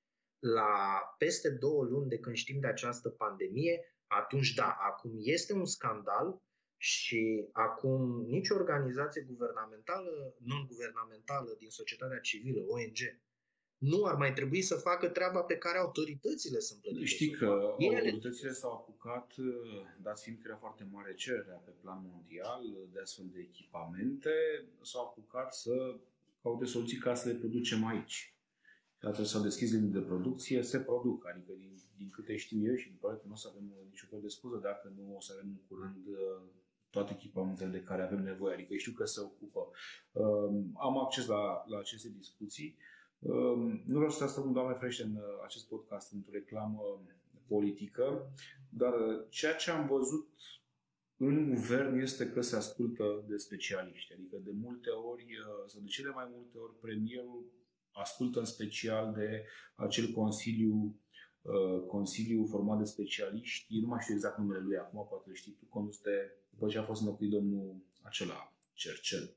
la 0.45 1.01
peste 1.19 1.51
două 1.51 1.85
luni 1.85 2.09
de 2.09 2.19
când 2.19 2.37
știm 2.37 2.61
de 2.61 2.67
această 2.67 3.09
pandemie, 3.09 3.81
atunci 4.07 4.55
da, 4.55 4.77
acum 4.81 5.13
este 5.17 5.53
un 5.53 5.65
scandal 5.65 6.43
și 6.77 7.49
acum 7.53 8.25
nicio 8.27 8.55
organizație 8.55 9.27
guvernamentală, 9.29 10.35
non-guvernamentală 10.45 11.55
din 11.59 11.69
societatea 11.69 12.19
civilă, 12.19 12.61
ONG, 12.67 12.99
nu 13.79 14.05
ar 14.05 14.15
mai 14.15 14.33
trebui 14.33 14.63
să 14.63 14.75
facă 14.75 15.09
treaba 15.09 15.41
pe 15.41 15.57
care 15.57 15.79
autoritățile 15.79 16.59
sunt 16.59 16.81
plătite. 16.81 17.05
Știi 17.05 17.31
că 17.31 17.47
autoritățile 17.81 18.53
s-au 18.53 18.73
apucat, 18.73 19.35
dat 20.03 20.21
fiind 20.21 20.39
că 20.39 20.45
era 20.47 20.57
foarte 20.57 20.89
mare 20.91 21.15
cererea 21.15 21.63
pe 21.65 21.71
plan 21.81 22.11
mondial 22.13 22.63
de 22.93 23.01
astfel 23.01 23.27
de 23.33 23.41
echipamente, 23.41 24.31
s-au 24.83 25.05
apucat 25.05 25.55
să 25.55 25.97
caute 26.43 26.65
soluții 26.65 26.99
ca 26.99 27.15
să 27.15 27.29
le 27.29 27.35
producem 27.35 27.87
aici 27.87 28.34
dacă 29.05 29.23
s-au 29.23 29.43
deschis 29.43 29.73
linii 29.73 29.97
de 29.99 30.01
producție, 30.01 30.63
se 30.63 30.81
produc. 30.81 31.27
Adică, 31.29 31.53
din, 31.59 31.73
din 31.97 32.11
câte 32.11 32.37
știu 32.37 32.59
eu 32.69 32.75
și 32.75 32.89
din 32.89 32.97
proiectul 33.01 33.29
nu 33.29 33.35
o 33.35 33.37
să 33.37 33.49
avem 33.51 33.67
niciun 33.89 34.09
fel 34.09 34.21
de 34.21 34.29
scuză 34.29 34.57
dacă 34.63 34.93
nu 34.97 35.17
o 35.17 35.21
să 35.21 35.33
avem 35.35 35.49
în 35.49 35.61
curând 35.69 36.07
uh, 36.07 36.43
toate 36.91 37.13
echipamentele 37.13 37.71
de 37.71 37.83
care 37.83 38.03
avem 38.03 38.23
nevoie. 38.23 38.55
Adică 38.55 38.75
știu 38.75 38.93
că 38.93 39.05
se 39.05 39.21
ocupă. 39.21 39.71
Um, 40.13 40.73
am 40.87 40.99
acces 40.99 41.27
la, 41.27 41.65
la 41.67 41.79
aceste 41.79 42.09
discuții. 42.17 42.77
Nu 43.87 43.95
vreau 43.99 44.11
să 44.11 44.17
transform, 44.17 44.53
Doamne 44.53 44.75
ferește, 44.75 45.03
în 45.03 45.19
acest 45.45 45.69
podcast 45.69 46.13
într-o 46.13 46.33
reclamă 46.33 46.83
politică, 47.47 48.33
dar 48.69 48.95
ceea 49.29 49.55
ce 49.55 49.71
am 49.71 49.87
văzut 49.87 50.29
în 51.17 51.55
guvern 51.55 51.99
este 51.99 52.31
că 52.31 52.41
se 52.41 52.57
ascultă 52.57 53.25
de 53.29 53.37
specialiști. 53.37 54.13
Adică 54.13 54.37
de 54.45 54.51
multe 54.55 54.91
ori, 54.91 55.27
sau 55.67 55.81
de 55.81 55.87
cele 55.87 56.11
mai 56.11 56.29
multe 56.31 56.59
ori, 56.59 56.79
premierul 56.81 57.45
ascultă 57.95 58.39
în 58.39 58.45
special 58.45 59.13
de 59.13 59.45
acel 59.75 60.13
consiliu 60.13 60.99
Uh, 61.45 61.81
consiliu 61.87 62.47
format 62.47 62.79
de 62.79 62.85
specialiști, 62.85 63.81
nu 63.81 63.87
mai 63.87 63.99
știu 64.01 64.15
exact 64.15 64.39
numele 64.39 64.61
lui 64.61 64.77
acum, 64.77 65.07
poate 65.09 65.31
știi 65.33 65.53
tu, 65.53 65.65
condus 65.69 66.01
de, 66.01 66.33
după 66.51 66.69
ce 66.69 66.79
a 66.79 66.83
fost 66.83 67.01
înlocuit 67.01 67.31
domnul 67.31 67.77
acela, 68.03 68.53
Cercel. 68.73 69.37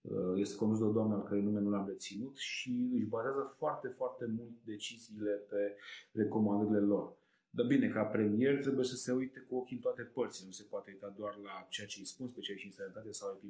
Uh, 0.00 0.32
este 0.36 0.56
condus 0.56 0.78
de 0.78 0.84
o 0.84 0.92
doamnă 0.92 1.14
al 1.14 1.22
cărei 1.22 1.42
nume 1.42 1.60
nu 1.60 1.70
l-am 1.70 1.86
reținut 1.86 2.36
și 2.36 2.90
își 2.94 3.04
bazează 3.04 3.54
foarte, 3.58 3.88
foarte 3.88 4.24
mult 4.26 4.50
deciziile 4.64 5.30
pe 5.30 5.76
recomandările 6.12 6.80
lor. 6.80 7.16
Dar 7.50 7.66
bine, 7.66 7.88
ca 7.88 8.02
premier 8.02 8.60
trebuie 8.60 8.84
să 8.84 8.96
se 8.96 9.12
uite 9.12 9.40
cu 9.40 9.56
ochii 9.56 9.76
în 9.76 9.82
toate 9.82 10.02
părțile. 10.02 10.46
Nu 10.46 10.52
se 10.52 10.66
poate 10.70 10.90
uita 10.90 11.14
doar 11.16 11.36
la 11.36 11.66
ceea 11.68 11.86
ce 11.86 11.98
îi 11.98 12.06
spun 12.06 12.28
specialiști 12.28 12.66
în 12.66 12.72
sănătate 12.72 13.12
sau 13.12 13.40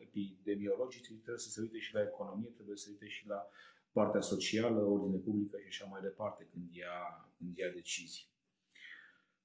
epidemiologici, 0.00 1.06
trebuie 1.06 1.38
să 1.46 1.50
se 1.50 1.60
uite 1.60 1.78
și 1.78 1.94
la 1.94 2.02
economie, 2.02 2.48
trebuie 2.48 2.76
să 2.76 2.84
se 2.84 2.90
uite 2.90 3.06
și 3.06 3.26
la 3.26 3.48
partea 3.92 4.20
socială, 4.20 4.80
ordine 4.80 5.16
publică 5.16 5.56
și 5.58 5.66
așa 5.68 5.84
mai 5.90 6.00
departe 6.02 6.48
când 6.52 6.74
ia, 6.74 7.28
când 7.38 7.56
ia 7.56 7.70
decizii. 7.70 8.30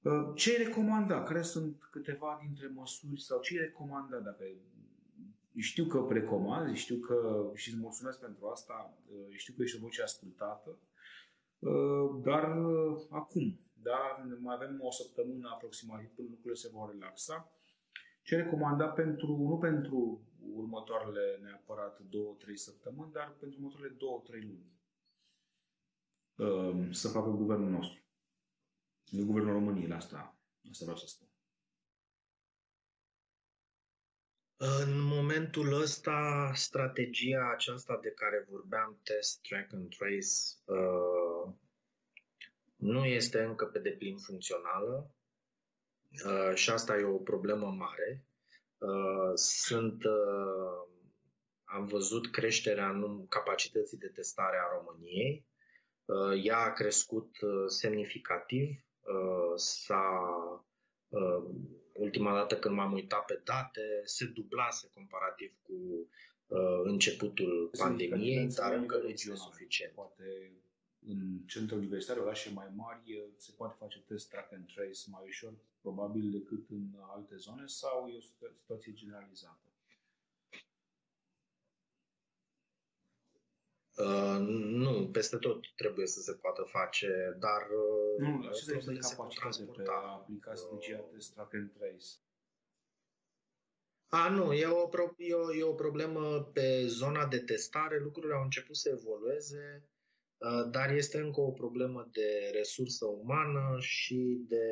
Uh, 0.02 0.32
ce 0.34 0.56
recomanda? 0.56 1.22
Care 1.22 1.42
sunt 1.42 1.88
câteva 1.90 2.38
dintre 2.46 2.66
măsuri 2.74 3.20
sau 3.20 3.40
ce 3.40 3.60
recomanda 3.60 4.18
dacă 4.18 4.44
știu 5.56 5.84
că 5.86 6.06
recomanzi, 6.08 6.80
știu 6.80 6.96
că 6.96 7.50
și 7.54 7.68
îți 7.68 7.78
mulțumesc 7.78 8.20
pentru 8.20 8.46
asta, 8.46 8.98
uh, 9.10 9.36
știu 9.36 9.54
că 9.56 9.62
ești 9.62 9.76
o 9.76 9.80
voce 9.80 10.02
ascultată, 10.02 10.78
uh, 11.58 12.20
dar 12.22 12.44
acum, 13.10 13.58
da, 13.82 14.26
mai 14.38 14.54
avem 14.54 14.78
o 14.80 14.90
săptămână 14.90 15.48
aproximativ 15.52 16.08
până 16.14 16.28
lucrurile 16.30 16.60
se 16.60 16.68
vor 16.68 16.90
relaxa. 16.90 17.52
Ce 18.22 18.36
recomanda 18.36 18.86
pentru, 18.86 19.36
nu 19.36 19.58
pentru 19.58 20.22
următoarele 20.54 21.38
neapărat 21.42 21.98
două, 21.98 22.34
trei 22.38 22.56
săptămâni, 22.56 23.12
dar 23.12 23.36
pentru 23.40 23.58
următoarele 23.58 23.94
două, 23.98 24.22
trei 24.24 24.40
luni 24.40 24.78
um, 26.38 26.92
să 26.92 27.08
facă 27.08 27.28
guvernul 27.28 27.70
nostru. 27.70 28.02
Guvernul 29.10 29.52
României, 29.52 29.92
asta, 29.92 30.36
asta 30.70 30.84
vreau 30.84 30.96
să 30.98 31.06
spun. 31.06 31.26
În 34.56 35.00
momentul 35.00 35.80
ăsta, 35.80 36.50
strategia 36.54 37.50
aceasta 37.54 37.98
de 38.02 38.10
care 38.10 38.46
vorbeam, 38.50 38.98
test, 39.02 39.40
track 39.40 39.72
and 39.72 39.94
trace, 39.96 40.34
uh, 40.64 41.52
nu 42.78 43.04
este 43.04 43.40
încă 43.40 43.64
pe 43.64 43.78
deplin 43.78 44.16
funcțională 44.16 45.14
uh, 46.26 46.54
și 46.54 46.70
asta 46.70 46.98
e 46.98 47.04
o 47.04 47.18
problemă 47.18 47.66
mare. 47.66 48.26
Uh, 48.78 49.32
sunt, 49.34 50.04
uh, 50.04 50.88
am 51.64 51.86
văzut 51.86 52.30
creșterea 52.30 52.88
în 52.90 53.26
capacității 53.28 53.98
de 53.98 54.08
testare 54.08 54.56
a 54.56 54.76
României. 54.76 55.46
Uh, 56.04 56.44
ea 56.44 56.58
a 56.58 56.72
crescut 56.72 57.36
semnificativ. 57.66 58.82
S-a, 59.54 60.22
ultima 61.92 62.34
dată 62.34 62.56
când 62.58 62.74
m-am 62.74 62.92
uitat 62.92 63.24
pe 63.24 63.40
date, 63.44 64.00
se 64.04 64.24
dublase 64.24 64.90
comparativ 64.94 65.56
cu 65.62 66.08
începutul 66.82 67.70
pandemiei, 67.78 68.46
dar 68.46 68.72
încă 68.72 68.96
nu 68.96 69.08
este 69.08 69.34
suficient. 69.34 69.92
Poate 69.92 70.52
în 71.06 71.38
centre 71.46 71.76
universitare, 71.76 72.20
orașe 72.20 72.50
mai 72.50 72.72
mari, 72.74 73.32
se 73.36 73.52
poate 73.56 73.76
face 73.78 74.00
test 74.00 74.28
track 74.28 74.52
and 74.52 74.66
trace 74.66 75.00
mai 75.10 75.22
ușor, 75.26 75.52
probabil, 75.80 76.30
decât 76.30 76.70
în 76.70 76.94
alte 77.00 77.36
zone, 77.36 77.66
sau 77.66 78.08
e 78.08 78.16
o 78.16 78.20
situație 78.20 78.92
generalizată? 78.92 79.62
Uh, 83.96 84.38
nu, 84.58 85.08
peste 85.12 85.36
tot 85.36 85.64
trebuie 85.76 86.06
să 86.06 86.20
se 86.20 86.32
poată 86.32 86.62
face, 86.62 87.36
dar 87.38 87.62
uh, 87.62 88.26
nu, 88.28 88.50
ce 88.52 88.64
trebuie 88.64 89.02
să 89.02 89.14
capacitate 89.14 89.62
pe 89.62 89.82
a 89.88 90.12
aplica 90.12 90.54
strategia 90.54 90.98
uh, 90.98 91.08
test 91.12 91.32
track 91.32 91.54
and 91.54 91.72
trace? 91.72 92.06
A, 94.08 94.28
nu, 94.28 94.52
e 94.52 94.66
o, 94.66 94.88
e, 95.16 95.34
o, 95.34 95.54
e 95.54 95.62
o 95.62 95.74
problemă 95.74 96.42
pe 96.52 96.86
zona 96.86 97.26
de 97.26 97.38
testare, 97.38 97.98
lucrurile 97.98 98.34
au 98.34 98.42
început 98.42 98.76
să 98.76 98.88
evolueze 98.88 99.82
Uh, 99.82 99.97
dar 100.70 100.90
este 100.90 101.18
încă 101.18 101.40
o 101.40 101.50
problemă 101.50 102.08
de 102.12 102.50
resursă 102.52 103.06
umană 103.06 103.76
și 103.80 104.44
de, 104.48 104.66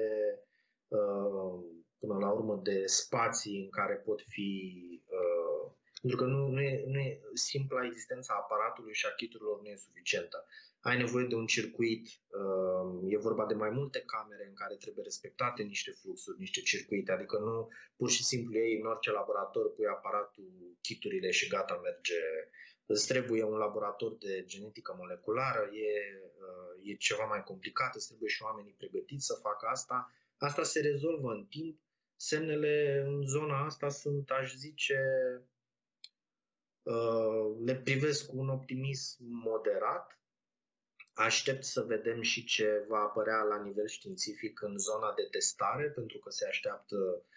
uh, 0.88 1.64
până 1.98 2.18
la 2.18 2.30
urmă, 2.30 2.60
de 2.62 2.82
spații 2.86 3.62
în 3.62 3.70
care 3.70 3.94
pot 3.94 4.22
fi. 4.28 4.80
Uh, 5.04 5.72
pentru 6.00 6.24
că 6.24 6.26
nu, 6.30 6.48
nu, 6.48 6.60
e, 6.60 6.84
nu 6.86 6.98
e 6.98 7.20
simpla 7.34 7.84
existența 7.84 8.34
aparatului 8.34 8.94
și 8.94 9.06
a 9.06 9.14
kiturilor 9.14 9.60
nu 9.60 9.68
e 9.68 9.76
suficientă. 9.76 10.46
Ai 10.80 10.96
nevoie 10.96 11.26
de 11.26 11.34
un 11.34 11.46
circuit, 11.46 12.08
e 13.08 13.16
vorba 13.18 13.46
de 13.46 13.54
mai 13.54 13.70
multe 13.70 14.00
camere 14.00 14.46
în 14.48 14.54
care 14.54 14.74
trebuie 14.74 15.04
respectate 15.04 15.62
niște 15.62 15.90
fluxuri, 15.90 16.38
niște 16.38 16.60
circuite, 16.60 17.12
adică 17.12 17.38
nu 17.38 17.68
pur 17.96 18.10
și 18.10 18.24
simplu 18.24 18.56
ei 18.56 18.78
în 18.80 18.86
orice 18.86 19.10
laborator 19.10 19.74
pui 19.74 19.86
aparatul, 19.86 20.76
kiturile 20.80 21.30
și 21.30 21.48
gata, 21.48 21.80
merge 21.82 22.20
îți 22.86 23.06
trebuie 23.06 23.42
un 23.42 23.56
laborator 23.56 24.16
de 24.16 24.44
genetică 24.44 24.94
moleculară, 24.98 25.70
e, 25.72 26.20
uh, 26.40 26.90
e 26.90 26.94
ceva 26.94 27.24
mai 27.24 27.42
complicat, 27.44 27.94
îți 27.94 28.06
trebuie 28.06 28.28
și 28.28 28.42
oamenii 28.42 28.74
pregătiți 28.78 29.26
să 29.26 29.34
facă 29.34 29.66
asta. 29.66 30.12
Asta 30.36 30.62
se 30.62 30.80
rezolvă 30.80 31.32
în 31.32 31.44
timp. 31.44 31.80
Semnele 32.16 33.02
în 33.06 33.26
zona 33.26 33.64
asta 33.64 33.88
sunt, 33.88 34.30
aș 34.30 34.54
zice, 34.54 35.00
uh, 36.82 37.56
le 37.64 37.76
privesc 37.76 38.26
cu 38.26 38.38
un 38.38 38.48
optimism 38.48 39.24
moderat. 39.24 40.20
Aștept 41.12 41.64
să 41.64 41.82
vedem 41.82 42.22
și 42.22 42.44
ce 42.44 42.84
va 42.88 42.98
apărea 42.98 43.42
la 43.42 43.62
nivel 43.62 43.86
științific 43.86 44.62
în 44.62 44.78
zona 44.78 45.14
de 45.14 45.22
testare, 45.30 45.90
pentru 45.90 46.18
că 46.18 46.30
se 46.30 46.46
așteaptă 46.46 46.96
Uh, 46.96 47.35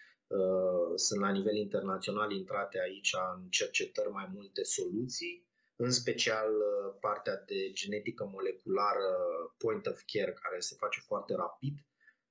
sunt 0.94 1.20
la 1.20 1.30
nivel 1.30 1.56
internațional 1.56 2.30
intrate 2.32 2.80
aici 2.80 3.14
în 3.34 3.48
cercetări 3.48 4.10
mai 4.10 4.30
multe 4.34 4.62
soluții, 4.62 5.48
în 5.76 5.90
special 5.90 6.50
uh, 6.50 6.94
partea 7.00 7.42
de 7.46 7.70
genetică 7.72 8.30
moleculară 8.32 9.10
point 9.58 9.86
of 9.86 10.02
care, 10.12 10.32
care 10.32 10.58
se 10.58 10.74
face 10.78 11.00
foarte 11.00 11.34
rapid, 11.34 11.74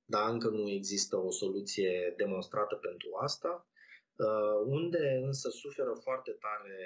dar 0.04 0.30
încă 0.30 0.48
nu 0.48 0.68
există 0.68 1.16
o 1.16 1.30
soluție 1.30 2.14
demonstrată 2.16 2.74
pentru 2.74 3.08
asta. 3.20 3.68
Uh, 4.16 4.26
unde 4.66 5.20
însă 5.22 5.48
suferă 5.48 5.92
foarte 6.02 6.30
tare 6.30 6.78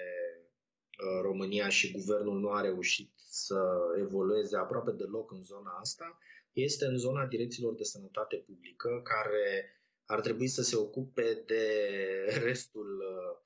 România 1.23 1.69
și 1.69 1.93
guvernul 1.93 2.41
nu 2.41 2.51
a 2.51 2.61
reușit 2.61 3.13
să 3.17 3.61
evolueze 3.99 4.57
aproape 4.57 4.91
deloc 4.91 5.31
în 5.31 5.43
zona 5.43 5.71
asta, 5.71 6.19
este 6.53 6.85
în 6.85 6.97
zona 6.97 7.27
direcțiilor 7.27 7.75
de 7.75 7.83
sănătate 7.83 8.37
publică, 8.37 9.01
care 9.05 9.79
ar 10.07 10.21
trebui 10.21 10.47
să 10.47 10.63
se 10.63 10.77
ocupe 10.77 11.43
de 11.47 11.65
restul. 12.45 12.99
Uh, 12.99 13.43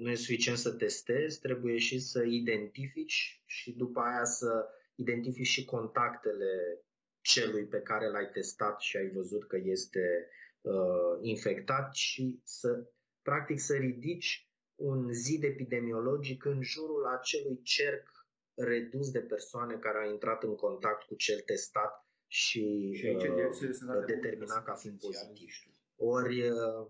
nu 0.00 0.10
e 0.10 0.14
suficient 0.14 0.58
să 0.58 0.72
testezi, 0.72 1.40
trebuie 1.40 1.78
și 1.78 1.98
să 2.00 2.22
identifici 2.22 3.42
și 3.46 3.72
după 3.72 4.00
aia 4.00 4.24
să 4.24 4.68
identifici 4.94 5.46
și 5.46 5.64
contactele 5.64 6.82
celui 7.20 7.66
pe 7.66 7.80
care 7.80 8.10
l-ai 8.10 8.30
testat 8.32 8.80
și 8.80 8.96
ai 8.96 9.08
văzut 9.08 9.46
că 9.46 9.56
este 9.62 10.28
uh, 10.60 11.18
infectat 11.20 11.94
și 11.94 12.40
să, 12.44 12.90
practic, 13.22 13.60
să 13.60 13.74
ridici 13.74 14.50
un 14.74 15.12
zid 15.12 15.44
epidemiologic 15.44 16.44
în 16.44 16.62
jurul 16.62 17.06
acelui 17.06 17.60
cerc 17.62 18.08
redus 18.54 19.10
de 19.10 19.20
persoane 19.20 19.76
care 19.76 19.98
au 19.98 20.10
intrat 20.10 20.42
în 20.42 20.54
contact 20.54 21.06
cu 21.06 21.14
cel 21.14 21.40
testat 21.40 22.06
și, 22.26 22.92
și 22.94 23.06
uh, 23.06 24.04
determinat 24.06 24.64
ca 24.64 24.74
fiind 24.74 25.00
pozitiv. 25.00 25.71
Ori 26.04 26.48
uh, 26.48 26.86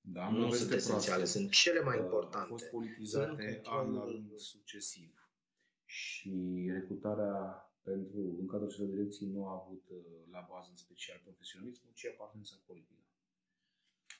da, 0.00 0.30
nu 0.30 0.52
sunt 0.52 0.70
esențiale, 0.70 1.14
proastă. 1.14 1.38
sunt 1.38 1.50
cele 1.50 1.80
mai 1.80 1.98
importante. 1.98 2.36
Au 2.36 2.56
fost 2.56 2.70
politizate 2.70 3.60
an 3.64 3.92
la 3.94 4.04
rând 4.04 4.38
succesiv 4.38 5.28
și 5.84 6.32
recrutarea 6.72 7.34
pentru, 7.82 8.36
în 8.40 8.46
cadrul 8.46 8.70
celor 8.70 8.88
direcții 8.88 9.26
nu 9.26 9.46
a 9.46 9.52
avut 9.62 9.84
uh, 9.88 9.98
la 10.30 10.46
bază 10.50 10.68
în 10.70 10.76
special 10.76 11.20
profesionalismul, 11.22 11.92
ci 11.94 12.06
apartența 12.06 12.56
politică. 12.66 13.02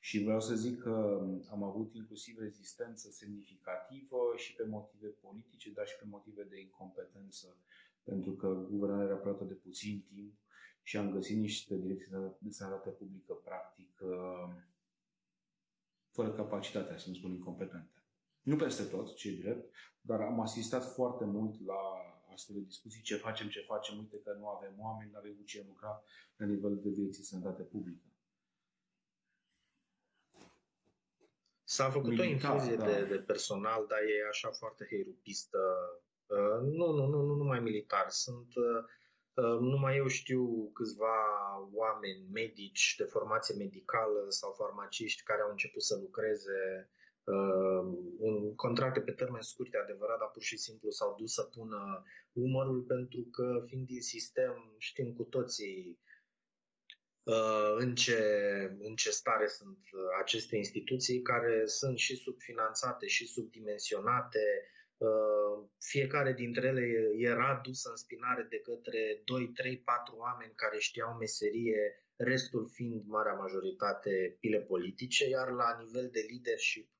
Și 0.00 0.22
vreau 0.22 0.40
să 0.40 0.54
zic 0.54 0.80
că 0.80 1.26
am 1.50 1.62
avut 1.62 1.94
inclusiv 1.94 2.38
rezistență 2.38 3.10
semnificativă 3.10 4.32
și 4.36 4.54
pe 4.54 4.64
motive 4.64 5.06
politice, 5.06 5.70
dar 5.72 5.86
și 5.86 5.96
pe 5.96 6.04
motive 6.06 6.42
de 6.42 6.60
incompetență, 6.60 7.56
pentru 8.02 8.32
că 8.32 8.48
guvernarea 8.70 9.06
era 9.06 9.16
plătă 9.16 9.44
de 9.44 9.54
puțin 9.54 10.04
timp 10.14 10.43
și 10.86 10.96
am 10.96 11.10
găsit 11.10 11.36
niște 11.36 11.76
direcții 11.76 12.10
de 12.38 12.50
sănătate 12.50 12.90
publică, 12.90 13.32
practic, 13.32 14.00
uh, 14.00 14.54
fără 16.10 16.32
capacitatea, 16.32 16.98
să 16.98 17.08
nu 17.08 17.14
spun 17.14 17.30
incompetente. 17.30 18.02
Nu 18.42 18.56
peste 18.56 18.84
tot, 18.84 19.14
ce 19.14 19.36
drept, 19.40 19.74
dar 20.00 20.20
am 20.20 20.40
asistat 20.40 20.92
foarte 20.94 21.24
mult 21.24 21.66
la 21.66 21.80
astfel 22.32 22.56
de 22.56 22.62
discuții, 22.62 23.02
ce 23.02 23.16
facem, 23.16 23.48
ce 23.48 23.60
facem, 23.60 23.98
uite 23.98 24.18
că 24.18 24.32
nu 24.38 24.48
avem 24.48 24.74
oameni, 24.78 25.10
nu 25.10 25.18
avem 25.18 25.34
cu 25.34 25.42
ce 25.42 25.64
lucra 25.66 26.02
la 26.36 26.46
nivel 26.46 26.80
de 26.82 26.90
direcție 26.90 27.24
sănătate 27.24 27.62
publică. 27.62 28.04
S-a 31.64 31.90
făcut 31.90 32.08
Militar, 32.08 32.50
o 32.50 32.54
infuzie 32.54 32.76
da. 32.76 32.84
de, 32.84 33.04
de 33.04 33.18
personal, 33.18 33.86
dar 33.86 33.98
e 33.98 34.28
așa 34.28 34.50
foarte 34.50 34.86
heirupistă. 34.88 35.58
Uh, 36.26 36.60
nu, 36.60 36.92
nu, 36.92 37.06
nu, 37.06 37.22
nu 37.22 37.34
numai 37.34 37.60
militar. 37.60 38.10
Sunt, 38.10 38.54
uh, 38.54 38.64
uh, 38.64 38.84
numai 39.42 39.96
eu 39.96 40.06
știu 40.06 40.70
câțiva 40.74 41.16
oameni 41.72 42.26
medici 42.32 42.94
de 42.98 43.04
formație 43.04 43.54
medicală 43.54 44.24
sau 44.28 44.52
farmaciști 44.52 45.22
care 45.22 45.40
au 45.42 45.50
început 45.50 45.82
să 45.82 45.98
lucreze 46.00 46.90
uh, 47.24 47.84
un 48.18 48.54
contract 48.54 49.04
pe 49.04 49.12
termen 49.12 49.40
scurt, 49.40 49.74
e 49.74 49.78
adevărat, 49.78 50.18
dar 50.18 50.30
pur 50.32 50.42
și 50.42 50.56
simplu 50.56 50.90
s-au 50.90 51.14
dus 51.18 51.32
să 51.32 51.42
pună 51.42 52.04
umărul 52.32 52.82
pentru 52.82 53.28
că, 53.30 53.64
fiind 53.66 53.86
din 53.86 54.00
sistem, 54.00 54.74
știm 54.78 55.12
cu 55.12 55.22
toții 55.22 55.98
uh, 57.22 57.74
în 57.76 57.94
ce, 57.94 58.20
în 58.78 58.94
ce 58.94 59.10
stare 59.10 59.46
sunt 59.46 59.78
aceste 60.20 60.56
instituții 60.56 61.22
care 61.22 61.66
sunt 61.66 61.98
și 61.98 62.16
subfinanțate 62.16 63.06
și 63.06 63.26
subdimensionate. 63.26 64.68
Uh, 64.96 65.68
fiecare 65.78 66.32
dintre 66.32 66.66
ele 66.66 67.12
era 67.16 67.60
dusă 67.62 67.88
în 67.90 67.96
spinare 67.96 68.46
de 68.50 68.58
către 68.58 69.20
2, 69.24 69.52
3, 69.54 69.78
4 69.78 70.16
oameni 70.16 70.52
care 70.54 70.78
știau 70.78 71.16
meserie, 71.16 72.04
restul 72.16 72.68
fiind 72.68 73.02
marea 73.06 73.34
majoritate 73.34 74.36
pile 74.40 74.60
politice, 74.60 75.28
iar 75.28 75.50
la 75.50 75.76
nivel 75.82 76.08
de 76.12 76.26
leadership 76.30 76.94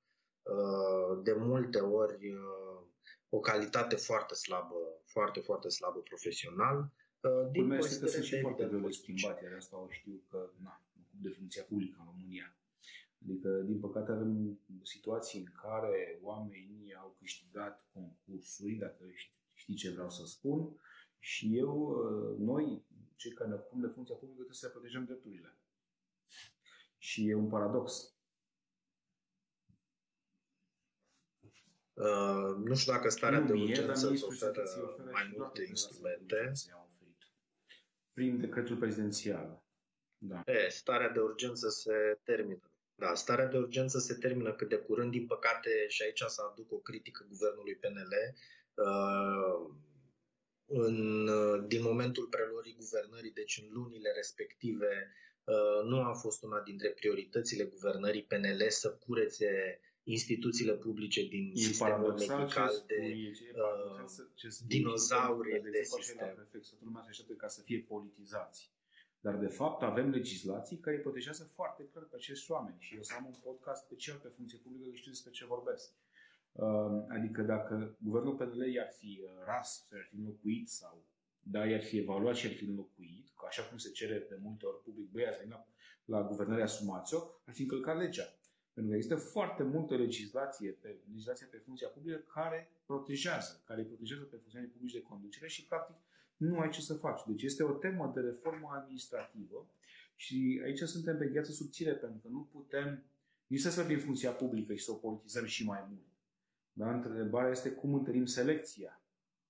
Uh, 0.45 1.23
de 1.23 1.33
multe 1.33 1.79
ori 1.79 2.29
uh, 2.33 2.81
o 3.29 3.41
calitate 3.41 3.97
foarte 3.97 4.35
slabă, 4.35 4.75
foarte, 5.05 5.41
foarte 5.41 5.69
slabă 5.69 5.99
profesional. 6.01 6.93
Uh, 7.21 7.51
din 7.51 7.61
Culmea 7.61 7.79
este 7.79 8.05
că 8.05 8.07
sunt 8.07 8.25
și 8.25 8.41
foarte 8.41 8.65
greu 8.65 8.81
de 8.81 8.91
schimbat, 8.91 9.43
iar 9.43 9.53
asta 9.53 9.77
o 9.79 9.87
știu 9.91 10.23
că, 10.31 10.51
na, 10.63 10.83
de 11.11 11.29
funcția 11.29 11.63
publică 11.63 11.97
în 11.99 12.05
România. 12.07 12.57
Adică, 13.25 13.49
din 13.49 13.81
păcate, 13.81 14.13
avem 14.13 14.59
situații 14.83 15.41
în 15.41 15.53
care 15.63 16.19
oamenii 16.23 16.95
au 16.95 17.17
câștigat 17.19 17.87
concursuri, 17.93 18.75
dacă 18.75 19.05
știi 19.53 19.75
ce 19.75 19.91
vreau 19.91 20.11
să 20.11 20.27
spun, 20.27 20.81
și 21.19 21.59
eu, 21.59 21.97
noi, 22.39 22.85
cei 23.17 23.33
care 23.33 23.49
ne 23.49 23.55
ocupăm 23.55 23.81
de 23.81 23.87
funcția 23.87 24.15
publică, 24.15 24.43
trebuie 24.43 24.57
să 24.57 24.67
le 24.67 24.73
protejăm 24.73 25.05
drepturile. 25.05 25.59
Și 26.99 27.29
e 27.29 27.35
un 27.35 27.49
paradox. 27.49 28.15
Uh, 31.93 32.57
nu 32.65 32.75
știu 32.75 32.93
dacă 32.93 33.09
starea 33.09 33.39
nu 33.39 33.47
de 33.47 33.53
urgență 33.53 34.09
îți 34.09 34.25
oferă 34.25 35.11
mai 35.11 35.33
multe 35.37 35.65
instrumente. 35.69 36.53
Prin 38.13 38.41
decretul 38.41 38.77
prezidențial. 38.77 39.63
Da. 40.19 40.43
E, 40.47 40.69
starea 40.69 41.11
de 41.11 41.21
urgență 41.21 41.69
se 41.69 42.21
termină. 42.23 42.74
Da, 42.95 43.15
starea 43.15 43.47
de 43.47 43.59
urgență 43.59 43.99
se 43.99 44.15
termină 44.15 44.53
cât 44.53 44.69
de 44.69 44.77
curând, 44.77 45.11
din 45.11 45.27
păcate, 45.27 45.71
și 45.89 46.03
aici 46.03 46.23
să 46.27 46.43
aduc 46.51 46.73
o 46.73 46.77
critică 46.77 47.27
guvernului 47.29 47.75
PNL. 47.75 48.13
Uh, 48.75 49.75
în, 50.67 51.29
uh, 51.29 51.65
din 51.67 51.83
momentul 51.83 52.27
preluării 52.27 52.77
guvernării, 52.79 53.31
deci 53.31 53.63
în 53.63 53.73
lunile 53.73 54.13
respective, 54.15 55.13
uh, 55.45 55.85
nu 55.85 56.01
a 56.01 56.13
fost 56.13 56.43
una 56.43 56.61
dintre 56.61 56.89
prioritățile 56.89 57.65
guvernării 57.65 58.25
PNL 58.25 58.65
să 58.69 58.91
curețe 58.93 59.81
instituțiile 60.03 60.75
publice 60.75 61.23
din 61.23 61.53
e 61.55 61.61
sistemul 61.61 62.13
medical 62.13 62.85
de 62.87 63.33
uh, 63.55 64.05
dinozauri 64.67 65.51
de, 65.51 65.71
de 65.71 65.83
sistem. 65.83 66.35
Prefect, 66.35 66.69
toată 66.69 66.85
lumea 66.85 67.03
se 67.03 67.09
așteaptă 67.09 67.35
ca 67.35 67.49
să 67.49 67.63
fie 67.63 67.81
politizați. 67.89 68.74
Dar, 69.25 69.37
de 69.37 69.47
fapt, 69.47 69.83
avem 69.83 70.11
legislații 70.11 70.77
care 70.79 70.99
protejează 70.99 71.45
foarte 71.45 71.89
clar 71.93 72.05
pe 72.05 72.17
acești 72.17 72.51
oameni. 72.51 72.77
Și 72.79 72.95
eu 72.95 73.03
să 73.03 73.15
am 73.19 73.27
un 73.27 73.35
podcast 73.43 73.85
special 73.85 74.17
pe 74.23 74.29
funcție 74.29 74.59
publică, 74.59 74.89
că 74.89 74.97
știu 74.97 75.11
despre 75.11 75.31
ce 75.31 75.45
vorbesc. 75.47 75.93
Uh, 76.53 76.67
adică 77.09 77.43
dacă 77.43 77.97
guvernul 77.99 78.35
PNL 78.35 78.73
i-ar 78.73 78.93
fi 78.99 79.21
uh, 79.23 79.31
ras, 79.47 79.87
i-ar 79.93 80.07
fi 80.11 80.17
înlocuit 80.17 80.69
sau 80.69 81.05
da, 81.41 81.67
i-ar 81.67 81.83
fi 81.83 81.99
evaluat 81.99 82.37
și 82.37 82.47
ar 82.47 82.53
fi 82.53 82.65
înlocuit, 82.65 83.27
așa 83.49 83.63
cum 83.63 83.79
se 83.79 83.91
cere 83.91 84.27
de 84.29 84.39
multe 84.43 84.67
ori 84.67 84.83
public, 84.83 85.11
băi, 85.11 85.25
la, 85.49 85.67
la 86.05 86.23
guvernarea 86.23 86.65
asumați-o, 86.65 87.19
ar 87.47 87.55
fi 87.55 87.63
încălcat 87.63 87.97
legea. 87.97 88.27
Pentru 88.73 88.93
că 88.93 88.97
există 88.97 89.17
foarte 89.17 89.63
multă 89.63 89.97
legislație 89.97 90.71
pe, 90.71 90.97
legislația 91.09 91.47
pe 91.51 91.57
funcția 91.57 91.89
publică 91.89 92.19
care 92.19 92.71
protejează, 92.87 93.63
care 93.65 93.81
îi 93.81 93.87
protejează 93.87 94.25
pe 94.25 94.37
funcționarii 94.37 94.73
publici 94.73 94.93
de 94.93 95.03
conducere 95.03 95.49
și, 95.49 95.67
practic, 95.67 95.97
nu 96.37 96.59
ai 96.59 96.71
ce 96.71 96.81
să 96.81 96.95
faci. 96.95 97.21
Deci 97.27 97.43
este 97.43 97.63
o 97.63 97.73
temă 97.73 98.13
de 98.15 98.21
reformă 98.21 98.71
administrativă 98.73 99.69
și 100.17 100.61
aici 100.65 100.79
suntem 100.79 101.19
pe 101.19 101.27
gheață 101.27 101.53
subțire, 101.53 101.93
pentru 101.93 102.21
că 102.23 102.29
nu 102.29 102.49
putem 102.53 103.05
nici 103.47 103.61
să 103.61 103.71
slăbim 103.71 103.99
funcția 103.99 104.31
publică 104.33 104.75
și 104.75 104.85
să 104.85 104.91
o 104.91 104.95
politizăm 104.95 105.45
și 105.45 105.65
mai 105.65 105.85
mult. 105.89 106.07
Dar 106.73 106.95
întrebarea 106.95 107.51
este 107.51 107.71
cum 107.71 107.95
întărim 107.95 108.27
selecția. 108.27 109.01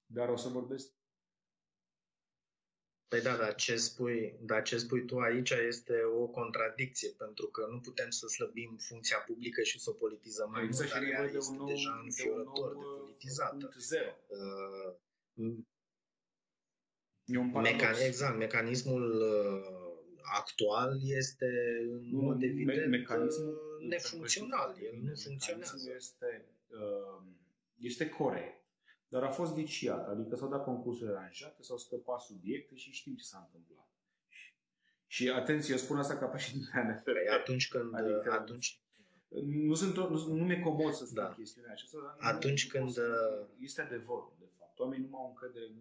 Dar 0.06 0.28
o 0.28 0.36
să 0.36 0.48
vorbesc 0.48 0.92
Păi 3.14 3.22
da, 3.22 3.36
dar 3.36 3.54
ce, 3.54 3.76
spui, 3.76 4.38
dar 4.40 4.62
ce 4.62 4.78
spui 4.78 5.04
tu 5.04 5.18
aici 5.18 5.50
este 5.50 5.94
o 6.02 6.26
contradicție, 6.26 7.08
pentru 7.08 7.46
că 7.46 7.66
nu 7.70 7.80
putem 7.80 8.10
să 8.10 8.26
slăbim 8.26 8.76
funcția 8.88 9.18
publică 9.18 9.62
și 9.62 9.80
să 9.80 9.90
o 9.90 9.92
politizăm 9.92 10.50
mai 10.50 10.62
mult, 10.62 10.90
dar 10.90 11.02
ea 11.02 11.26
de 11.26 11.36
este 11.36 11.54
nou, 11.56 11.66
deja 11.66 12.00
înfiorător 12.04 12.76
de, 13.58 13.66
de 13.88 14.16
uh, 14.28 15.54
politizată. 17.24 17.92
Uh, 17.92 17.98
Mecan- 17.98 18.06
exact, 18.06 18.38
mecanismul 18.38 19.04
uh, 19.20 19.94
actual 20.36 21.00
este 21.02 21.46
în 21.90 22.10
nu, 22.10 22.20
mod 22.20 22.42
evident 22.42 22.90
me- 22.90 22.96
mecanismul 22.96 23.78
uh, 23.80 23.88
nefuncțional, 23.88 24.76
el 24.82 25.00
nu 25.02 25.14
funcționează. 25.14 25.92
Este, 25.96 26.44
uh, 26.68 27.22
este 27.78 28.08
corect 28.08 28.64
dar 29.14 29.22
a 29.22 29.30
fost 29.30 29.54
viciat, 29.54 30.08
adică 30.08 30.36
s-au 30.36 30.48
dat 30.48 30.64
concursuri 30.64 31.10
aranjate, 31.10 31.62
s-au 31.62 31.76
scăpat 31.76 32.20
subiecte 32.20 32.74
și 32.74 32.90
știm 32.92 33.14
ce 33.16 33.24
s-a 33.24 33.38
întâmplat. 33.46 33.88
Și 35.06 35.30
atenție, 35.30 35.72
eu 35.72 35.78
spun 35.78 35.98
asta 35.98 36.16
ca 36.16 36.26
președinte 36.26 36.70
ANFR. 36.74 37.10
Păi 37.10 37.28
atunci 37.40 37.68
când... 37.68 37.94
Adică, 37.94 38.32
atunci... 38.32 38.78
Nu, 39.68 39.74
sunt, 39.74 39.96
nu, 39.96 40.34
nu 40.34 40.44
mi-e 40.44 40.60
comod 40.60 40.92
să 40.92 41.04
spun 41.04 41.22
da. 41.22 41.34
chestiunea 41.36 41.72
aceasta, 41.72 41.98
dar 42.04 42.34
atunci 42.34 42.64
nu, 42.64 42.70
când... 42.72 42.90
Să, 42.90 43.06
uh, 43.40 43.48
este 43.60 43.80
adevărul, 43.80 44.36
de 44.38 44.48
fapt. 44.58 44.78
Oamenii 44.78 45.08
nu 45.10 45.16
au 45.16 45.28
încredere 45.28 45.64
în, 45.64 45.76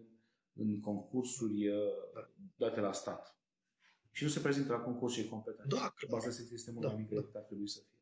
în 0.55 0.79
concursuri 0.79 1.67
uh, 1.67 1.75
da. 2.13 2.29
date 2.55 2.79
la 2.79 2.91
stat. 2.91 3.37
Și 4.11 4.23
nu 4.23 4.29
se 4.29 4.39
prezintă 4.39 4.71
la 4.71 4.79
concursuri 4.79 5.27
competente. 5.27 5.75
Da, 5.75 5.93
Baza 6.09 6.27
este 6.27 6.71
mult 6.71 6.85
da, 6.85 6.91
mai 6.91 7.01
mică 7.01 7.13
da. 7.13 7.19
decât 7.19 7.35
ar 7.35 7.41
trebui 7.41 7.67
să 7.67 7.79
fie. 7.79 7.93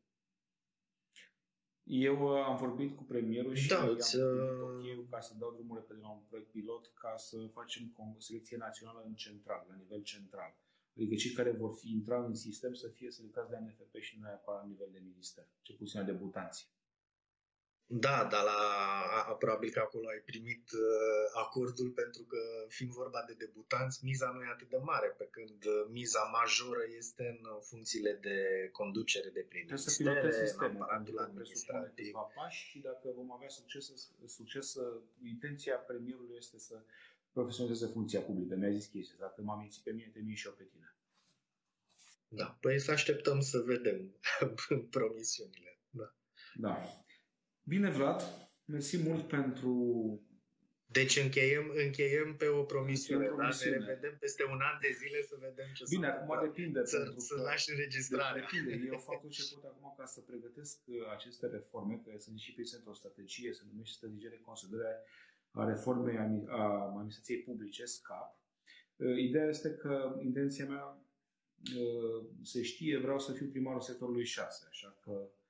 Eu 1.84 2.16
uh, 2.22 2.44
am 2.44 2.56
vorbit 2.56 2.96
cu 2.96 3.02
premierul 3.02 3.54
și 3.54 3.68
da, 3.68 3.80
am 3.80 3.88
îți, 3.88 4.16
uh... 4.16 5.06
ca 5.10 5.20
să 5.20 5.34
dau 5.38 5.52
drumul 5.52 5.76
repede 5.76 6.00
la 6.00 6.10
un 6.10 6.22
proiect 6.28 6.50
pilot 6.50 6.92
ca 6.94 7.14
să 7.16 7.36
facem 7.52 7.94
o 7.96 8.20
selecție 8.20 8.56
națională 8.56 9.02
în 9.06 9.14
central, 9.14 9.66
la 9.68 9.74
nivel 9.74 10.02
central. 10.02 10.56
Adică 10.96 11.14
cei 11.14 11.30
care 11.30 11.50
vor 11.50 11.74
fi 11.74 11.90
intra 11.90 12.24
în 12.24 12.34
sistem 12.34 12.74
să 12.74 12.88
fie 12.88 13.10
selectați 13.10 13.50
de 13.50 13.56
ANFP 13.56 13.96
și 14.00 14.18
nu 14.18 14.22
neapărat 14.22 14.60
la 14.62 14.68
nivel 14.68 14.88
de 14.92 14.98
minister, 15.02 15.44
ce 15.62 15.72
puțin 15.74 16.04
debutanții. 16.04 16.66
Da, 17.94 18.16
dar 18.32 18.42
la, 18.42 18.58
a, 19.28 19.34
probabil 19.34 19.70
că 19.70 19.80
acolo 19.80 20.06
ai 20.08 20.22
primit 20.30 20.64
uh, 20.72 21.24
acordul 21.44 21.90
pentru 21.90 22.22
că, 22.22 22.38
fiind 22.68 22.92
vorba 22.92 23.24
de 23.26 23.34
debutanți, 23.44 24.04
miza 24.04 24.30
nu 24.34 24.42
e 24.42 24.54
atât 24.54 24.68
de 24.68 24.76
mare, 24.76 25.08
pe 25.18 25.28
când 25.30 25.64
uh, 25.64 25.86
miza 25.90 26.22
majoră 26.38 26.82
este 26.96 27.24
în 27.34 27.40
uh, 27.50 27.58
funcțiile 27.60 28.12
de 28.26 28.68
conducere 28.72 29.28
de 29.28 29.40
prin 29.48 29.66
ministere, 29.70 30.20
în 30.20 30.76
aparatul 30.80 31.18
administrativ. 31.18 32.12
pași 32.34 32.68
și 32.70 32.78
dacă 32.78 33.06
vom 33.16 33.32
avea 33.32 33.48
succes, 33.48 33.84
succes, 34.26 34.76
intenția 35.22 35.76
premierului 35.76 36.36
este 36.36 36.58
să 36.58 36.76
profesionalizeze 37.32 37.92
funcția 37.92 38.20
publică. 38.20 38.54
Mi-a 38.54 38.70
zis 38.70 38.86
chestia, 38.86 39.16
dacă 39.18 39.42
m-am 39.42 39.58
mințit 39.58 39.82
pe 39.82 39.90
mine, 39.90 40.10
te 40.12 40.34
și 40.34 40.46
eu 40.46 40.52
pe 40.52 40.64
tine. 40.72 40.96
Da, 42.28 42.58
păi 42.60 42.80
să 42.80 42.90
așteptăm 42.90 43.40
să 43.40 43.58
vedem 43.58 43.98
promisiunile. 44.96 45.78
Da. 45.90 46.14
Da. 46.54 47.02
Bine, 47.62 47.90
Vlad, 47.90 48.20
mersi 48.64 48.96
mult 49.08 49.28
pentru... 49.28 49.72
Deci 50.98 51.16
încheiem, 51.24 51.66
încheiem 51.86 52.36
pe 52.36 52.46
o 52.46 52.62
promisiune, 52.62 53.26
da? 53.36 53.48
Ne 53.48 53.70
revedem 53.70 54.16
peste 54.20 54.42
un 54.44 54.60
an 54.70 54.76
de 54.80 54.90
zile 55.00 55.22
să 55.22 55.34
vedem 55.40 55.68
ce 55.74 55.84
Bine, 55.88 56.06
acum 56.06 56.38
depinde. 56.46 56.84
Să, 56.84 56.96
pentru 56.96 57.20
să 57.20 57.34
lași 57.48 57.70
înregistrarea. 57.70 58.42
Depinde. 58.42 58.86
Eu 58.92 58.98
fac 59.08 59.20
tot 59.20 59.30
ce 59.30 59.42
pot 59.54 59.64
acum 59.64 59.94
ca 59.98 60.06
să 60.14 60.20
pregătesc 60.20 60.78
uh, 60.86 60.96
aceste 61.16 61.46
reforme, 61.46 62.02
care 62.04 62.18
sunt 62.18 62.38
și 62.38 62.54
pe 62.54 62.62
o 62.86 62.94
strategie, 62.94 63.52
se 63.52 63.62
numește 63.70 63.96
strategie 63.96 64.28
de 64.28 64.40
consolidare 64.48 64.96
a 65.50 65.64
reformei 65.64 66.46
a 66.48 66.62
administrației 66.96 67.38
publice, 67.38 67.84
SCAP. 67.84 68.40
Uh, 68.96 69.18
ideea 69.18 69.48
este 69.48 69.70
că 69.70 70.18
intenția 70.22 70.66
mea 70.66 70.86
uh, 71.78 72.26
se 72.42 72.62
știe, 72.62 72.98
vreau 72.98 73.18
să 73.18 73.32
fiu 73.32 73.46
primarul 73.46 73.80
sectorului 73.80 74.24
6, 74.24 74.66
așa 74.68 74.98
că 75.00 75.10
uh, 75.10 75.41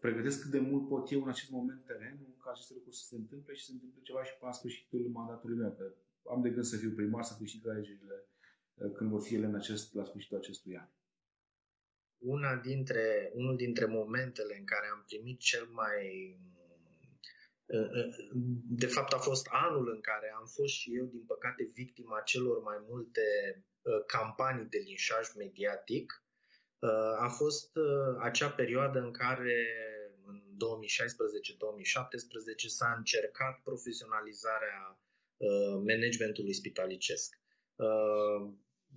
pregătesc 0.00 0.40
cât 0.42 0.50
de 0.50 0.58
mult 0.58 0.88
pot 0.88 1.10
eu 1.10 1.22
în 1.22 1.28
acest 1.28 1.50
moment 1.50 1.84
terenul 1.84 2.36
ca 2.42 2.50
aceste 2.50 2.74
lucruri 2.74 2.96
să 2.96 3.04
se 3.06 3.16
întâmple 3.16 3.54
și 3.54 3.60
să 3.60 3.66
se 3.66 3.72
întâmple 3.72 4.00
ceva 4.02 4.24
și 4.24 4.36
până 4.38 4.50
la 4.50 4.56
sfârșitul 4.56 5.08
mandatului 5.12 5.56
meu. 5.56 5.72
Că 5.72 5.94
am 6.30 6.42
de 6.42 6.50
gând 6.50 6.64
să 6.64 6.76
fiu 6.76 6.90
primar, 6.90 7.22
să 7.22 7.36
câștig 7.38 7.68
alegerile 7.68 8.24
uh, 8.74 8.92
când 8.92 9.10
vor 9.10 9.22
fi 9.22 9.34
ele 9.34 9.46
în 9.46 9.54
acest, 9.54 9.94
la 9.94 10.04
sfârșitul 10.04 10.36
acestui 10.36 10.76
an. 10.76 10.88
Una 12.18 12.56
dintre, 12.56 13.30
unul 13.34 13.56
dintre 13.56 13.86
momentele 13.86 14.56
în 14.58 14.64
care 14.64 14.86
am 14.92 15.04
primit 15.06 15.38
cel 15.38 15.66
mai 15.72 15.98
de 18.82 18.86
fapt, 18.86 19.12
a 19.12 19.18
fost 19.18 19.46
anul 19.50 19.90
în 19.94 20.00
care 20.00 20.32
am 20.36 20.46
fost 20.46 20.74
și 20.74 20.96
eu, 20.96 21.04
din 21.04 21.24
păcate, 21.26 21.70
victima 21.72 22.20
celor 22.20 22.62
mai 22.62 22.76
multe 22.88 23.22
uh, 23.82 24.04
campanii 24.06 24.64
de 24.64 24.78
linșaj 24.78 25.26
mediatic. 25.36 26.24
Uh, 26.80 27.16
a 27.18 27.28
fost 27.28 27.76
uh, 27.76 28.16
acea 28.18 28.50
perioadă 28.50 28.98
în 28.98 29.10
care, 29.10 29.66
în 30.26 30.36
2016-2017, 30.36 30.40
s-a 32.66 32.94
încercat 32.96 33.60
profesionalizarea 33.62 35.00
managementului 35.86 36.52
spitalicesc. 36.52 37.38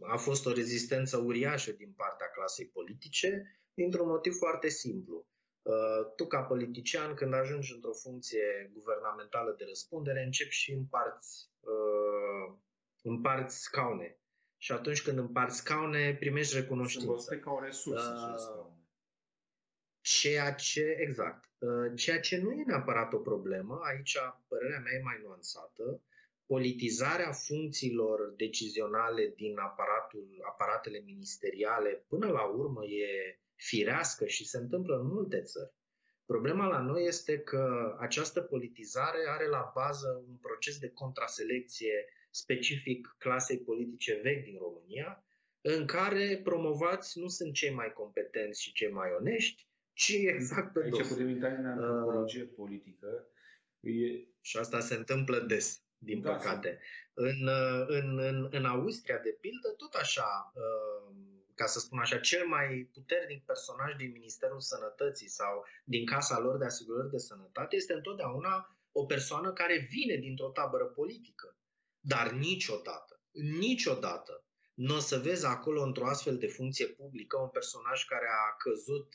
A 0.02 0.18
fost 0.18 0.46
o 0.46 0.54
rezistență 0.54 1.18
uriașă 1.18 1.72
din 1.72 1.94
partea 1.98 2.28
clasei 2.28 2.66
politice, 2.66 3.60
dintr-un 3.74 4.08
motiv 4.08 4.34
foarte 4.34 4.70
simplu 4.70 5.28
Uh, 5.64 6.14
tu, 6.16 6.28
ca 6.28 6.42
politician, 6.42 7.14
când 7.14 7.34
ajungi 7.34 7.74
într-o 7.74 7.94
funcție 7.94 8.72
guvernamentală 8.74 9.56
de 9.58 9.66
răspundere, 9.68 10.24
începi 10.24 10.54
și 10.54 10.72
împarți, 10.72 11.50
uh, 11.60 12.56
împarți 13.02 13.62
scaune. 13.62 14.18
Și 14.64 14.72
atunci 14.72 15.02
când 15.02 15.18
împarți 15.18 15.58
scaune, 15.58 16.16
primești 16.20 16.56
recunoștință. 16.56 17.18
Sunt 17.18 17.42
ca 17.42 17.52
o 17.52 17.60
resursă 17.60 18.56
uh, 18.60 18.72
Ceea 20.02 20.54
ce, 20.54 20.96
exact, 21.00 21.50
uh, 21.58 21.92
ceea 21.96 22.20
ce 22.20 22.38
nu 22.38 22.52
e 22.52 22.64
neapărat 22.66 23.14
o 23.14 23.18
problemă, 23.18 23.80
aici 23.84 24.18
părerea 24.48 24.80
mea 24.80 24.94
e 24.94 25.02
mai 25.02 25.20
nuanțată, 25.24 26.02
politizarea 26.46 27.32
funcțiilor 27.32 28.34
decizionale 28.36 29.34
din 29.36 29.58
aparatul, 29.58 30.28
aparatele 30.48 31.00
ministeriale, 31.00 32.06
până 32.08 32.28
la 32.28 32.44
urmă 32.44 32.86
e 32.86 33.40
firească 33.56 34.26
și 34.26 34.48
se 34.48 34.58
întâmplă 34.58 34.96
în 34.96 35.08
multe 35.08 35.42
țări. 35.42 35.74
Problema 36.26 36.66
la 36.68 36.80
noi 36.80 37.06
este 37.06 37.40
că 37.40 37.96
această 38.00 38.42
politizare 38.42 39.26
are 39.28 39.48
la 39.48 39.72
bază 39.76 40.24
un 40.28 40.36
proces 40.36 40.78
de 40.78 40.90
contraselecție 40.90 42.06
specific 42.34 43.16
clasei 43.18 43.60
politice 43.60 44.20
vechi 44.24 44.44
din 44.44 44.58
România, 44.58 45.24
în 45.62 45.86
care 45.86 46.42
promovați 46.44 47.20
nu 47.20 47.28
sunt 47.28 47.54
cei 47.54 47.74
mai 47.74 47.94
competenți 47.94 48.62
și 48.62 48.74
cei 48.74 48.92
mai 48.92 49.10
onești, 49.20 49.68
ci 49.94 50.14
exact 50.14 50.74
pe 50.74 50.80
Aici 50.84 50.98
dos. 50.98 51.08
putem 51.08 51.30
intra 51.30 51.48
în 51.48 51.66
antropologie 51.66 52.42
uh, 52.42 52.50
politică. 52.56 53.28
E... 53.80 54.28
Și 54.42 54.58
asta 54.58 54.80
se 54.80 54.96
întâmplă 54.96 55.40
des, 55.40 55.84
din 55.98 56.22
da, 56.22 56.32
păcate. 56.32 56.80
În, 57.14 57.48
în, 57.88 58.20
în, 58.20 58.48
în 58.52 58.66
Austria, 58.66 59.18
de 59.18 59.38
pildă, 59.40 59.70
tot 59.78 59.94
așa, 59.94 60.52
uh, 60.56 61.16
ca 61.56 61.66
să 61.66 61.80
spun 61.80 62.00
așa, 62.00 62.20
cel 62.20 62.48
mai 62.48 62.90
puternic 62.94 63.46
personaj 63.46 63.96
din 63.96 64.12
Ministerul 64.12 64.60
Sănătății 64.60 65.28
sau 65.28 65.66
din 65.84 66.06
Casa 66.06 66.40
lor 66.40 66.58
de 66.58 66.66
Asigurări 66.66 67.10
de 67.10 67.18
Sănătate 67.18 67.76
este 67.76 67.94
întotdeauna 67.94 68.78
o 68.92 69.06
persoană 69.06 69.54
care 69.54 69.88
vine 69.90 70.16
dintr-o 70.16 70.50
tabără 70.50 70.86
politică. 70.86 71.58
Dar 72.06 72.32
niciodată, 72.32 73.22
niciodată 73.60 74.46
nu 74.74 74.96
o 74.96 75.00
să 75.00 75.18
vezi 75.18 75.46
acolo 75.46 75.82
într-o 75.82 76.08
astfel 76.08 76.38
de 76.38 76.48
funcție 76.48 76.88
publică 76.88 77.38
un 77.38 77.50
personaj 77.50 78.06
care 78.06 78.28
a 78.30 78.56
căzut 78.64 79.08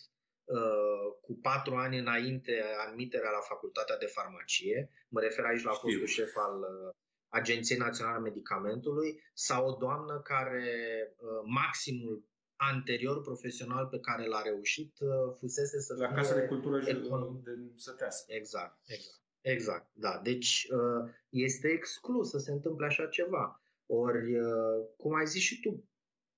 uh, 0.44 1.06
cu 1.20 1.38
patru 1.42 1.74
ani 1.74 1.98
înainte 1.98 2.64
admiterea 2.86 3.30
la 3.30 3.40
facultatea 3.40 3.98
de 3.98 4.06
farmacie, 4.06 4.90
mă 5.08 5.20
refer 5.20 5.44
aici 5.44 5.62
la 5.62 5.72
fostul 5.72 6.06
șef 6.06 6.36
al 6.36 6.58
uh, 6.60 6.94
Agenției 7.28 7.78
Naționale 7.78 8.16
a 8.16 8.20
Medicamentului, 8.20 9.22
sau 9.32 9.68
o 9.68 9.76
doamnă 9.76 10.20
care 10.20 10.68
uh, 11.16 11.28
maximul 11.44 12.28
anterior 12.56 13.20
profesional 13.22 13.86
pe 13.86 13.98
care 13.98 14.26
l-a 14.26 14.42
reușit 14.42 14.92
uh, 15.00 15.08
fusese 15.38 15.80
să 15.80 15.94
La 15.94 16.12
Casa 16.12 16.34
de 16.34 16.46
Cultură 16.46 16.82
econ... 16.86 17.42
de 17.42 17.50
Sătească. 17.76 18.32
Exact, 18.34 18.78
exact. 18.86 19.22
Exact, 19.50 19.90
da. 19.92 20.20
Deci 20.22 20.68
uh, 20.70 21.10
este 21.28 21.68
exclus 21.68 22.30
să 22.30 22.38
se 22.38 22.52
întâmple 22.52 22.86
așa 22.86 23.06
ceva. 23.06 23.62
Ori, 23.86 24.38
uh, 24.38 24.86
cum 24.96 25.14
ai 25.14 25.26
zis 25.26 25.42
și 25.42 25.60
tu, 25.60 25.88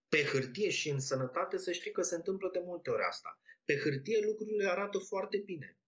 pe 0.09 0.23
hârtie 0.23 0.71
și 0.71 0.91
în 0.91 1.01
sănătate 1.01 1.59
să 1.59 1.73
știi 1.73 1.91
că 1.91 2.03
se 2.03 2.15
întâmplă 2.15 2.49
de 2.53 2.63
multe 2.65 2.91
ori 2.91 3.03
asta. 3.03 3.41
Pe 3.65 3.77
hârtie 3.77 4.25
lucrurile 4.25 4.69
arată 4.69 4.99
foarte 4.99 5.37
bine. 5.37 5.79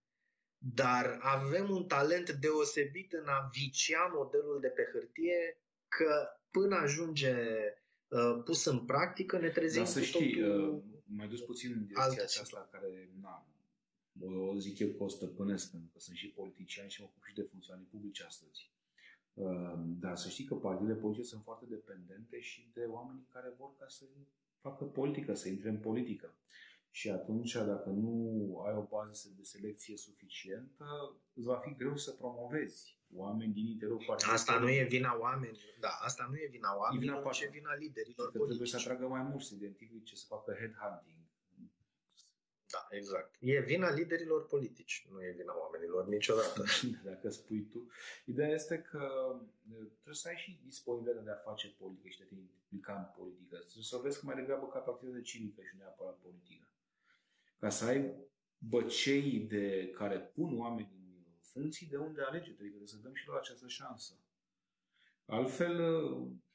Dar 0.59 1.19
avem 1.21 1.71
un 1.71 1.87
talent 1.87 2.31
deosebit 2.31 3.13
în 3.13 3.27
a 3.27 3.51
vicia 3.53 4.11
modelul 4.15 4.61
de 4.61 4.69
pe 4.69 4.89
hârtie 4.93 5.61
că 5.89 6.29
până 6.51 6.77
ajunge 6.77 7.35
Uh, 8.13 8.43
pus 8.45 8.65
în 8.65 8.79
practică, 8.79 9.39
ne 9.39 9.49
trezim 9.49 9.83
Dar 9.83 9.93
să 9.93 10.01
știi, 10.01 10.43
uh, 10.43 10.83
mai 11.05 11.29
dus 11.29 11.41
puțin 11.41 11.73
în 11.73 11.87
direcția 11.87 12.23
aceasta 12.23 12.69
care, 12.73 13.11
na, 13.21 13.47
o 14.21 14.59
zic 14.59 14.79
eu 14.79 14.89
că 14.89 15.03
o 15.03 15.09
stăpânesc, 15.09 15.71
pentru 15.71 15.91
că 15.93 15.99
sunt 15.99 16.17
și 16.17 16.29
politician 16.29 16.89
și 16.89 17.01
mă 17.01 17.07
ocup 17.07 17.25
și 17.25 17.35
de 17.35 17.43
funcționari 17.43 17.87
publici 17.87 18.23
astăzi. 18.23 18.71
Uh, 19.35 19.75
dar 19.77 20.17
să 20.17 20.29
știi 20.29 20.45
că 20.45 20.55
partidele 20.55 20.99
politice 20.99 21.27
sunt 21.27 21.43
foarte 21.43 21.67
dependente 21.69 22.41
și 22.41 22.71
de 22.73 22.85
oamenii 22.85 23.27
care 23.33 23.55
vor 23.59 23.71
ca 23.79 23.89
să 23.89 24.05
facă 24.61 24.85
politică, 24.85 25.35
să 25.35 25.49
intre 25.49 25.69
în 25.69 25.79
politică. 25.79 26.35
Și 26.95 27.11
atunci, 27.11 27.53
dacă 27.53 27.89
nu 27.89 28.15
ai 28.67 28.75
o 28.75 28.83
bază 28.83 29.29
de 29.37 29.43
selecție 29.43 29.97
suficientă, 29.97 30.87
îți 31.33 31.47
va 31.47 31.59
fi 31.65 31.75
greu 31.75 31.97
să 31.97 32.11
promovezi 32.11 33.01
oameni 33.15 33.53
din 33.53 33.67
interiorul 33.67 34.05
partidului. 34.07 34.39
Asta 34.39 34.59
nu 34.59 34.69
e 34.71 34.85
vina 34.85 35.19
oamenilor. 35.19 35.77
Da, 35.81 35.89
asta 36.03 36.27
nu 36.31 36.37
e 36.37 36.49
vina 36.51 36.77
oamenilor, 36.77 37.17
e 37.17 37.21
vina 37.21 37.31
ci 37.31 37.41
e 37.41 37.49
vina 37.59 37.75
liderilor 37.75 38.31
că 38.31 38.39
trebuie 38.39 38.67
să 38.67 38.77
atragă 38.77 39.07
mai 39.07 39.23
mulți, 39.23 39.47
să 39.49 39.55
identifice, 39.55 40.15
să 40.17 40.25
facă 40.29 40.51
headhunting. 40.59 41.22
Da, 42.75 42.87
exact. 42.91 43.37
E 43.41 43.61
vina 43.61 43.91
liderilor 43.91 44.47
politici, 44.47 45.07
nu 45.11 45.25
e 45.25 45.35
vina 45.41 45.55
oamenilor 45.59 46.07
niciodată. 46.07 46.65
Dacă 47.11 47.31
spui 47.31 47.63
tu. 47.73 47.91
Ideea 48.25 48.49
este 48.49 48.77
că 48.91 49.03
trebuie 49.93 50.15
să 50.23 50.29
ai 50.29 50.37
și 50.37 50.61
disponibilitatea 50.65 51.23
de 51.23 51.31
a 51.31 51.49
face 51.51 51.69
politică 51.79 52.09
și 52.09 52.19
de 52.19 52.25
a 52.25 52.27
te 52.27 52.35
implica 52.35 52.95
în 52.99 53.23
politică. 53.23 53.57
Trebuie 53.57 53.85
să 53.85 53.97
o 53.97 54.01
vezi 54.01 54.25
mai 54.25 54.35
degrabă 54.35 54.67
ca 54.67 54.79
pe 54.79 54.91
activitate 54.91 55.23
civică 55.23 55.61
și 55.63 55.75
nu 55.75 55.83
neapărat 55.83 56.17
politică. 56.19 56.67
Ca 57.59 57.69
să 57.69 57.85
ai 57.85 58.15
băcei 58.59 59.41
de 59.41 59.91
care 59.91 60.19
pun 60.19 60.59
oameni 60.59 61.03
funcții 61.41 61.87
de 61.87 61.97
unde 61.97 62.21
alege, 62.21 62.51
adică 62.51 62.69
trebuie 62.69 62.87
să 62.87 62.97
dăm 63.03 63.15
și 63.15 63.27
lor 63.27 63.37
această 63.39 63.67
șansă. 63.69 64.13
Altfel, 65.27 65.77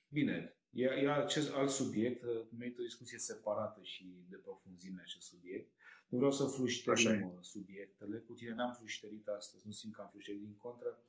bine, 0.07 0.57
e, 0.69 0.85
e 0.85 1.11
acest 1.11 1.53
alt 1.53 1.69
subiect, 1.69 2.23
merită 2.57 2.81
o 2.81 2.83
discuție 2.83 3.17
separată 3.17 3.81
și 3.83 4.25
de 4.29 4.35
profunzime 4.35 5.01
acest 5.01 5.27
subiect. 5.27 5.71
Nu 6.09 6.17
vreau 6.17 6.31
să 6.31 6.45
flușterim 6.45 7.37
subiectele, 7.41 8.17
cu 8.17 8.33
tine 8.33 8.53
n-am 8.53 8.73
flușterit 8.73 9.27
astăzi, 9.27 9.63
nu 9.65 9.71
simt 9.71 9.93
că 9.93 10.01
am 10.01 10.09
flușterit 10.11 10.41
din 10.41 10.55
contră. 10.57 10.99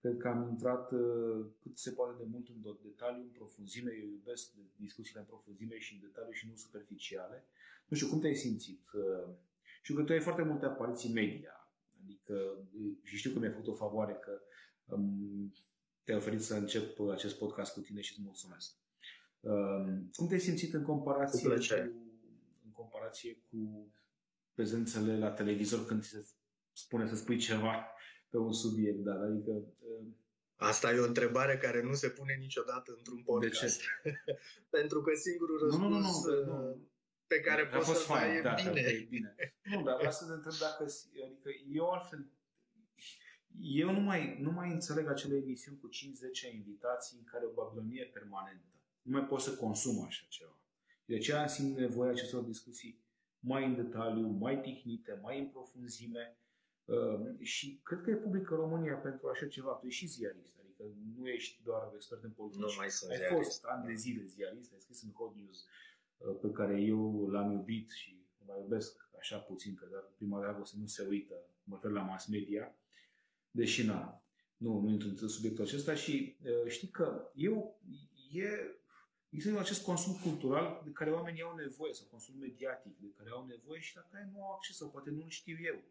Cred 0.00 0.16
că 0.16 0.28
am 0.28 0.48
intrat 0.48 0.92
uh, 0.92 1.46
cât 1.58 1.78
se 1.78 1.90
poate 1.90 2.14
de 2.22 2.28
mult 2.30 2.48
în 2.48 2.76
detaliu, 2.82 3.22
în 3.22 3.28
profunzime. 3.28 3.92
Eu 4.02 4.08
iubesc 4.08 4.52
discuțiile 4.76 5.20
în 5.20 5.26
profunzime 5.26 5.78
și 5.78 5.94
în 5.94 6.00
detaliu 6.00 6.32
și 6.32 6.46
nu 6.48 6.54
superficiale. 6.54 7.44
Nu 7.86 7.96
știu, 7.96 8.08
cum 8.08 8.20
te-ai 8.20 8.34
simțit? 8.34 8.82
Uh, 8.92 9.34
știu 9.82 9.94
că 9.94 10.02
tu 10.02 10.12
ai 10.12 10.20
foarte 10.20 10.42
multe 10.42 10.66
apariții 10.66 11.12
media 11.12 11.62
Adică, 12.04 12.68
și 13.02 13.16
știu 13.16 13.32
că 13.32 13.38
mi-ai 13.38 13.52
făcut 13.52 13.66
o 13.66 13.74
favoare 13.74 14.12
că 14.12 14.40
um, 14.84 15.52
te-ai 16.04 16.16
oferit 16.16 16.42
să 16.42 16.54
încep 16.54 17.00
acest 17.00 17.38
podcast 17.38 17.72
cu 17.72 17.80
tine 17.80 18.00
și 18.00 18.12
îți 18.12 18.22
mulțumesc. 18.24 18.76
Um, 19.40 20.10
cum 20.12 20.26
te-ai 20.26 20.40
simțit 20.40 20.74
în 20.74 20.82
comparație, 20.82 21.48
cu, 21.48 21.54
în 22.64 22.70
comparație 22.72 23.38
cu 23.50 23.92
prezențele 24.54 25.18
la 25.18 25.30
televizor 25.30 25.86
când 25.86 26.02
ți 26.02 26.08
se 26.08 26.26
spune 26.72 27.08
să 27.08 27.16
spui 27.16 27.38
ceva 27.38 27.86
pe 28.28 28.36
un 28.36 28.52
subiect, 28.52 28.98
dar 28.98 29.16
adică... 29.16 29.50
Um, 29.50 30.16
Asta 30.56 30.92
e 30.92 30.98
o 30.98 31.06
întrebare 31.06 31.58
care 31.58 31.82
nu 31.82 31.94
se 31.94 32.08
pune 32.08 32.36
niciodată 32.38 32.94
într-un 32.96 33.22
podcast. 33.22 33.80
De 34.02 34.10
ce? 34.10 34.22
Pentru 34.78 35.02
că 35.02 35.10
singurul 35.14 35.58
răspuns 35.62 35.82
nu, 35.82 35.88
nu, 35.88 35.98
nu, 35.98 36.44
nu, 36.44 36.64
nu 36.64 36.90
pe 37.32 37.40
care 37.40 37.66
poți 37.66 37.86
să-l 37.86 38.16
dai 38.16 38.36
e 38.36 38.40
da, 38.40 38.54
bine. 38.54 38.82
Da, 38.82 39.06
bine. 39.08 39.34
Nu, 39.62 39.82
dar 39.82 39.96
vreau 39.96 40.12
să 40.12 40.24
te 40.26 40.32
întreb 40.32 40.56
dacă, 40.66 40.82
adică 41.26 41.50
eu 41.78 41.90
altfel, 41.90 42.30
eu 43.60 43.90
nu 43.92 44.00
mai, 44.00 44.38
nu 44.40 44.50
mai 44.50 44.68
înțeleg 44.70 45.08
acele 45.08 45.36
emisiuni 45.36 45.78
cu 45.78 45.88
5-10 45.88 46.54
invitații 46.54 47.18
în 47.18 47.24
care 47.24 47.44
o 47.44 47.52
babilonie 47.58 48.04
permanentă. 48.04 48.66
Nu 49.02 49.12
mai 49.16 49.26
pot 49.26 49.40
să 49.40 49.56
consum 49.56 50.04
așa 50.04 50.26
ceva. 50.28 50.56
De 51.04 51.14
aceea 51.14 51.46
simt 51.46 51.76
nevoia 51.76 52.10
acestor 52.10 52.42
discuții 52.42 53.01
mai 53.42 53.64
în 53.64 53.74
detaliu, 53.74 54.26
mai 54.28 54.60
tihnite, 54.60 55.18
mai 55.22 55.38
în 55.38 55.46
profunzime 55.46 56.38
uh, 56.84 57.38
și 57.40 57.80
cred 57.82 58.00
că 58.00 58.10
e 58.10 58.24
publică 58.26 58.54
România 58.54 58.94
pentru 58.94 59.28
așa 59.28 59.46
ceva. 59.46 59.72
Tu 59.72 59.86
ești 59.86 60.00
și 60.00 60.12
ziarist, 60.16 60.54
adică 60.62 60.82
nu 61.16 61.28
ești 61.28 61.62
doar 61.64 61.90
expert 61.94 62.22
în 62.22 62.30
politică. 62.30 62.64
Nu 62.66 62.72
mai 62.78 62.90
sunt 62.90 63.10
Ai 63.10 63.34
fost 63.34 63.64
ani 63.64 63.86
de 63.86 63.94
zile 63.94 64.24
ziarist, 64.24 64.72
ai 64.72 64.80
scris 64.80 65.02
în 65.02 65.12
Hot 65.12 65.34
News, 65.36 65.66
Uh, 66.26 66.36
pe 66.40 66.50
care 66.50 66.80
eu 66.80 67.28
l-am 67.28 67.50
iubit 67.50 67.90
și 67.90 68.16
mai 68.46 68.58
iubesc 68.60 69.08
așa 69.18 69.36
puțin, 69.38 69.74
că 69.74 69.86
dar 69.92 70.04
prima 70.16 70.40
dată 70.40 70.64
să 70.64 70.74
nu 70.78 70.86
se 70.86 71.06
uită, 71.08 71.34
mă 71.64 71.74
refer 71.74 71.90
la 71.90 72.02
mass 72.02 72.26
media, 72.26 72.74
deși 73.50 73.86
na, 73.86 74.22
nu, 74.56 74.80
nu 74.80 74.90
intru 74.90 75.08
în 75.08 75.28
subiectul 75.28 75.64
acesta 75.64 75.94
și 75.94 76.36
uh, 76.44 76.70
știi 76.70 76.88
că 76.88 77.30
eu, 77.34 77.80
e, 78.32 78.48
există 79.32 79.58
acest 79.58 79.82
consum 79.82 80.14
cultural 80.22 80.82
de 80.84 80.90
care 80.90 81.10
oamenii 81.10 81.42
au 81.42 81.54
nevoie, 81.54 81.92
sau 81.92 82.06
consum 82.10 82.38
mediatic 82.38 82.98
de 82.98 83.12
care 83.16 83.30
au 83.30 83.46
nevoie 83.46 83.80
și 83.80 83.96
la 83.96 84.06
care 84.10 84.30
nu 84.32 84.44
au 84.44 84.52
acces, 84.52 84.76
sau 84.76 84.90
poate 84.90 85.10
nu 85.10 85.28
știu 85.28 85.56
eu. 85.64 85.82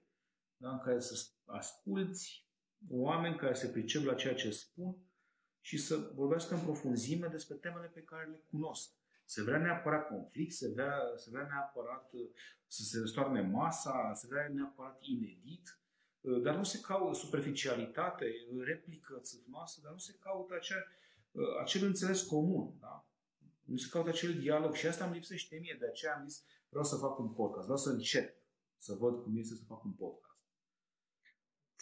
Da? 0.58 0.70
În 0.72 0.80
care 0.80 1.00
să 1.00 1.28
asculți 1.46 2.48
oameni 2.90 3.36
care 3.36 3.54
se 3.54 3.68
pricep 3.68 4.04
la 4.04 4.14
ceea 4.14 4.36
ce 4.36 4.52
spun 4.52 4.96
și 5.60 5.78
să 5.78 6.12
vorbească 6.14 6.54
în 6.54 6.62
profunzime 6.62 7.28
despre 7.28 7.56
temele 7.56 7.88
pe 7.88 8.02
care 8.02 8.26
le 8.30 8.44
cunosc. 8.50 8.92
Se 9.26 9.44
vrea 9.44 9.58
neapărat 9.58 10.08
conflict, 10.08 10.54
se 10.54 10.70
vrea, 10.70 10.94
se 11.16 11.30
vrea 11.30 11.48
neapărat 11.48 12.14
uh, 12.14 12.30
să 12.68 12.84
se 12.84 13.00
răstoarne 13.00 13.42
masa, 13.42 14.12
se 14.14 14.28
vrea 14.30 14.48
neapărat 14.48 14.98
inedit, 15.02 15.80
uh, 16.22 16.42
dar 16.42 16.56
nu 16.56 16.64
se 16.64 16.80
caută 16.80 17.18
superficialitate, 17.18 18.26
replică 18.64 19.20
țâfnoasă, 19.22 19.80
dar 19.84 19.92
nu 19.92 19.98
se 19.98 20.18
caută 20.20 20.54
acea, 20.54 20.84
uh, 21.32 21.44
acel 21.62 21.86
înțeles 21.86 22.22
comun. 22.22 22.74
Da? 22.80 23.06
Nu 23.72 23.78
se 23.78 23.90
caută 23.92 24.10
acel 24.10 24.34
dialog 24.34 24.74
și 24.74 24.88
asta 24.88 25.06
îmi 25.06 25.14
lipsește 25.14 25.56
mie, 25.62 25.76
de 25.80 25.86
aceea 25.86 26.16
am 26.16 26.28
zis 26.28 26.44
vreau 26.70 26.86
să 26.86 26.96
fac 26.96 27.20
un 27.20 27.30
podcast, 27.34 27.64
vreau 27.64 27.78
să 27.78 27.90
încep 27.90 28.28
să 28.78 28.94
văd 28.94 29.24
cum 29.24 29.38
este 29.38 29.56
să 29.56 29.64
fac 29.68 29.84
un 29.84 29.94
podcast 29.94 30.32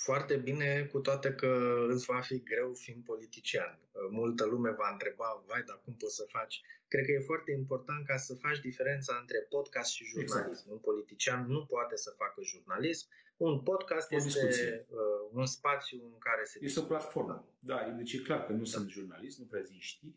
foarte 0.05 0.35
bine, 0.37 0.89
cu 0.91 0.99
toate 0.99 1.33
că 1.33 1.51
îți 1.89 2.05
va 2.05 2.19
fi 2.19 2.43
greu 2.43 2.73
fiind 2.73 3.03
politician. 3.03 3.79
Multă 4.11 4.45
lume 4.45 4.71
va 4.71 4.89
întreba, 4.91 5.43
vai, 5.47 5.63
dar 5.63 5.81
cum 5.83 5.93
poți 5.93 6.15
să 6.15 6.25
faci? 6.27 6.61
Cred 6.87 7.05
că 7.05 7.11
e 7.11 7.19
foarte 7.19 7.51
important 7.51 8.05
ca 8.05 8.17
să 8.17 8.33
faci 8.35 8.59
diferența 8.59 9.17
între 9.21 9.39
podcast 9.49 9.91
și 9.91 10.03
jurnalism. 10.05 10.49
Exact. 10.49 10.71
Un 10.71 10.77
politician 10.77 11.45
nu 11.47 11.65
poate 11.65 11.95
să 11.95 12.13
facă 12.17 12.41
jurnalism. 12.43 13.07
Un 13.37 13.59
podcast 13.59 14.11
o 14.11 14.15
este 14.15 14.27
discuție. 14.27 14.85
uh, 14.89 14.97
un 15.31 15.45
spațiu 15.45 15.99
în 16.03 16.17
care 16.17 16.43
se... 16.43 16.59
Este 16.61 16.79
o 16.79 16.83
platformă. 16.83 17.47
Da, 17.59 17.89
deci 17.97 18.13
e 18.13 18.17
clar 18.17 18.45
că 18.45 18.51
nu 18.51 18.63
da. 18.63 18.69
sunt 18.75 18.89
jurnalist, 18.89 19.39
nu 19.39 19.45
prezint 19.45 19.81
știri, 19.81 20.15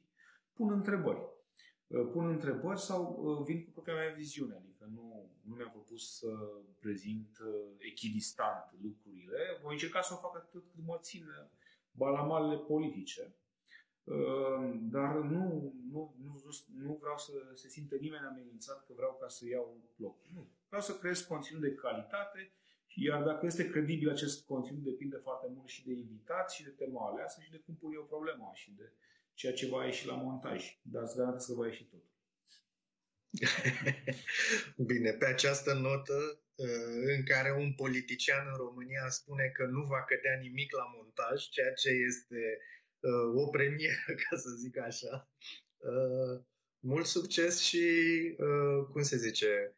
pun 0.52 0.70
întrebări. 0.70 1.22
Uh, 1.92 2.08
pun 2.12 2.28
întrebări 2.28 2.80
sau 2.80 3.00
uh, 3.22 3.44
vin 3.46 3.64
cu 3.64 3.70
propria 3.70 3.94
mea 3.94 4.14
viziune. 4.16 4.54
Adică 4.54 4.84
nu, 4.94 5.30
nu 5.40 5.54
mi-am 5.54 5.70
propus 5.70 6.18
să 6.18 6.28
prezint 6.78 7.38
uh, 7.38 7.74
echidistant 7.78 8.74
lucrurile. 8.82 9.38
Voi 9.62 9.72
încerca 9.72 10.00
să 10.00 10.14
o 10.14 10.16
fac 10.16 10.36
atât 10.36 10.50
cât 10.50 10.84
mă 10.86 10.98
țin 11.00 11.24
balamalele 11.90 12.58
politice. 12.58 13.34
Dar 14.80 15.14
nu, 15.14 15.72
nu, 15.90 16.14
nu, 16.22 16.40
nu 16.76 16.98
vreau 17.00 17.18
să 17.18 17.32
se 17.54 17.68
simtă 17.68 17.96
nimeni 18.00 18.26
amenințat 18.26 18.86
că 18.86 18.92
vreau 18.96 19.16
ca 19.20 19.28
să 19.28 19.48
iau 19.48 19.76
loc. 19.96 20.16
Nu. 20.34 20.48
Vreau 20.66 20.82
să 20.82 20.94
creez 20.94 21.20
conținut 21.20 21.60
de 21.60 21.74
calitate 21.74 22.52
iar 22.94 23.22
dacă 23.22 23.46
este 23.46 23.70
credibil 23.70 24.10
acest 24.10 24.46
conținut 24.46 24.82
depinde 24.82 25.16
foarte 25.16 25.46
mult 25.54 25.68
și 25.68 25.84
de 25.84 25.92
invitați 25.92 26.56
și 26.56 26.62
de 26.62 26.70
tema 26.70 27.08
aleasă 27.10 27.40
și 27.40 27.50
de 27.50 27.56
cum 27.56 27.74
pun 27.74 27.92
eu 27.92 28.04
problema 28.04 28.54
și 28.54 28.72
de 28.76 28.92
ceea 29.34 29.52
ce 29.52 29.66
va 29.66 29.84
ieși 29.84 30.06
la 30.06 30.14
montaj. 30.14 30.78
Dar 30.82 31.02
îți 31.02 31.16
garantez 31.16 31.44
că 31.46 31.52
va 31.52 31.66
ieși 31.66 31.84
tot. 31.84 32.02
Bine, 34.90 35.12
pe 35.12 35.24
această 35.24 35.74
notă 35.74 36.40
uh, 36.54 37.16
în 37.16 37.24
care 37.24 37.52
un 37.52 37.72
politician 37.74 38.46
în 38.50 38.56
România 38.56 39.08
spune 39.08 39.50
că 39.54 39.64
nu 39.64 39.82
va 39.82 40.04
cădea 40.04 40.36
nimic 40.40 40.72
la 40.72 40.84
montaj, 40.96 41.48
ceea 41.48 41.72
ce 41.72 41.88
este 41.88 42.58
uh, 43.00 43.42
o 43.44 43.48
premieră, 43.48 44.12
ca 44.28 44.36
să 44.36 44.48
zic 44.48 44.78
așa. 44.78 45.30
Uh, 45.76 46.40
mult 46.78 47.06
succes 47.06 47.60
și, 47.60 47.86
cum 48.92 49.02
se 49.02 49.16
zice, 49.16 49.74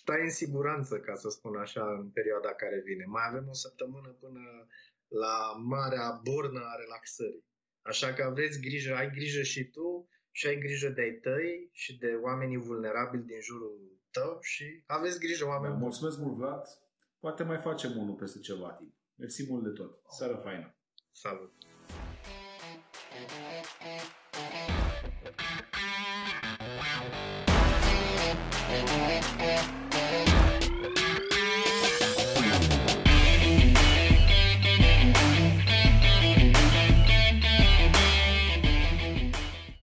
stai 0.00 0.22
în 0.22 0.30
siguranță, 0.30 1.00
ca 1.00 1.14
să 1.14 1.28
spun 1.28 1.56
așa, 1.56 1.92
în 1.92 2.10
perioada 2.10 2.54
care 2.54 2.80
vine. 2.84 3.04
Mai 3.04 3.26
avem 3.28 3.48
o 3.48 3.52
săptămână 3.52 4.08
până 4.08 4.66
la 5.08 5.52
marea 5.72 6.20
bornă 6.22 6.60
a 6.60 6.76
relaxării. 6.82 7.44
Așa 7.82 8.12
că 8.12 8.22
aveți 8.22 8.60
grijă, 8.60 8.94
ai 8.94 9.10
grijă 9.10 9.42
și 9.42 9.64
tu 9.64 10.08
și 10.30 10.46
ai 10.46 10.58
grijă 10.58 10.88
de 10.88 11.00
ai 11.00 11.12
tăi 11.12 11.68
și 11.72 11.98
de 11.98 12.18
oamenii 12.22 12.56
vulnerabili 12.56 13.22
din 13.22 13.40
jurul 13.40 14.00
tău 14.10 14.38
și 14.40 14.82
aveți 14.86 15.18
grijă 15.18 15.46
oameni 15.46 15.72
da, 15.72 15.78
Mulțumesc 15.78 16.18
mult, 16.18 16.36
Vlad. 16.36 16.62
Poate 17.18 17.42
mai 17.42 17.58
facem 17.58 17.98
unul 17.98 18.14
peste 18.14 18.38
ceva 18.38 18.72
timp. 18.72 18.94
Mersi 19.14 19.46
mult 19.48 19.62
de 19.64 19.70
tot. 19.70 20.00
Seară 20.08 20.40
faină. 20.44 20.76
Salut. 21.12 21.52